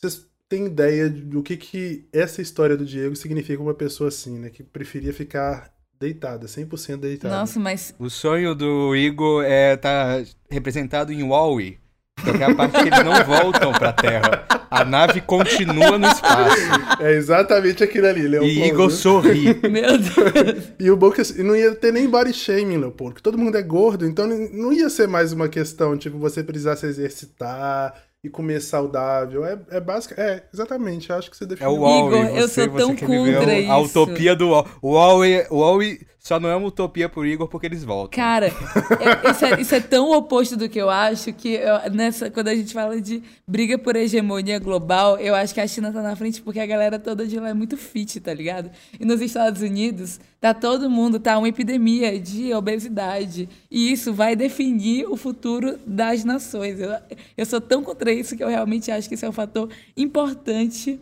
vocês 0.00 0.26
têm 0.48 0.66
ideia 0.66 1.08
do 1.08 1.42
que, 1.42 1.56
que 1.56 2.08
essa 2.12 2.42
história 2.42 2.76
do 2.76 2.84
Diego 2.84 3.16
significa 3.16 3.62
uma 3.62 3.74
pessoa 3.74 4.08
assim, 4.08 4.38
né? 4.38 4.50
Que 4.50 4.62
preferia 4.62 5.12
ficar 5.12 5.73
deitada, 6.00 6.46
100% 6.46 6.98
deitada. 6.98 7.34
Nossa, 7.34 7.58
mas 7.58 7.94
O 7.98 8.10
sonho 8.10 8.54
do 8.54 8.94
Igor 8.94 9.44
é 9.44 9.76
tá 9.76 10.22
representado 10.50 11.12
em 11.12 11.22
Wall-E. 11.22 11.78
Que 12.22 12.42
é 12.42 12.46
a 12.46 12.54
parte 12.54 12.80
que 12.80 12.88
eles 12.88 13.04
não 13.04 13.24
voltam 13.24 13.72
pra 13.72 13.92
Terra. 13.92 14.46
A 14.70 14.84
nave 14.84 15.20
continua 15.20 15.98
no 15.98 16.06
espaço. 16.06 16.56
É 17.00 17.12
exatamente 17.12 17.82
aquilo 17.84 18.06
ali, 18.06 18.26
Leopoldo. 18.26 18.54
E 18.54 18.66
Igor 18.66 18.90
sorri. 18.90 19.44
meu 19.68 19.98
Deus. 19.98 20.72
E 20.80 20.90
o 20.90 20.96
bom 20.96 21.12
é 21.12 21.12
que 21.12 21.42
não 21.42 21.54
ia 21.54 21.74
ter 21.74 21.92
nem 21.92 22.08
body 22.08 22.32
shaming, 22.32 22.78
Leopoldo, 22.78 23.14
porque 23.14 23.22
todo 23.22 23.36
mundo 23.36 23.56
é 23.58 23.62
gordo, 23.62 24.06
então 24.06 24.26
não 24.26 24.72
ia 24.72 24.88
ser 24.88 25.06
mais 25.06 25.32
uma 25.32 25.48
questão, 25.48 25.96
tipo, 25.98 26.18
você 26.18 26.42
precisar 26.42 26.76
se 26.76 26.86
exercitar 26.86 27.94
e 28.24 28.30
comer 28.30 28.60
saudável. 28.60 29.44
É, 29.44 29.58
é 29.72 29.80
básico. 29.80 30.18
É, 30.18 30.42
exatamente, 30.52 31.10
eu 31.10 31.16
acho 31.16 31.30
que 31.30 31.36
você 31.36 31.44
É 31.44 31.46
definiu. 31.46 31.72
o 31.74 31.80
Wall-E. 31.80 32.06
Igor, 32.08 32.36
eu 32.38 32.48
você, 32.48 32.64
sou 32.64 32.76
tão 32.78 32.96
contra 32.96 33.58
isso. 33.58 33.70
A 33.70 33.78
utopia 33.78 34.34
do 34.34 34.48
Wall- 34.48 34.66
o 34.82 34.92
Wall-E. 34.94 36.00
Só 36.26 36.40
não 36.40 36.48
é 36.48 36.56
uma 36.56 36.68
utopia 36.68 37.06
pro 37.06 37.26
Igor 37.26 37.46
porque 37.48 37.66
eles 37.66 37.84
voltam. 37.84 38.16
Cara, 38.16 38.46
é- 38.46 38.50
isso, 39.30 39.44
é, 39.44 39.60
isso 39.60 39.74
é 39.74 39.80
tão 39.80 40.10
oposto 40.10 40.56
do 40.56 40.70
que 40.70 40.78
eu 40.78 40.88
acho 40.88 41.34
que 41.34 41.50
eu- 41.52 41.90
nessa, 41.92 42.30
quando 42.30 42.48
a 42.48 42.54
gente 42.54 42.72
fala 42.72 42.98
de 42.98 43.22
briga 43.46 43.76
por 43.76 43.94
hegemonia 43.94 44.58
global, 44.58 45.18
eu 45.18 45.34
acho 45.34 45.52
que 45.52 45.60
a 45.60 45.66
China 45.66 45.92
tá 45.92 46.00
na 46.00 46.16
frente 46.16 46.40
porque 46.40 46.58
a 46.58 46.64
galera 46.64 46.98
toda 46.98 47.26
de 47.26 47.38
lá 47.38 47.50
é 47.50 47.54
muito 47.54 47.76
fit, 47.76 48.20
tá 48.20 48.32
ligado? 48.32 48.70
E 48.98 49.04
nos 49.04 49.20
Estados 49.20 49.60
Unidos, 49.60 50.18
tá 50.40 50.54
todo 50.54 50.88
mundo, 50.88 51.20
tá 51.20 51.36
uma 51.36 51.46
epidemia 51.48 52.18
de 52.18 52.54
obesidade. 52.54 53.46
E 53.70 53.92
isso 53.92 54.10
vai 54.14 54.34
definir 54.34 55.04
o 55.06 55.18
futuro 55.18 55.78
das 55.86 56.24
nações. 56.24 56.80
Eu, 56.80 56.90
eu 57.36 57.44
sou 57.44 57.60
tão 57.60 57.82
contra 57.82 58.10
isso 58.10 58.34
que 58.34 58.42
eu 58.42 58.48
realmente 58.48 58.90
acho 58.90 59.10
que 59.10 59.14
isso 59.14 59.26
é 59.26 59.28
um 59.28 59.32
fator 59.32 59.68
importante 59.94 60.98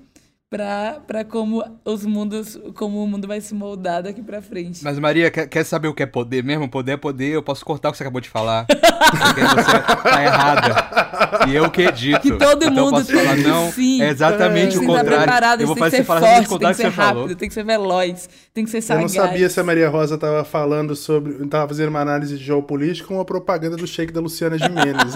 para 0.53 1.24
como 1.24 1.64
os 1.82 2.05
mundos, 2.05 2.61
como 2.74 3.03
o 3.03 3.07
mundo 3.07 3.26
vai 3.26 3.40
se 3.40 3.55
moldar 3.55 4.03
daqui 4.03 4.22
pra 4.22 4.42
frente. 4.42 4.84
Mas 4.84 4.98
Maria, 4.98 5.30
quer, 5.30 5.46
quer 5.48 5.64
saber 5.64 5.88
o 5.88 5.94
que 5.94 6.03
é 6.03 6.07
poder 6.07 6.44
mesmo? 6.44 6.68
Poder 6.68 6.92
é 6.92 6.96
poder, 6.98 7.28
eu 7.30 7.42
posso 7.42 7.64
cortar 7.64 7.88
o 7.88 7.92
que 7.92 7.96
você 7.96 8.03
acabou 8.05 8.20
de 8.20 8.28
falar. 8.28 8.66
Porque 8.66 9.40
você 9.40 9.78
tá 10.11 10.22
errada. 10.22 11.48
E 11.48 11.55
eu 11.57 11.70
que 11.70 11.82
edito. 11.82 12.20
Que 12.20 12.32
todo 12.32 12.64
então 12.64 12.76
eu 12.76 12.84
mundo 12.84 12.90
posso 12.98 13.12
falar, 13.12 13.34
tem- 13.34 13.44
não, 13.44 13.72
sim. 13.72 14.03
é 14.03 14.11
exatamente 14.11 14.78
tem 14.78 14.84
o 14.84 14.86
contrário. 14.86 15.11
preparado, 15.22 15.61
eu 15.62 15.66
vou 15.66 15.74
tem 15.76 15.84
que 15.84 15.90
fazer 15.90 15.96
ser 16.03 16.05
falar 16.05 16.20
forte, 16.20 16.48
tem 16.59 16.68
que 16.68 16.74
ser 16.74 16.82
você 16.84 16.90
falou. 16.90 17.22
rápido, 17.22 17.38
tem 17.38 17.48
que 17.48 17.55
ser 17.55 17.64
veloz, 17.64 18.28
tem 18.53 18.64
que 18.64 18.70
ser 18.70 18.76
Eu 18.78 18.82
sagaz. 18.82 19.14
não 19.14 19.22
sabia 19.24 19.48
se 19.48 19.59
a 19.59 19.64
Maria 19.64 19.88
Rosa 19.88 20.18
tava 20.18 20.44
falando 20.44 20.94
sobre. 20.94 21.46
tava 21.46 21.68
fazendo 21.68 21.88
uma 21.88 22.00
análise 22.00 22.36
de 22.36 22.44
geopolítica 22.44 23.11
ou 23.12 23.18
uma 23.18 23.24
propaganda 23.24 23.76
do 23.76 23.86
shake 23.86 24.12
da 24.12 24.20
Luciana 24.20 24.59
Gimenez. 24.59 25.14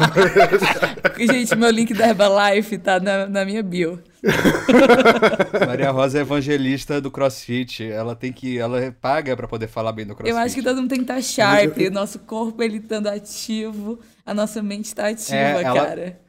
Gente, 1.19 1.55
meu 1.57 1.71
link 1.71 1.93
da 1.93 2.09
Herbalife 2.09 2.79
tá 2.79 2.99
na, 3.01 3.27
na 3.27 3.45
minha 3.45 3.63
bio. 3.63 3.99
Maria 5.67 5.91
Rosa 5.91 6.19
é 6.19 6.21
evangelista 6.23 7.01
do 7.01 7.11
CrossFit. 7.11 7.85
Ela 7.85 8.15
tem 8.15 8.33
que. 8.33 8.59
Ela 8.59 8.95
paga 9.01 9.37
pra 9.37 9.47
poder 9.49 9.69
falar 9.69 9.93
bem 9.93 10.07
do 10.07 10.15
CrossFit. 10.15 10.31
Eu 10.37 10.39
acho 10.43 10.55
que 10.55 10.63
todo 10.63 10.77
mundo 10.81 10.89
tem 10.89 10.99
que 10.99 11.05
estar 11.05 11.23
sharp, 11.23 11.79
eu- 11.79 11.91
o 11.91 11.95
nosso 11.95 12.19
corpo 12.21 12.63
ele 12.63 12.79
estando 12.79 13.07
ativo, 13.09 13.99
a 14.25 14.35
nossa 14.35 14.63
mente 14.63 14.95
tá 14.95 15.09
ativa, 15.09 15.37
É, 15.37 15.63
ela- 15.63 15.81
cara. 15.87 16.21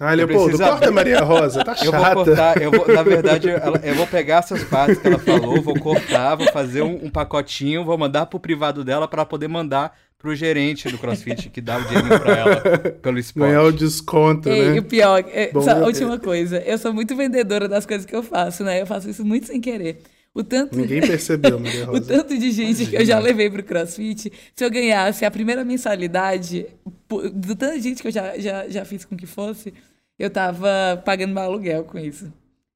ah, 0.00 0.12
Leopoldo, 0.14 0.42
preciso 0.44 0.62
corta 0.70 0.74
a 0.86 0.88
abrir. 0.88 0.94
Maria 0.94 1.20
Rosa, 1.20 1.64
tá 1.64 1.76
Eu 1.84 1.92
vou 1.92 2.00
chata. 2.00 2.14
cortar, 2.14 2.62
eu 2.62 2.70
vou, 2.70 2.88
na 2.88 3.02
verdade, 3.02 3.48
ela- 3.50 3.80
eu 3.82 3.94
vou 3.94 4.06
pegar 4.06 4.38
essas 4.38 4.62
partes 4.64 4.98
que 4.98 5.06
ela 5.06 5.18
falou, 5.18 5.60
vou 5.62 5.78
cortar, 5.78 6.34
vou 6.36 6.46
fazer 6.52 6.82
um, 6.82 7.06
um 7.06 7.10
pacotinho, 7.10 7.84
vou 7.84 7.96
mandar 7.98 8.26
pro 8.26 8.40
privado 8.40 8.84
dela 8.84 9.06
pra 9.06 9.20
ela 9.20 9.26
poder 9.26 9.48
mandar 9.48 9.96
pro 10.24 10.34
gerente 10.34 10.88
do 10.88 10.96
CrossFit 10.96 11.50
que 11.50 11.60
dá 11.60 11.76
o 11.76 11.84
dinheiro 11.84 12.18
pra 12.18 12.34
ela 12.34 12.56
pelo 13.02 13.18
esporte. 13.18 13.46
Ganhar 13.50 13.62
o 13.62 13.70
desconto, 13.70 14.48
Ei, 14.48 14.70
né? 14.70 14.80
o 14.80 14.82
pior, 14.82 15.22
é, 15.30 15.52
Bom, 15.52 15.60
só 15.60 15.72
a 15.72 15.78
eu- 15.80 15.84
última 15.84 16.18
coisa, 16.18 16.62
eu 16.62 16.78
sou 16.78 16.94
muito 16.94 17.14
vendedora 17.14 17.68
das 17.68 17.84
coisas 17.84 18.06
que 18.06 18.16
eu 18.16 18.22
faço, 18.22 18.64
né? 18.64 18.80
Eu 18.80 18.86
faço 18.86 19.10
isso 19.10 19.22
muito 19.22 19.46
sem 19.46 19.60
querer. 19.60 19.98
O 20.32 20.42
tanto, 20.42 20.78
Ninguém 20.78 21.02
percebeu, 21.06 21.60
Maria 21.60 21.84
o 21.84 21.92
Rosa. 21.92 22.06
tanto 22.06 22.38
de 22.38 22.50
gente 22.50 22.86
que 22.86 22.96
eu 22.96 23.04
já 23.04 23.18
levei 23.18 23.50
pro 23.50 23.62
CrossFit, 23.62 24.32
se 24.56 24.64
eu 24.64 24.70
ganhasse 24.70 25.26
a 25.26 25.30
primeira 25.30 25.62
mensalidade, 25.62 26.66
do 27.34 27.54
tanto 27.54 27.74
de 27.76 27.82
gente 27.82 28.00
que 28.00 28.08
eu 28.08 28.12
já, 28.12 28.38
já, 28.38 28.66
já 28.66 28.84
fiz 28.86 29.04
com 29.04 29.14
que 29.16 29.26
fosse, 29.26 29.74
eu 30.18 30.30
tava 30.30 31.02
pagando 31.04 31.34
meu 31.34 31.42
aluguel 31.42 31.84
com 31.84 31.98
isso. 31.98 32.32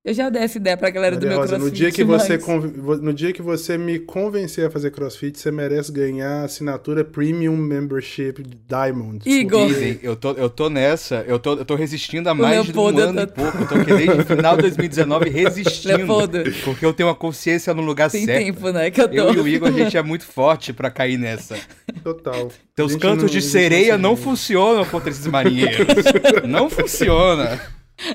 Eu 0.09 0.15
já 0.15 0.31
dei 0.31 0.43
essa 0.43 0.57
ideia 0.57 0.75
pra 0.75 0.89
galera 0.89 1.17
do 1.17 1.27
Maria 1.27 1.31
meu 1.31 1.39
Rosa, 1.41 1.57
CrossFit. 1.57 1.71
no 1.71 1.77
dia, 1.77 1.93
que 1.93 2.03
você 2.05 2.33
mas- 2.37 2.45
conv- 2.45 2.73
vo- 2.79 2.97
no 2.97 3.13
dia 3.13 3.31
que 3.33 3.43
você 3.43 3.77
me 3.77 3.99
convencer 3.99 4.67
a 4.67 4.71
fazer 4.71 4.91
crossfit, 4.91 5.39
você 5.39 5.51
merece 5.51 5.93
ganhar 5.93 6.41
a 6.41 6.45
assinatura 6.45 7.05
Premium 7.05 7.57
Membership 7.57 8.43
Diamond. 8.67 9.29
Igor. 9.29 9.67
Dizem, 9.67 9.99
eu 10.03 10.17
tô, 10.17 10.33
eu 10.33 10.49
tô 10.49 10.71
nessa, 10.71 11.25
eu 11.29 11.39
tô, 11.39 11.55
eu 11.57 11.65
tô 11.65 11.75
resistindo 11.75 12.27
há 12.29 12.35
mais 12.35 12.65
de 12.65 12.79
um 12.79 12.87
ano 12.87 13.15
tô- 13.15 13.21
e 13.23 13.27
pouco. 13.27 13.59
Eu 13.59 13.69
tô 13.69 13.75
aqui 13.75 13.85
desde 13.95 14.21
o 14.23 14.25
final 14.25 14.57
de 14.57 14.63
2019 14.63 15.29
resistindo. 15.31 15.97
Leopoldo. 15.99 16.39
Porque 16.65 16.87
eu 16.87 16.93
tenho 16.95 17.09
uma 17.11 17.15
consciência 17.15 17.75
no 17.75 17.83
lugar 17.83 18.11
Tem 18.11 18.25
certo. 18.25 18.45
tempo, 18.47 18.71
né? 18.71 18.91
Que 18.91 19.03
eu 19.03 19.09
tô. 19.09 19.15
Eu 19.15 19.35
e 19.35 19.39
o 19.41 19.47
Igor, 19.49 19.69
a 19.69 19.73
gente 19.73 19.95
é 19.95 20.03
muito 20.03 20.25
forte 20.25 20.73
pra 20.73 20.91
cair 20.91 21.19
nessa. 21.19 21.55
Total. 22.03 22.51
Então 22.73 22.89
gente 22.89 22.99
cantos 23.01 23.25
não- 23.25 23.31
de 23.31 23.43
sereia 23.43 23.99
não 23.99 24.17
se- 24.17 24.23
funcionam 24.23 24.87
contra 24.87 25.11
esses 25.11 25.27
marinheiros. 25.27 25.87
não 26.49 26.71
funciona. 26.71 27.61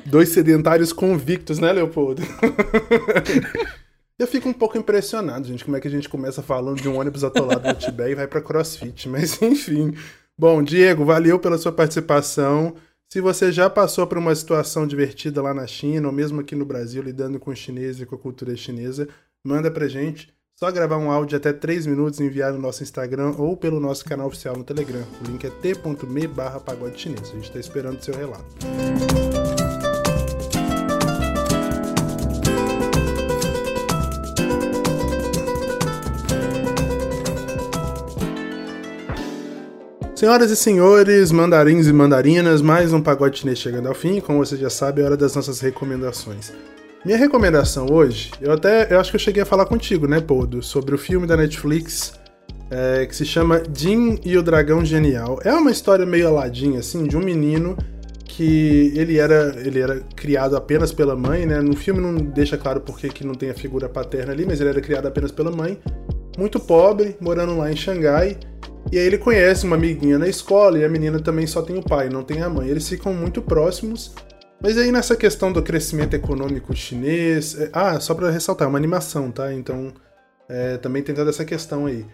Dois 0.06 0.30
sedentários 0.30 0.94
convictos, 0.94 1.60
né, 1.60 1.72
Leopoldo? 1.72 2.22
Eu 4.18 4.28
fico 4.28 4.48
um 4.48 4.54
pouco 4.54 4.78
impressionado, 4.78 5.48
gente, 5.48 5.66
como 5.66 5.76
é 5.76 5.82
que 5.82 5.88
a 5.88 5.92
gente 5.92 6.08
começa 6.08 6.42
falando 6.42 6.82
de 6.82 6.88
um 6.88 7.00
ônibus 7.00 7.24
atolado 7.24 7.68
no 7.68 7.74
Tibete 7.74 8.12
e 8.12 8.16
vai 8.16 8.28
pra 8.28 8.42
crossfit, 8.42 9.10
mas 9.10 9.40
enfim. 9.42 9.94
Bom, 10.38 10.62
Diego, 10.64 11.04
valeu 11.04 11.40
pela 11.40 11.58
sua 11.58 11.72
participação. 11.72 12.76
Se 13.12 13.20
você 13.20 13.52
já 13.52 13.70
passou 13.70 14.08
por 14.08 14.18
uma 14.18 14.34
situação 14.34 14.88
divertida 14.88 15.42
lá 15.42 15.54
na 15.54 15.68
China, 15.68 16.08
ou 16.08 16.14
mesmo 16.14 16.42
aqui 16.42 16.56
no 16.56 16.66
Brasil, 16.66 17.04
lidando 17.04 17.40
com 17.40 17.52
o 17.52 17.56
chinês 17.56 18.00
e 18.00 18.06
com 18.06 18.16
a 18.16 18.18
cultura 18.18 18.56
chinesa, 18.56 19.08
manda 19.46 19.70
pra 19.70 19.88
gente. 19.88 20.34
Só 20.60 20.72
gravar 20.72 20.98
um 20.98 21.12
áudio 21.12 21.38
até 21.38 21.52
3 21.52 21.88
minutos 21.88 22.20
e 22.20 22.24
enviar 22.24 22.54
no 22.54 22.60
nosso 22.60 22.84
Instagram 22.84 23.34
ou 23.38 23.58
pelo 23.58 23.80
nosso 23.80 24.06
canal 24.06 24.28
oficial 24.28 24.56
no 24.56 24.64
Telegram. 24.64 25.04
O 25.22 25.30
link 25.30 25.46
é 25.46 25.50
t.me 25.50 26.28
barra 26.28 26.60
pagode 26.60 27.02
chinês. 27.02 27.32
A 27.32 27.36
gente 27.36 27.52
tá 27.52 27.60
esperando 27.60 28.00
o 28.00 28.04
seu 28.04 28.16
relato. 28.16 28.46
Senhoras 40.24 40.52
e 40.52 40.56
senhores, 40.56 41.34
mandarins 41.34 41.86
e 41.86 41.92
mandarinas, 41.92 42.62
mais 42.62 42.94
um 42.94 43.02
pagode 43.02 43.40
chinês 43.40 43.60
chegando 43.60 43.90
ao 43.90 43.94
fim. 43.94 44.22
Como 44.22 44.40
você 44.40 44.56
já 44.56 44.70
sabe, 44.70 45.02
é 45.02 45.04
hora 45.04 45.18
das 45.18 45.36
nossas 45.36 45.60
recomendações. 45.60 46.54
Minha 47.04 47.18
recomendação 47.18 47.88
hoje, 47.92 48.32
eu 48.40 48.54
até 48.54 48.88
eu 48.90 49.02
acho 49.02 49.12
que 49.12 49.18
eu 49.18 49.20
cheguei 49.20 49.44
a 49.44 49.46
falar 49.46 49.66
contigo, 49.66 50.08
né, 50.08 50.22
Podo, 50.22 50.64
sobre 50.64 50.96
o 50.96 50.98
filme 50.98 51.28
da 51.28 51.36
Netflix 51.36 52.14
é, 52.72 53.06
que 53.06 53.14
se 53.14 53.26
chama 53.26 53.64
Jin 53.76 54.18
e 54.24 54.38
o 54.38 54.42
Dragão 54.42 54.86
Genial. 54.86 55.42
É 55.44 55.52
uma 55.52 55.70
história 55.70 56.06
meio 56.06 56.30
aladinha, 56.30 56.80
assim, 56.80 57.04
de 57.04 57.18
um 57.18 57.22
menino 57.22 57.76
que 58.24 58.94
ele 58.96 59.18
era, 59.18 59.54
ele 59.58 59.82
era 59.82 60.00
criado 60.16 60.56
apenas 60.56 60.94
pela 60.94 61.18
mãe, 61.18 61.46
né? 61.46 61.60
No 61.60 61.76
filme 61.76 62.00
não 62.00 62.16
deixa 62.16 62.58
claro 62.58 62.80
por 62.80 62.98
que 62.98 63.26
não 63.26 63.36
tem 63.36 63.50
a 63.50 63.54
figura 63.54 63.90
paterna 63.90 64.32
ali, 64.32 64.46
mas 64.46 64.62
ele 64.62 64.70
era 64.70 64.80
criado 64.80 65.06
apenas 65.06 65.34
pela 65.34 65.52
mãe. 65.52 65.78
Muito 66.38 66.62
pobre, 66.62 67.18
morando 67.20 67.58
lá 67.58 67.70
em 67.70 67.76
Xangai. 67.76 68.38
E 68.94 69.00
aí 69.00 69.08
ele 69.08 69.18
conhece 69.18 69.66
uma 69.66 69.76
amiguinha 69.76 70.20
na 70.20 70.28
escola 70.28 70.78
e 70.78 70.86
a 70.86 70.88
menina 70.88 71.20
também 71.20 71.48
só 71.48 71.64
tem 71.64 71.76
o 71.76 71.82
pai, 71.82 72.10
não 72.10 72.24
tem 72.24 72.44
a 72.44 72.48
mãe. 72.48 72.70
Eles 72.70 72.88
ficam 72.88 73.12
muito 73.12 73.42
próximos. 73.42 74.14
Mas 74.62 74.78
aí 74.78 74.92
nessa 74.92 75.16
questão 75.16 75.52
do 75.52 75.64
crescimento 75.64 76.14
econômico 76.14 76.76
chinês, 76.76 77.60
é, 77.60 77.72
ah, 77.74 78.00
só 78.00 78.14
para 78.14 78.30
ressaltar, 78.30 78.68
é 78.68 78.70
uma 78.70 78.78
animação, 78.78 79.32
tá? 79.32 79.52
Então 79.52 79.92
é, 80.48 80.78
também 80.78 81.02
tem 81.02 81.16
toda 81.16 81.32
essa 81.32 81.44
questão 81.44 81.88
aí. 81.88 82.06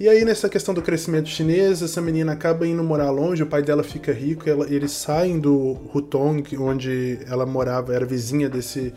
E 0.00 0.08
aí, 0.08 0.24
nessa 0.24 0.48
questão 0.48 0.72
do 0.72 0.80
crescimento 0.80 1.28
chinês, 1.28 1.82
essa 1.82 2.00
menina 2.00 2.32
acaba 2.32 2.66
indo 2.66 2.82
morar 2.82 3.10
longe, 3.10 3.42
o 3.42 3.46
pai 3.46 3.60
dela 3.60 3.82
fica 3.82 4.10
rico, 4.10 4.48
ela, 4.48 4.66
eles 4.72 4.92
saem 4.92 5.38
do 5.38 5.76
Hutong, 5.92 6.42
onde 6.56 7.18
ela 7.26 7.44
morava, 7.44 7.94
era 7.94 8.06
vizinha 8.06 8.48
desse, 8.48 8.94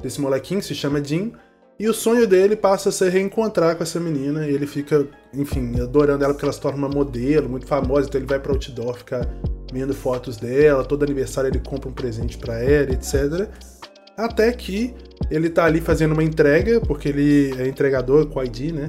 desse 0.00 0.20
molequinho, 0.20 0.60
que 0.60 0.66
se 0.66 0.74
chama 0.74 1.02
Jin, 1.02 1.32
e 1.78 1.88
o 1.88 1.94
sonho 1.94 2.26
dele 2.26 2.56
passa 2.56 2.88
a 2.88 2.92
ser 2.92 3.10
reencontrar 3.10 3.76
com 3.76 3.82
essa 3.82 4.00
menina, 4.00 4.46
e 4.46 4.54
ele 4.54 4.66
fica, 4.66 5.06
enfim, 5.34 5.80
adorando 5.80 6.24
ela 6.24 6.32
porque 6.32 6.44
ela 6.44 6.52
se 6.52 6.60
torna 6.60 6.78
uma 6.78 6.88
modelo 6.88 7.48
muito 7.48 7.66
famosa, 7.66 8.08
então 8.08 8.18
ele 8.18 8.28
vai 8.28 8.38
pra 8.38 8.52
outdoor 8.52 8.96
ficar 8.96 9.28
vendo 9.72 9.92
fotos 9.92 10.36
dela, 10.36 10.84
todo 10.84 11.02
aniversário 11.02 11.48
ele 11.48 11.60
compra 11.60 11.88
um 11.88 11.92
presente 11.92 12.38
para 12.38 12.58
ela, 12.58 12.92
etc. 12.92 13.48
Até 14.16 14.50
que 14.52 14.94
ele 15.30 15.50
tá 15.50 15.64
ali 15.64 15.80
fazendo 15.80 16.12
uma 16.12 16.24
entrega, 16.24 16.80
porque 16.80 17.10
ele 17.10 17.54
é 17.60 17.68
entregador 17.68 18.26
com 18.26 18.42
ID, 18.42 18.72
né? 18.72 18.88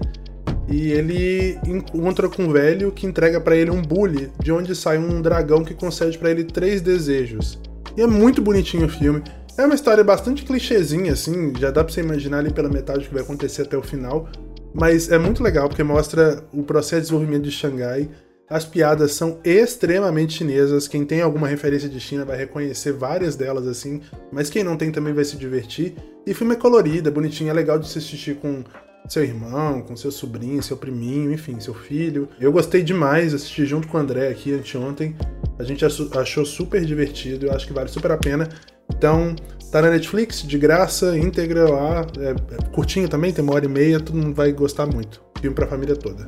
E 0.69 0.91
ele 0.91 1.57
encontra 1.65 2.29
com 2.29 2.43
um 2.43 2.51
velho 2.51 2.91
que 2.91 3.05
entrega 3.05 3.39
para 3.39 3.55
ele 3.55 3.71
um 3.71 3.81
bule, 3.81 4.29
de 4.41 4.51
onde 4.51 4.75
sai 4.75 4.97
um 4.97 5.21
dragão 5.21 5.63
que 5.63 5.73
concede 5.73 6.17
para 6.17 6.31
ele 6.31 6.43
três 6.43 6.81
desejos. 6.81 7.59
E 7.95 8.01
é 8.01 8.07
muito 8.07 8.41
bonitinho 8.41 8.85
o 8.85 8.89
filme. 8.89 9.21
É 9.57 9.65
uma 9.65 9.73
história 9.73 10.03
bastante 10.03 10.43
clichêzinha, 10.43 11.13
assim, 11.13 11.51
já 11.57 11.71
dá 11.71 11.83
pra 11.83 11.91
você 11.91 12.01
imaginar 12.01 12.37
ali 12.39 12.53
pela 12.53 12.69
metade 12.69 12.99
o 12.99 13.07
que 13.07 13.13
vai 13.13 13.23
acontecer 13.23 13.63
até 13.63 13.75
o 13.75 13.81
final. 13.81 14.29
Mas 14.71 15.11
é 15.11 15.17
muito 15.17 15.41
legal 15.41 15.67
porque 15.67 15.81
mostra 15.81 16.43
o 16.53 16.61
processo 16.61 16.97
de 16.97 17.01
desenvolvimento 17.07 17.43
de 17.43 17.51
Xangai. 17.51 18.07
As 18.47 18.63
piadas 18.63 19.13
são 19.13 19.39
extremamente 19.43 20.33
chinesas. 20.33 20.87
Quem 20.87 21.03
tem 21.03 21.21
alguma 21.21 21.47
referência 21.47 21.89
de 21.89 21.99
China 21.99 22.23
vai 22.23 22.37
reconhecer 22.37 22.91
várias 22.91 23.35
delas 23.35 23.65
assim, 23.65 23.99
mas 24.31 24.47
quem 24.47 24.63
não 24.63 24.77
tem 24.77 24.91
também 24.91 25.11
vai 25.11 25.25
se 25.25 25.35
divertir. 25.35 25.95
E 26.25 26.35
filme 26.35 26.53
é 26.53 26.57
colorido, 26.57 27.09
é 27.09 27.11
bonitinho, 27.11 27.49
é 27.49 27.53
legal 27.53 27.79
de 27.79 27.89
se 27.89 27.97
assistir 27.97 28.35
com 28.35 28.63
seu 29.09 29.23
irmão, 29.23 29.81
com 29.81 29.95
seu 29.95 30.11
sobrinho, 30.11 30.61
seu 30.61 30.77
priminho, 30.77 31.31
enfim, 31.31 31.59
seu 31.59 31.73
filho. 31.73 32.29
Eu 32.39 32.51
gostei 32.51 32.83
demais, 32.83 33.33
assisti 33.33 33.65
junto 33.65 33.87
com 33.87 33.97
o 33.97 33.99
André 33.99 34.27
aqui 34.27 34.53
anteontem. 34.53 35.15
A 35.57 35.63
gente 35.63 35.83
achou 35.83 36.45
super 36.45 36.85
divertido, 36.85 37.47
eu 37.47 37.53
acho 37.53 37.65
que 37.65 37.73
vale 37.73 37.89
super 37.89 38.11
a 38.11 38.17
pena. 38.17 38.47
Então, 38.89 39.35
tá 39.71 39.81
na 39.81 39.89
Netflix, 39.89 40.41
de 40.41 40.57
graça, 40.57 41.17
íntegra 41.17 41.69
lá, 41.69 42.05
é, 42.19 42.29
é 42.31 42.71
curtinho 42.71 43.07
também, 43.07 43.31
tem 43.31 43.43
uma 43.43 43.53
hora 43.53 43.65
e 43.65 43.69
meia, 43.69 43.99
todo 43.99 44.17
mundo 44.17 44.33
vai 44.33 44.51
gostar 44.51 44.85
muito. 44.85 45.21
Filme 45.41 45.55
pra 45.55 45.67
família 45.67 45.95
toda. 45.95 46.25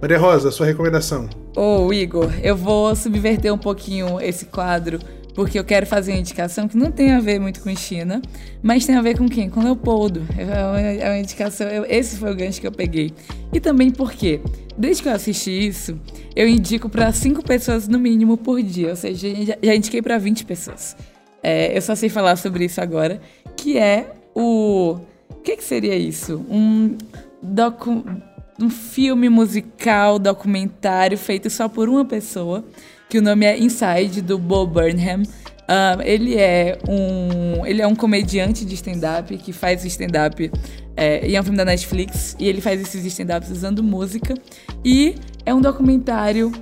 Maria 0.00 0.18
Rosa, 0.18 0.50
sua 0.50 0.66
recomendação. 0.66 1.28
Ô, 1.56 1.92
Igor, 1.92 2.30
eu 2.42 2.56
vou 2.56 2.94
subverter 2.94 3.52
um 3.52 3.58
pouquinho 3.58 4.20
esse 4.20 4.46
quadro 4.46 4.98
porque 5.34 5.58
eu 5.58 5.64
quero 5.64 5.84
fazer 5.84 6.12
uma 6.12 6.20
indicação 6.20 6.68
que 6.68 6.76
não 6.76 6.92
tem 6.92 7.12
a 7.12 7.20
ver 7.20 7.40
muito 7.40 7.60
com 7.60 7.74
China, 7.74 8.22
mas 8.62 8.86
tem 8.86 8.94
a 8.94 9.02
ver 9.02 9.18
com 9.18 9.28
quem? 9.28 9.50
Com 9.50 9.62
Leopoldo. 9.62 10.22
É 10.38 10.44
uma, 10.44 10.80
é 10.80 11.20
indicação, 11.20 11.66
eu, 11.66 11.84
esse 11.86 12.16
foi 12.16 12.32
o 12.32 12.36
gancho 12.36 12.60
que 12.60 12.66
eu 12.66 12.72
peguei. 12.72 13.12
E 13.52 13.58
também 13.58 13.90
porque, 13.90 14.40
desde 14.78 15.02
que 15.02 15.08
eu 15.08 15.12
assisti 15.12 15.66
isso, 15.66 16.00
eu 16.36 16.48
indico 16.48 16.88
para 16.88 17.12
cinco 17.12 17.42
pessoas 17.42 17.88
no 17.88 17.98
mínimo 17.98 18.36
por 18.36 18.62
dia, 18.62 18.90
ou 18.90 18.96
seja, 18.96 19.28
já, 19.44 19.56
já 19.60 19.74
indiquei 19.74 20.00
para 20.00 20.18
20 20.18 20.44
pessoas. 20.44 20.96
É, 21.44 21.76
eu 21.76 21.82
só 21.82 21.94
sei 21.94 22.08
falar 22.08 22.36
sobre 22.36 22.64
isso 22.64 22.80
agora, 22.80 23.20
que 23.54 23.76
é 23.78 24.10
o. 24.34 24.96
O 25.28 25.36
que, 25.44 25.58
que 25.58 25.64
seria 25.64 25.94
isso? 25.94 26.44
Um 26.48 26.96
docu 27.42 28.02
um 28.58 28.70
filme 28.70 29.28
musical, 29.28 30.18
documentário 30.18 31.18
feito 31.18 31.50
só 31.50 31.68
por 31.68 31.88
uma 31.88 32.04
pessoa 32.04 32.64
que 33.08 33.18
o 33.18 33.22
nome 33.22 33.44
é 33.44 33.58
Inside, 33.58 34.22
do 34.22 34.38
Bo 34.38 34.66
Burnham. 34.66 35.22
Um, 35.66 36.02
ele 36.02 36.36
é 36.36 36.78
um 36.88 37.64
ele 37.64 37.80
é 37.80 37.86
um 37.86 37.94
comediante 37.94 38.66
de 38.66 38.74
stand-up 38.74 39.36
que 39.38 39.50
faz 39.50 39.82
stand-up 39.84 40.50
é, 40.94 41.26
e 41.26 41.34
é 41.34 41.40
um 41.40 41.42
filme 41.42 41.56
da 41.56 41.64
Netflix 41.64 42.36
e 42.38 42.46
ele 42.46 42.60
faz 42.60 42.78
esses 42.80 43.02
stand-ups 43.06 43.50
usando 43.50 43.82
música 43.82 44.34
e 44.84 45.14
é 45.46 45.54
um 45.54 45.62
documentário 45.62 46.52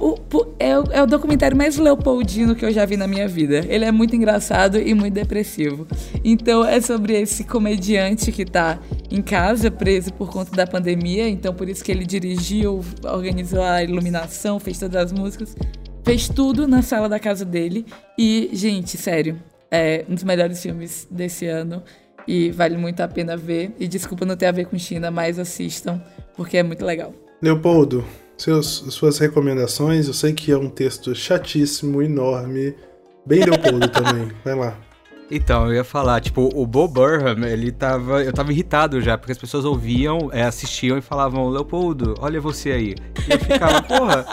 o, 0.00 0.14
o, 0.14 0.54
é, 0.58 0.78
o, 0.78 0.84
é 0.90 1.02
o 1.02 1.06
documentário 1.06 1.56
mais 1.56 1.76
leopoldino 1.76 2.54
que 2.54 2.64
eu 2.64 2.72
já 2.72 2.84
vi 2.84 2.96
na 2.96 3.06
minha 3.06 3.28
vida. 3.28 3.64
Ele 3.68 3.84
é 3.84 3.92
muito 3.92 4.14
engraçado 4.14 4.78
e 4.78 4.94
muito 4.94 5.14
depressivo. 5.14 5.86
Então 6.24 6.64
é 6.64 6.80
sobre 6.80 7.20
esse 7.20 7.44
comediante 7.44 8.30
que 8.32 8.44
tá 8.44 8.78
em 9.10 9.22
casa, 9.22 9.70
preso 9.70 10.12
por 10.12 10.30
conta 10.30 10.50
da 10.54 10.66
pandemia. 10.66 11.28
Então 11.28 11.54
por 11.54 11.68
isso 11.68 11.84
que 11.84 11.92
ele 11.92 12.04
dirigiu, 12.04 12.80
organizou 13.04 13.62
a 13.62 13.82
iluminação, 13.82 14.58
fez 14.58 14.78
todas 14.78 14.96
as 14.96 15.12
músicas 15.12 15.56
fez 16.06 16.28
tudo 16.28 16.68
na 16.68 16.82
sala 16.82 17.08
da 17.08 17.18
casa 17.18 17.44
dele. 17.44 17.84
E, 18.16 18.48
gente, 18.52 18.96
sério, 18.96 19.42
é 19.68 20.04
um 20.08 20.14
dos 20.14 20.22
melhores 20.22 20.62
filmes 20.62 21.06
desse 21.10 21.46
ano. 21.46 21.82
E 22.28 22.50
vale 22.52 22.76
muito 22.76 23.00
a 23.00 23.08
pena 23.08 23.36
ver. 23.36 23.72
E 23.78 23.88
desculpa 23.88 24.24
não 24.24 24.36
ter 24.36 24.46
a 24.46 24.52
ver 24.52 24.66
com 24.66 24.78
China, 24.78 25.10
mas 25.10 25.36
assistam, 25.36 26.00
porque 26.36 26.58
é 26.58 26.62
muito 26.62 26.84
legal. 26.84 27.12
Leopoldo, 27.42 28.04
seus, 28.36 28.84
suas 28.90 29.18
recomendações. 29.18 30.06
Eu 30.06 30.14
sei 30.14 30.32
que 30.32 30.52
é 30.52 30.56
um 30.56 30.68
texto 30.68 31.14
chatíssimo, 31.14 32.02
enorme. 32.02 32.74
Bem 33.26 33.44
Leopoldo 33.44 33.88
também. 33.88 34.30
Vai 34.44 34.54
lá. 34.54 34.76
Então, 35.30 35.66
eu 35.66 35.74
ia 35.74 35.84
falar, 35.84 36.20
tipo, 36.20 36.48
o 36.54 36.64
Bo 36.64 36.86
Burnham, 36.86 37.44
ele 37.48 37.72
tava. 37.72 38.22
Eu 38.22 38.32
tava 38.32 38.52
irritado 38.52 39.00
já, 39.00 39.18
porque 39.18 39.32
as 39.32 39.38
pessoas 39.38 39.64
ouviam, 39.64 40.30
é, 40.32 40.44
assistiam 40.44 40.96
e 40.96 41.00
falavam, 41.00 41.48
Leopoldo, 41.48 42.14
olha 42.20 42.40
você 42.40 42.70
aí. 42.70 42.94
E 43.28 43.32
eu 43.32 43.38
ficava, 43.38 43.82
porra. 43.82 44.24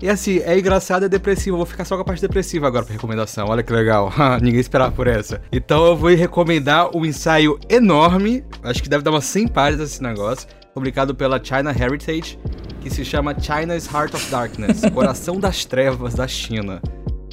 E 0.00 0.08
assim, 0.08 0.38
é 0.38 0.56
engraçado 0.56 1.02
e 1.02 1.06
é 1.06 1.08
depressivo. 1.08 1.54
Eu 1.54 1.58
vou 1.58 1.66
ficar 1.66 1.84
só 1.84 1.96
com 1.96 2.02
a 2.02 2.04
parte 2.04 2.20
depressiva 2.20 2.66
agora 2.68 2.84
pra 2.84 2.92
recomendação. 2.92 3.48
Olha 3.48 3.62
que 3.62 3.72
legal. 3.72 4.12
Ninguém 4.40 4.60
esperava 4.60 4.92
por 4.92 5.06
essa. 5.06 5.42
Então 5.50 5.84
eu 5.86 5.96
vou 5.96 6.10
recomendar 6.10 6.96
um 6.96 7.04
ensaio 7.04 7.58
enorme. 7.68 8.44
Acho 8.62 8.82
que 8.82 8.88
deve 8.88 9.02
dar 9.02 9.10
umas 9.10 9.24
100 9.24 9.48
páginas 9.48 9.92
esse 9.92 10.02
negócio. 10.02 10.48
Publicado 10.74 11.14
pela 11.14 11.42
China 11.42 11.70
Heritage. 11.70 12.38
Que 12.82 12.90
se 12.90 13.04
chama 13.04 13.34
China's 13.38 13.86
Heart 13.86 14.14
of 14.14 14.30
Darkness. 14.30 14.82
Coração 14.92 15.38
das 15.38 15.64
Trevas 15.64 16.14
da 16.14 16.26
China. 16.26 16.82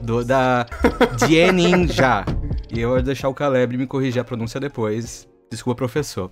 Do, 0.03 0.23
da 0.23 0.65
Jianin 1.25 1.87
Jia. 1.87 2.25
E 2.71 2.79
eu 2.79 2.89
vou 2.89 3.01
deixar 3.01 3.29
o 3.29 3.33
Caleb 3.33 3.77
me 3.77 3.87
corrigir 3.87 4.21
a 4.21 4.23
pronúncia 4.23 4.59
depois. 4.59 5.27
Desculpa, 5.49 5.77
professor. 5.77 6.31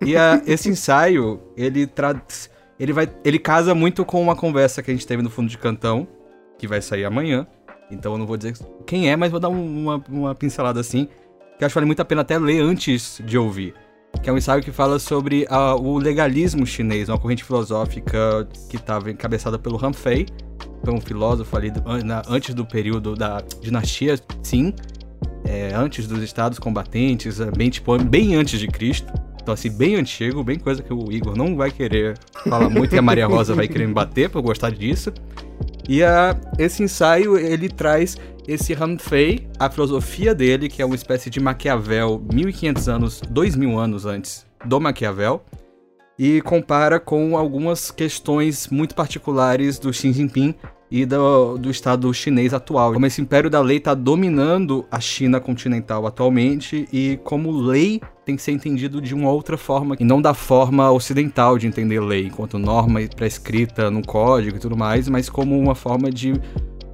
E 0.00 0.14
uh, 0.14 0.42
esse 0.46 0.68
ensaio, 0.68 1.40
ele 1.56 1.86
traz 1.86 2.50
ele 2.82 2.92
vai. 2.92 3.08
Ele 3.24 3.38
casa 3.38 3.76
muito 3.76 4.04
com 4.04 4.20
uma 4.20 4.34
conversa 4.34 4.82
que 4.82 4.90
a 4.90 4.94
gente 4.94 5.06
teve 5.06 5.22
no 5.22 5.30
fundo 5.30 5.48
de 5.48 5.56
cantão, 5.56 6.06
que 6.58 6.66
vai 6.66 6.82
sair 6.82 7.04
amanhã. 7.04 7.46
Então 7.88 8.12
eu 8.12 8.18
não 8.18 8.26
vou 8.26 8.36
dizer 8.36 8.54
quem 8.84 9.08
é, 9.08 9.14
mas 9.14 9.30
vou 9.30 9.38
dar 9.38 9.48
uma, 9.48 10.02
uma 10.08 10.34
pincelada 10.34 10.80
assim. 10.80 11.06
Que 11.56 11.62
eu 11.62 11.66
acho 11.66 11.72
que 11.72 11.74
vale 11.74 11.86
muito 11.86 12.02
a 12.02 12.04
pena 12.04 12.22
até 12.22 12.36
ler 12.38 12.60
antes 12.60 13.20
de 13.24 13.38
ouvir. 13.38 13.72
Que 14.20 14.30
é 14.30 14.32
um 14.32 14.36
ensaio 14.36 14.62
que 14.62 14.72
fala 14.72 14.98
sobre 14.98 15.46
uh, 15.50 15.80
o 15.80 15.98
legalismo 15.98 16.66
chinês, 16.66 17.08
uma 17.08 17.18
corrente 17.18 17.44
filosófica 17.44 18.46
que 18.68 18.76
estava 18.76 19.10
encabeçada 19.10 19.58
pelo 19.58 19.84
Han 19.84 19.92
Fei, 19.92 20.26
foi 20.84 20.94
um 20.94 21.00
filósofo 21.00 21.56
ali 21.56 21.70
do, 21.70 21.82
na, 22.04 22.22
antes 22.28 22.54
do 22.54 22.66
período 22.66 23.14
da 23.14 23.40
dinastia 23.60 24.16
Qin, 24.42 24.74
é, 25.44 25.72
antes 25.74 26.06
dos 26.06 26.22
estados 26.22 26.58
combatentes, 26.58 27.38
bem, 27.56 27.70
tipo, 27.70 27.96
bem 27.98 28.34
antes 28.34 28.58
de 28.58 28.68
Cristo. 28.68 29.12
Então, 29.42 29.52
assim, 29.52 29.70
bem 29.70 29.96
antigo, 29.96 30.44
bem 30.44 30.56
coisa 30.56 30.82
que 30.82 30.92
o 30.92 31.10
Igor 31.10 31.36
não 31.36 31.56
vai 31.56 31.70
querer 31.72 32.16
falar 32.44 32.70
muito 32.70 32.94
e 32.94 32.98
a 32.98 33.02
Maria 33.02 33.26
Rosa 33.26 33.54
vai 33.54 33.66
querer 33.66 33.88
me 33.88 33.92
bater 33.92 34.30
por 34.30 34.40
gostar 34.40 34.70
disso. 34.70 35.12
E 35.88 36.02
a, 36.02 36.38
esse 36.58 36.82
ensaio, 36.84 37.36
ele 37.36 37.68
traz 37.68 38.16
esse 38.46 38.72
Han 38.72 38.96
Fei, 38.98 39.48
a 39.58 39.68
filosofia 39.68 40.32
dele, 40.32 40.68
que 40.68 40.80
é 40.80 40.86
uma 40.86 40.94
espécie 40.94 41.28
de 41.28 41.40
Maquiavel 41.40 42.24
1500 42.32 42.88
anos, 42.88 43.20
2000 43.28 43.78
anos 43.78 44.06
antes 44.06 44.46
do 44.64 44.80
Maquiavel, 44.80 45.42
e 46.16 46.40
compara 46.42 47.00
com 47.00 47.36
algumas 47.36 47.90
questões 47.90 48.68
muito 48.68 48.94
particulares 48.94 49.76
do 49.78 49.92
Xi 49.92 50.12
Jinping 50.12 50.54
e 50.92 51.06
do, 51.06 51.56
do 51.56 51.70
Estado 51.70 52.12
chinês 52.12 52.52
atual. 52.52 52.92
Como 52.92 53.06
esse 53.06 53.22
império 53.22 53.48
da 53.48 53.62
lei 53.62 53.78
está 53.78 53.94
dominando 53.94 54.84
a 54.90 55.00
China 55.00 55.40
continental 55.40 56.06
atualmente 56.06 56.86
e 56.92 57.18
como 57.24 57.50
lei 57.50 57.98
tem 58.26 58.36
que 58.36 58.42
ser 58.42 58.52
entendido 58.52 59.00
de 59.00 59.14
uma 59.14 59.30
outra 59.30 59.56
forma, 59.56 59.96
e 59.98 60.04
não 60.04 60.20
da 60.20 60.34
forma 60.34 60.90
ocidental 60.92 61.56
de 61.56 61.66
entender 61.66 61.98
lei, 61.98 62.26
enquanto 62.26 62.58
norma 62.58 63.00
prescrita 63.16 63.90
no 63.90 64.02
código 64.02 64.58
e 64.58 64.60
tudo 64.60 64.76
mais, 64.76 65.08
mas 65.08 65.30
como 65.30 65.58
uma 65.58 65.74
forma 65.74 66.10
de 66.10 66.34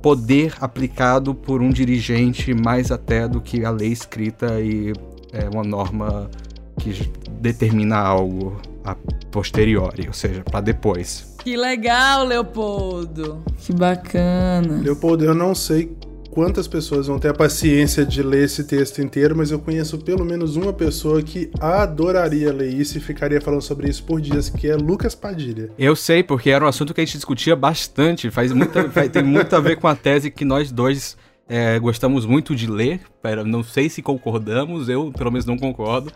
poder 0.00 0.54
aplicado 0.60 1.34
por 1.34 1.60
um 1.60 1.70
dirigente 1.70 2.54
mais 2.54 2.92
até 2.92 3.26
do 3.26 3.40
que 3.40 3.64
a 3.64 3.70
lei 3.70 3.90
escrita 3.90 4.60
e 4.60 4.92
é 5.32 5.48
uma 5.52 5.64
norma 5.64 6.30
que 6.78 7.10
determina 7.40 7.96
algo 7.96 8.56
a 8.90 8.96
posteriori, 9.30 10.06
ou 10.06 10.12
seja, 10.12 10.42
para 10.42 10.60
depois. 10.60 11.36
Que 11.42 11.56
legal, 11.56 12.24
Leopoldo. 12.24 13.42
Que 13.58 13.72
bacana. 13.72 14.80
Leopoldo, 14.82 15.24
eu 15.24 15.34
não 15.34 15.54
sei 15.54 15.96
quantas 16.30 16.68
pessoas 16.68 17.06
vão 17.06 17.18
ter 17.18 17.28
a 17.28 17.34
paciência 17.34 18.04
de 18.04 18.22
ler 18.22 18.44
esse 18.44 18.64
texto 18.64 19.00
inteiro, 19.00 19.36
mas 19.36 19.50
eu 19.50 19.58
conheço 19.58 19.98
pelo 19.98 20.24
menos 20.24 20.56
uma 20.56 20.72
pessoa 20.72 21.22
que 21.22 21.50
adoraria 21.60 22.52
ler 22.52 22.72
isso 22.72 22.96
e 22.96 23.00
ficaria 23.00 23.40
falando 23.40 23.62
sobre 23.62 23.88
isso 23.88 24.04
por 24.04 24.20
dias, 24.20 24.48
que 24.48 24.68
é 24.68 24.76
Lucas 24.76 25.14
Padilha. 25.14 25.70
Eu 25.78 25.96
sei, 25.96 26.22
porque 26.22 26.50
era 26.50 26.64
um 26.64 26.68
assunto 26.68 26.94
que 26.94 27.00
a 27.00 27.04
gente 27.04 27.16
discutia 27.16 27.56
bastante, 27.56 28.30
faz 28.30 28.52
muita, 28.52 28.84
tem 29.10 29.22
muito 29.22 29.56
a 29.56 29.60
ver 29.60 29.76
com 29.76 29.88
a 29.88 29.96
tese 29.96 30.30
que 30.30 30.44
nós 30.44 30.70
dois 30.70 31.16
é, 31.48 31.78
gostamos 31.78 32.26
muito 32.26 32.54
de 32.54 32.70
ler, 32.70 33.00
não 33.46 33.64
sei 33.64 33.88
se 33.88 34.02
concordamos, 34.02 34.88
eu 34.88 35.10
pelo 35.10 35.32
menos 35.32 35.46
não 35.46 35.56
concordo, 35.56 36.12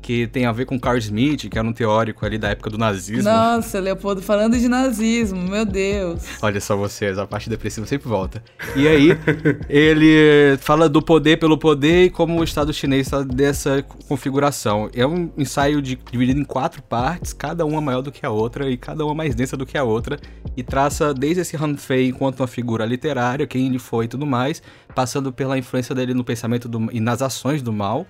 que 0.00 0.26
tem 0.26 0.46
a 0.46 0.52
ver 0.52 0.66
com 0.66 0.78
Carl 0.78 0.98
Smith, 0.98 1.48
que 1.48 1.58
era 1.58 1.66
um 1.66 1.72
teórico 1.72 2.24
ali 2.24 2.38
da 2.38 2.50
época 2.50 2.70
do 2.70 2.78
nazismo. 2.78 3.24
Nossa, 3.24 3.80
Leopoldo 3.80 4.22
falando 4.22 4.58
de 4.58 4.68
nazismo, 4.68 5.42
meu 5.42 5.64
Deus. 5.64 6.22
Olha 6.40 6.60
só 6.60 6.76
vocês, 6.76 7.18
a 7.18 7.26
parte 7.26 7.50
depressiva 7.50 7.86
sempre 7.86 8.08
volta. 8.08 8.42
E 8.74 8.86
aí, 8.86 9.18
ele 9.68 10.56
fala 10.58 10.88
do 10.88 11.02
poder 11.02 11.38
pelo 11.38 11.58
poder 11.58 12.04
e 12.04 12.10
como 12.10 12.40
o 12.40 12.44
Estado 12.44 12.72
chinês 12.72 13.06
está 13.06 13.22
dessa 13.22 13.82
configuração. 14.08 14.88
É 14.94 15.06
um 15.06 15.30
ensaio 15.36 15.82
de, 15.82 15.98
dividido 16.10 16.40
em 16.40 16.44
quatro 16.44 16.82
partes, 16.82 17.32
cada 17.32 17.64
uma 17.64 17.80
maior 17.80 18.02
do 18.02 18.12
que 18.12 18.24
a 18.24 18.30
outra 18.30 18.70
e 18.70 18.76
cada 18.76 19.04
uma 19.04 19.14
mais 19.14 19.34
densa 19.34 19.56
do 19.56 19.66
que 19.66 19.76
a 19.76 19.84
outra, 19.84 20.18
e 20.56 20.62
traça 20.62 21.12
desde 21.12 21.40
esse 21.40 21.56
Han 21.56 21.76
Fei 21.76 22.08
enquanto 22.08 22.40
uma 22.40 22.46
figura 22.46 22.84
literária, 22.84 23.46
quem 23.46 23.66
ele 23.66 23.78
foi 23.78 24.04
e 24.04 24.08
tudo 24.08 24.26
mais, 24.26 24.62
passando 24.94 25.32
pela 25.32 25.58
influência 25.58 25.94
dele 25.94 26.14
no 26.14 26.24
pensamento 26.24 26.68
do, 26.68 26.88
e 26.92 27.00
nas 27.00 27.22
ações 27.22 27.60
do 27.60 27.72
mal, 27.72 28.06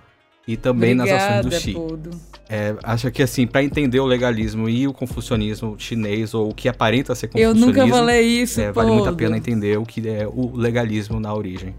e 0.46 0.56
também 0.56 0.92
Obrigada, 0.94 1.40
nas 1.40 1.46
ações 1.46 1.46
do 1.46 1.60
Xi. 1.60 1.76
É, 2.48 2.76
acho 2.82 3.10
que 3.10 3.22
assim, 3.22 3.46
para 3.46 3.64
entender 3.64 3.98
o 3.98 4.06
legalismo 4.06 4.68
e 4.68 4.86
o 4.86 4.92
confucionismo 4.92 5.74
chinês, 5.78 6.32
ou 6.32 6.50
o 6.50 6.54
que 6.54 6.68
aparenta 6.68 7.14
ser 7.14 7.26
confucionismo... 7.26 7.70
Eu 7.70 7.86
nunca 7.86 8.00
ler 8.00 8.20
isso, 8.20 8.60
é, 8.60 8.70
Vale 8.70 8.92
muito 8.92 9.08
a 9.08 9.12
pena 9.12 9.36
entender 9.36 9.76
o 9.76 9.84
que 9.84 10.08
é 10.08 10.26
o 10.26 10.54
legalismo 10.54 11.18
na 11.18 11.34
origem. 11.34 11.74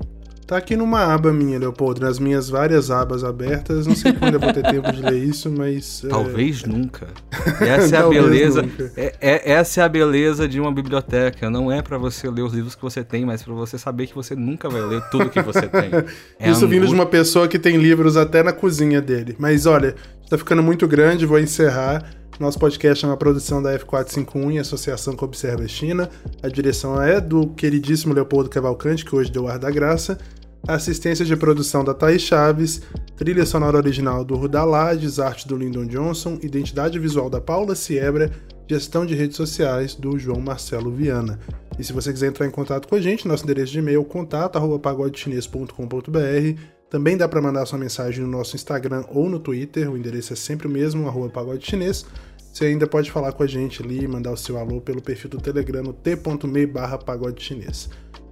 Tá 0.48 0.56
aqui 0.56 0.78
numa 0.78 1.14
aba 1.14 1.34
minha, 1.34 1.60
Leopoldo, 1.60 2.00
nas 2.00 2.20
minhas 2.20 2.50
várias 2.50 2.90
abas 2.90 3.22
abertas. 3.22 3.86
Não 3.86 3.94
sei 3.94 4.14
quando 4.14 4.36
eu 4.36 4.40
vou 4.40 4.54
ter 4.54 4.64
tempo 4.72 4.90
de 4.94 5.02
ler 5.02 5.22
isso, 5.22 5.52
mas. 5.52 6.06
É, 6.06 6.08
Talvez 6.08 6.64
é... 6.64 6.68
nunca. 6.68 7.08
Essa 7.60 7.98
é 7.98 8.00
a 8.00 8.08
beleza. 8.08 8.66
É, 8.96 9.14
é, 9.20 9.52
essa 9.52 9.82
é 9.82 9.84
a 9.84 9.90
beleza 9.90 10.48
de 10.48 10.58
uma 10.58 10.72
biblioteca. 10.72 11.50
Não 11.50 11.70
é 11.70 11.82
para 11.82 11.98
você 11.98 12.30
ler 12.30 12.44
os 12.44 12.54
livros 12.54 12.76
que 12.76 12.82
você 12.82 13.04
tem, 13.04 13.26
mas 13.26 13.44
para 13.44 13.54
você 13.54 13.78
saber 13.78 14.08
que 14.08 14.16
você 14.16 14.36
nunca 14.36 14.70
vai 14.70 14.82
ler 14.84 15.02
tudo 15.12 15.30
que 15.30 15.42
você 15.42 15.68
tem. 15.68 15.92
É 16.40 16.50
isso 16.50 16.68
vindo 16.68 16.88
de 16.88 16.94
uma 16.94 17.06
pessoa 17.06 17.48
que 17.48 17.60
tem 17.60 17.76
livros 17.76 18.16
até 18.16 18.42
na 18.42 18.54
cozinha 18.54 19.02
dele. 19.02 19.36
Mas 19.40 19.66
olha, 19.66 19.96
está 20.24 20.38
ficando 20.38 20.64
muito 20.64 20.88
grande, 20.88 21.26
vou 21.26 21.40
encerrar. 21.40 22.06
Nosso 22.40 22.60
podcast 22.60 23.04
é 23.04 23.08
uma 23.08 23.18
produção 23.18 23.64
da 23.64 23.76
F451 23.80 24.52
em 24.52 24.60
associação 24.60 25.16
com 25.16 25.26
Observa 25.26 25.68
China. 25.68 26.08
A 26.44 26.48
direção 26.48 27.02
é 27.02 27.20
do 27.20 27.48
queridíssimo 27.48 28.14
Leopoldo 28.14 28.48
Cavalcante, 28.48 29.04
que 29.04 29.16
hoje 29.16 29.32
deu 29.32 29.48
ar 29.48 29.58
da 29.58 29.72
graça. 29.72 30.20
Assistência 30.68 31.26
de 31.26 31.36
produção 31.36 31.84
da 31.84 31.96
Thaís 31.96 32.22
Chaves, 32.22 32.84
trilha 33.16 33.44
sonora 33.44 33.78
original 33.78 34.24
do 34.24 34.36
Rudalades, 34.36 35.18
arte 35.18 35.48
do 35.48 35.56
Lyndon 35.56 35.88
Johnson, 35.88 36.38
identidade 36.44 37.00
visual 37.00 37.28
da 37.28 37.42
Paula 37.42 37.74
Siebra, 37.74 38.30
gestão 38.70 39.04
de 39.04 39.16
redes 39.16 39.36
sociais 39.36 39.96
do 39.96 40.20
João 40.20 40.40
Marcelo 40.40 40.92
Viana. 40.92 41.40
E 41.80 41.84
se 41.84 41.92
você 41.92 42.14
quiser 42.14 42.28
entrar 42.28 42.46
em 42.46 42.52
contato 42.52 42.88
com 42.88 42.94
a 42.94 43.02
gente, 43.02 43.28
nosso 43.28 43.46
endereço 43.46 43.72
de 43.72 43.80
e-mail 43.80 44.02
é 44.02 44.06
contato@pagodechinês.com.br. 44.06 46.77
Também 46.90 47.18
dá 47.18 47.28
para 47.28 47.42
mandar 47.42 47.66
sua 47.66 47.78
mensagem 47.78 48.24
no 48.24 48.30
nosso 48.30 48.56
Instagram 48.56 49.04
ou 49.10 49.30
no 49.30 49.40
Twitter, 49.40 49.92
o 49.92 49.98
endereço 49.98 50.34
é 50.34 50.36
sempre 50.36 50.68
o 50.68 50.70
mesmo, 50.70 51.08
arroba 51.08 51.30
pagode 51.30 51.66
chinês. 51.66 52.06
Você 52.52 52.66
ainda 52.66 52.88
pode 52.88 53.12
falar 53.12 53.34
com 53.34 53.44
a 53.44 53.48
gente 53.48 53.84
ali 53.84 54.08
mandar 54.08 54.32
o 54.32 54.38
seu 54.38 54.58
alô 54.58 54.82
pelo 54.82 55.02
perfil 55.02 55.30
do 55.30 55.38
Telegram 55.38 55.84
no 55.84 55.94
t.me 55.94 56.66
barra 56.66 56.98
pagode 56.98 57.44
chinês. 57.44 57.90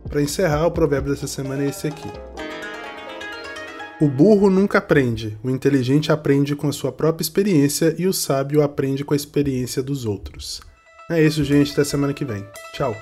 Para 0.07 0.21
encerrar, 0.21 0.65
o 0.65 0.71
provérbio 0.71 1.13
dessa 1.13 1.27
semana 1.27 1.63
é 1.63 1.69
esse 1.69 1.87
aqui. 1.87 2.09
O 4.01 4.09
burro 4.09 4.49
nunca 4.49 4.77
aprende, 4.77 5.37
o 5.43 5.49
inteligente 5.49 6.11
aprende 6.11 6.55
com 6.55 6.67
a 6.67 6.73
sua 6.73 6.91
própria 6.91 7.23
experiência 7.23 7.95
e 7.97 8.07
o 8.07 8.13
sábio 8.13 8.61
aprende 8.61 9.05
com 9.05 9.13
a 9.13 9.17
experiência 9.17 9.81
dos 9.81 10.05
outros. 10.05 10.61
É 11.09 11.21
isso, 11.21 11.43
gente, 11.43 11.71
até 11.71 11.83
semana 11.83 12.13
que 12.13 12.25
vem. 12.25 12.45
Tchau! 12.73 12.95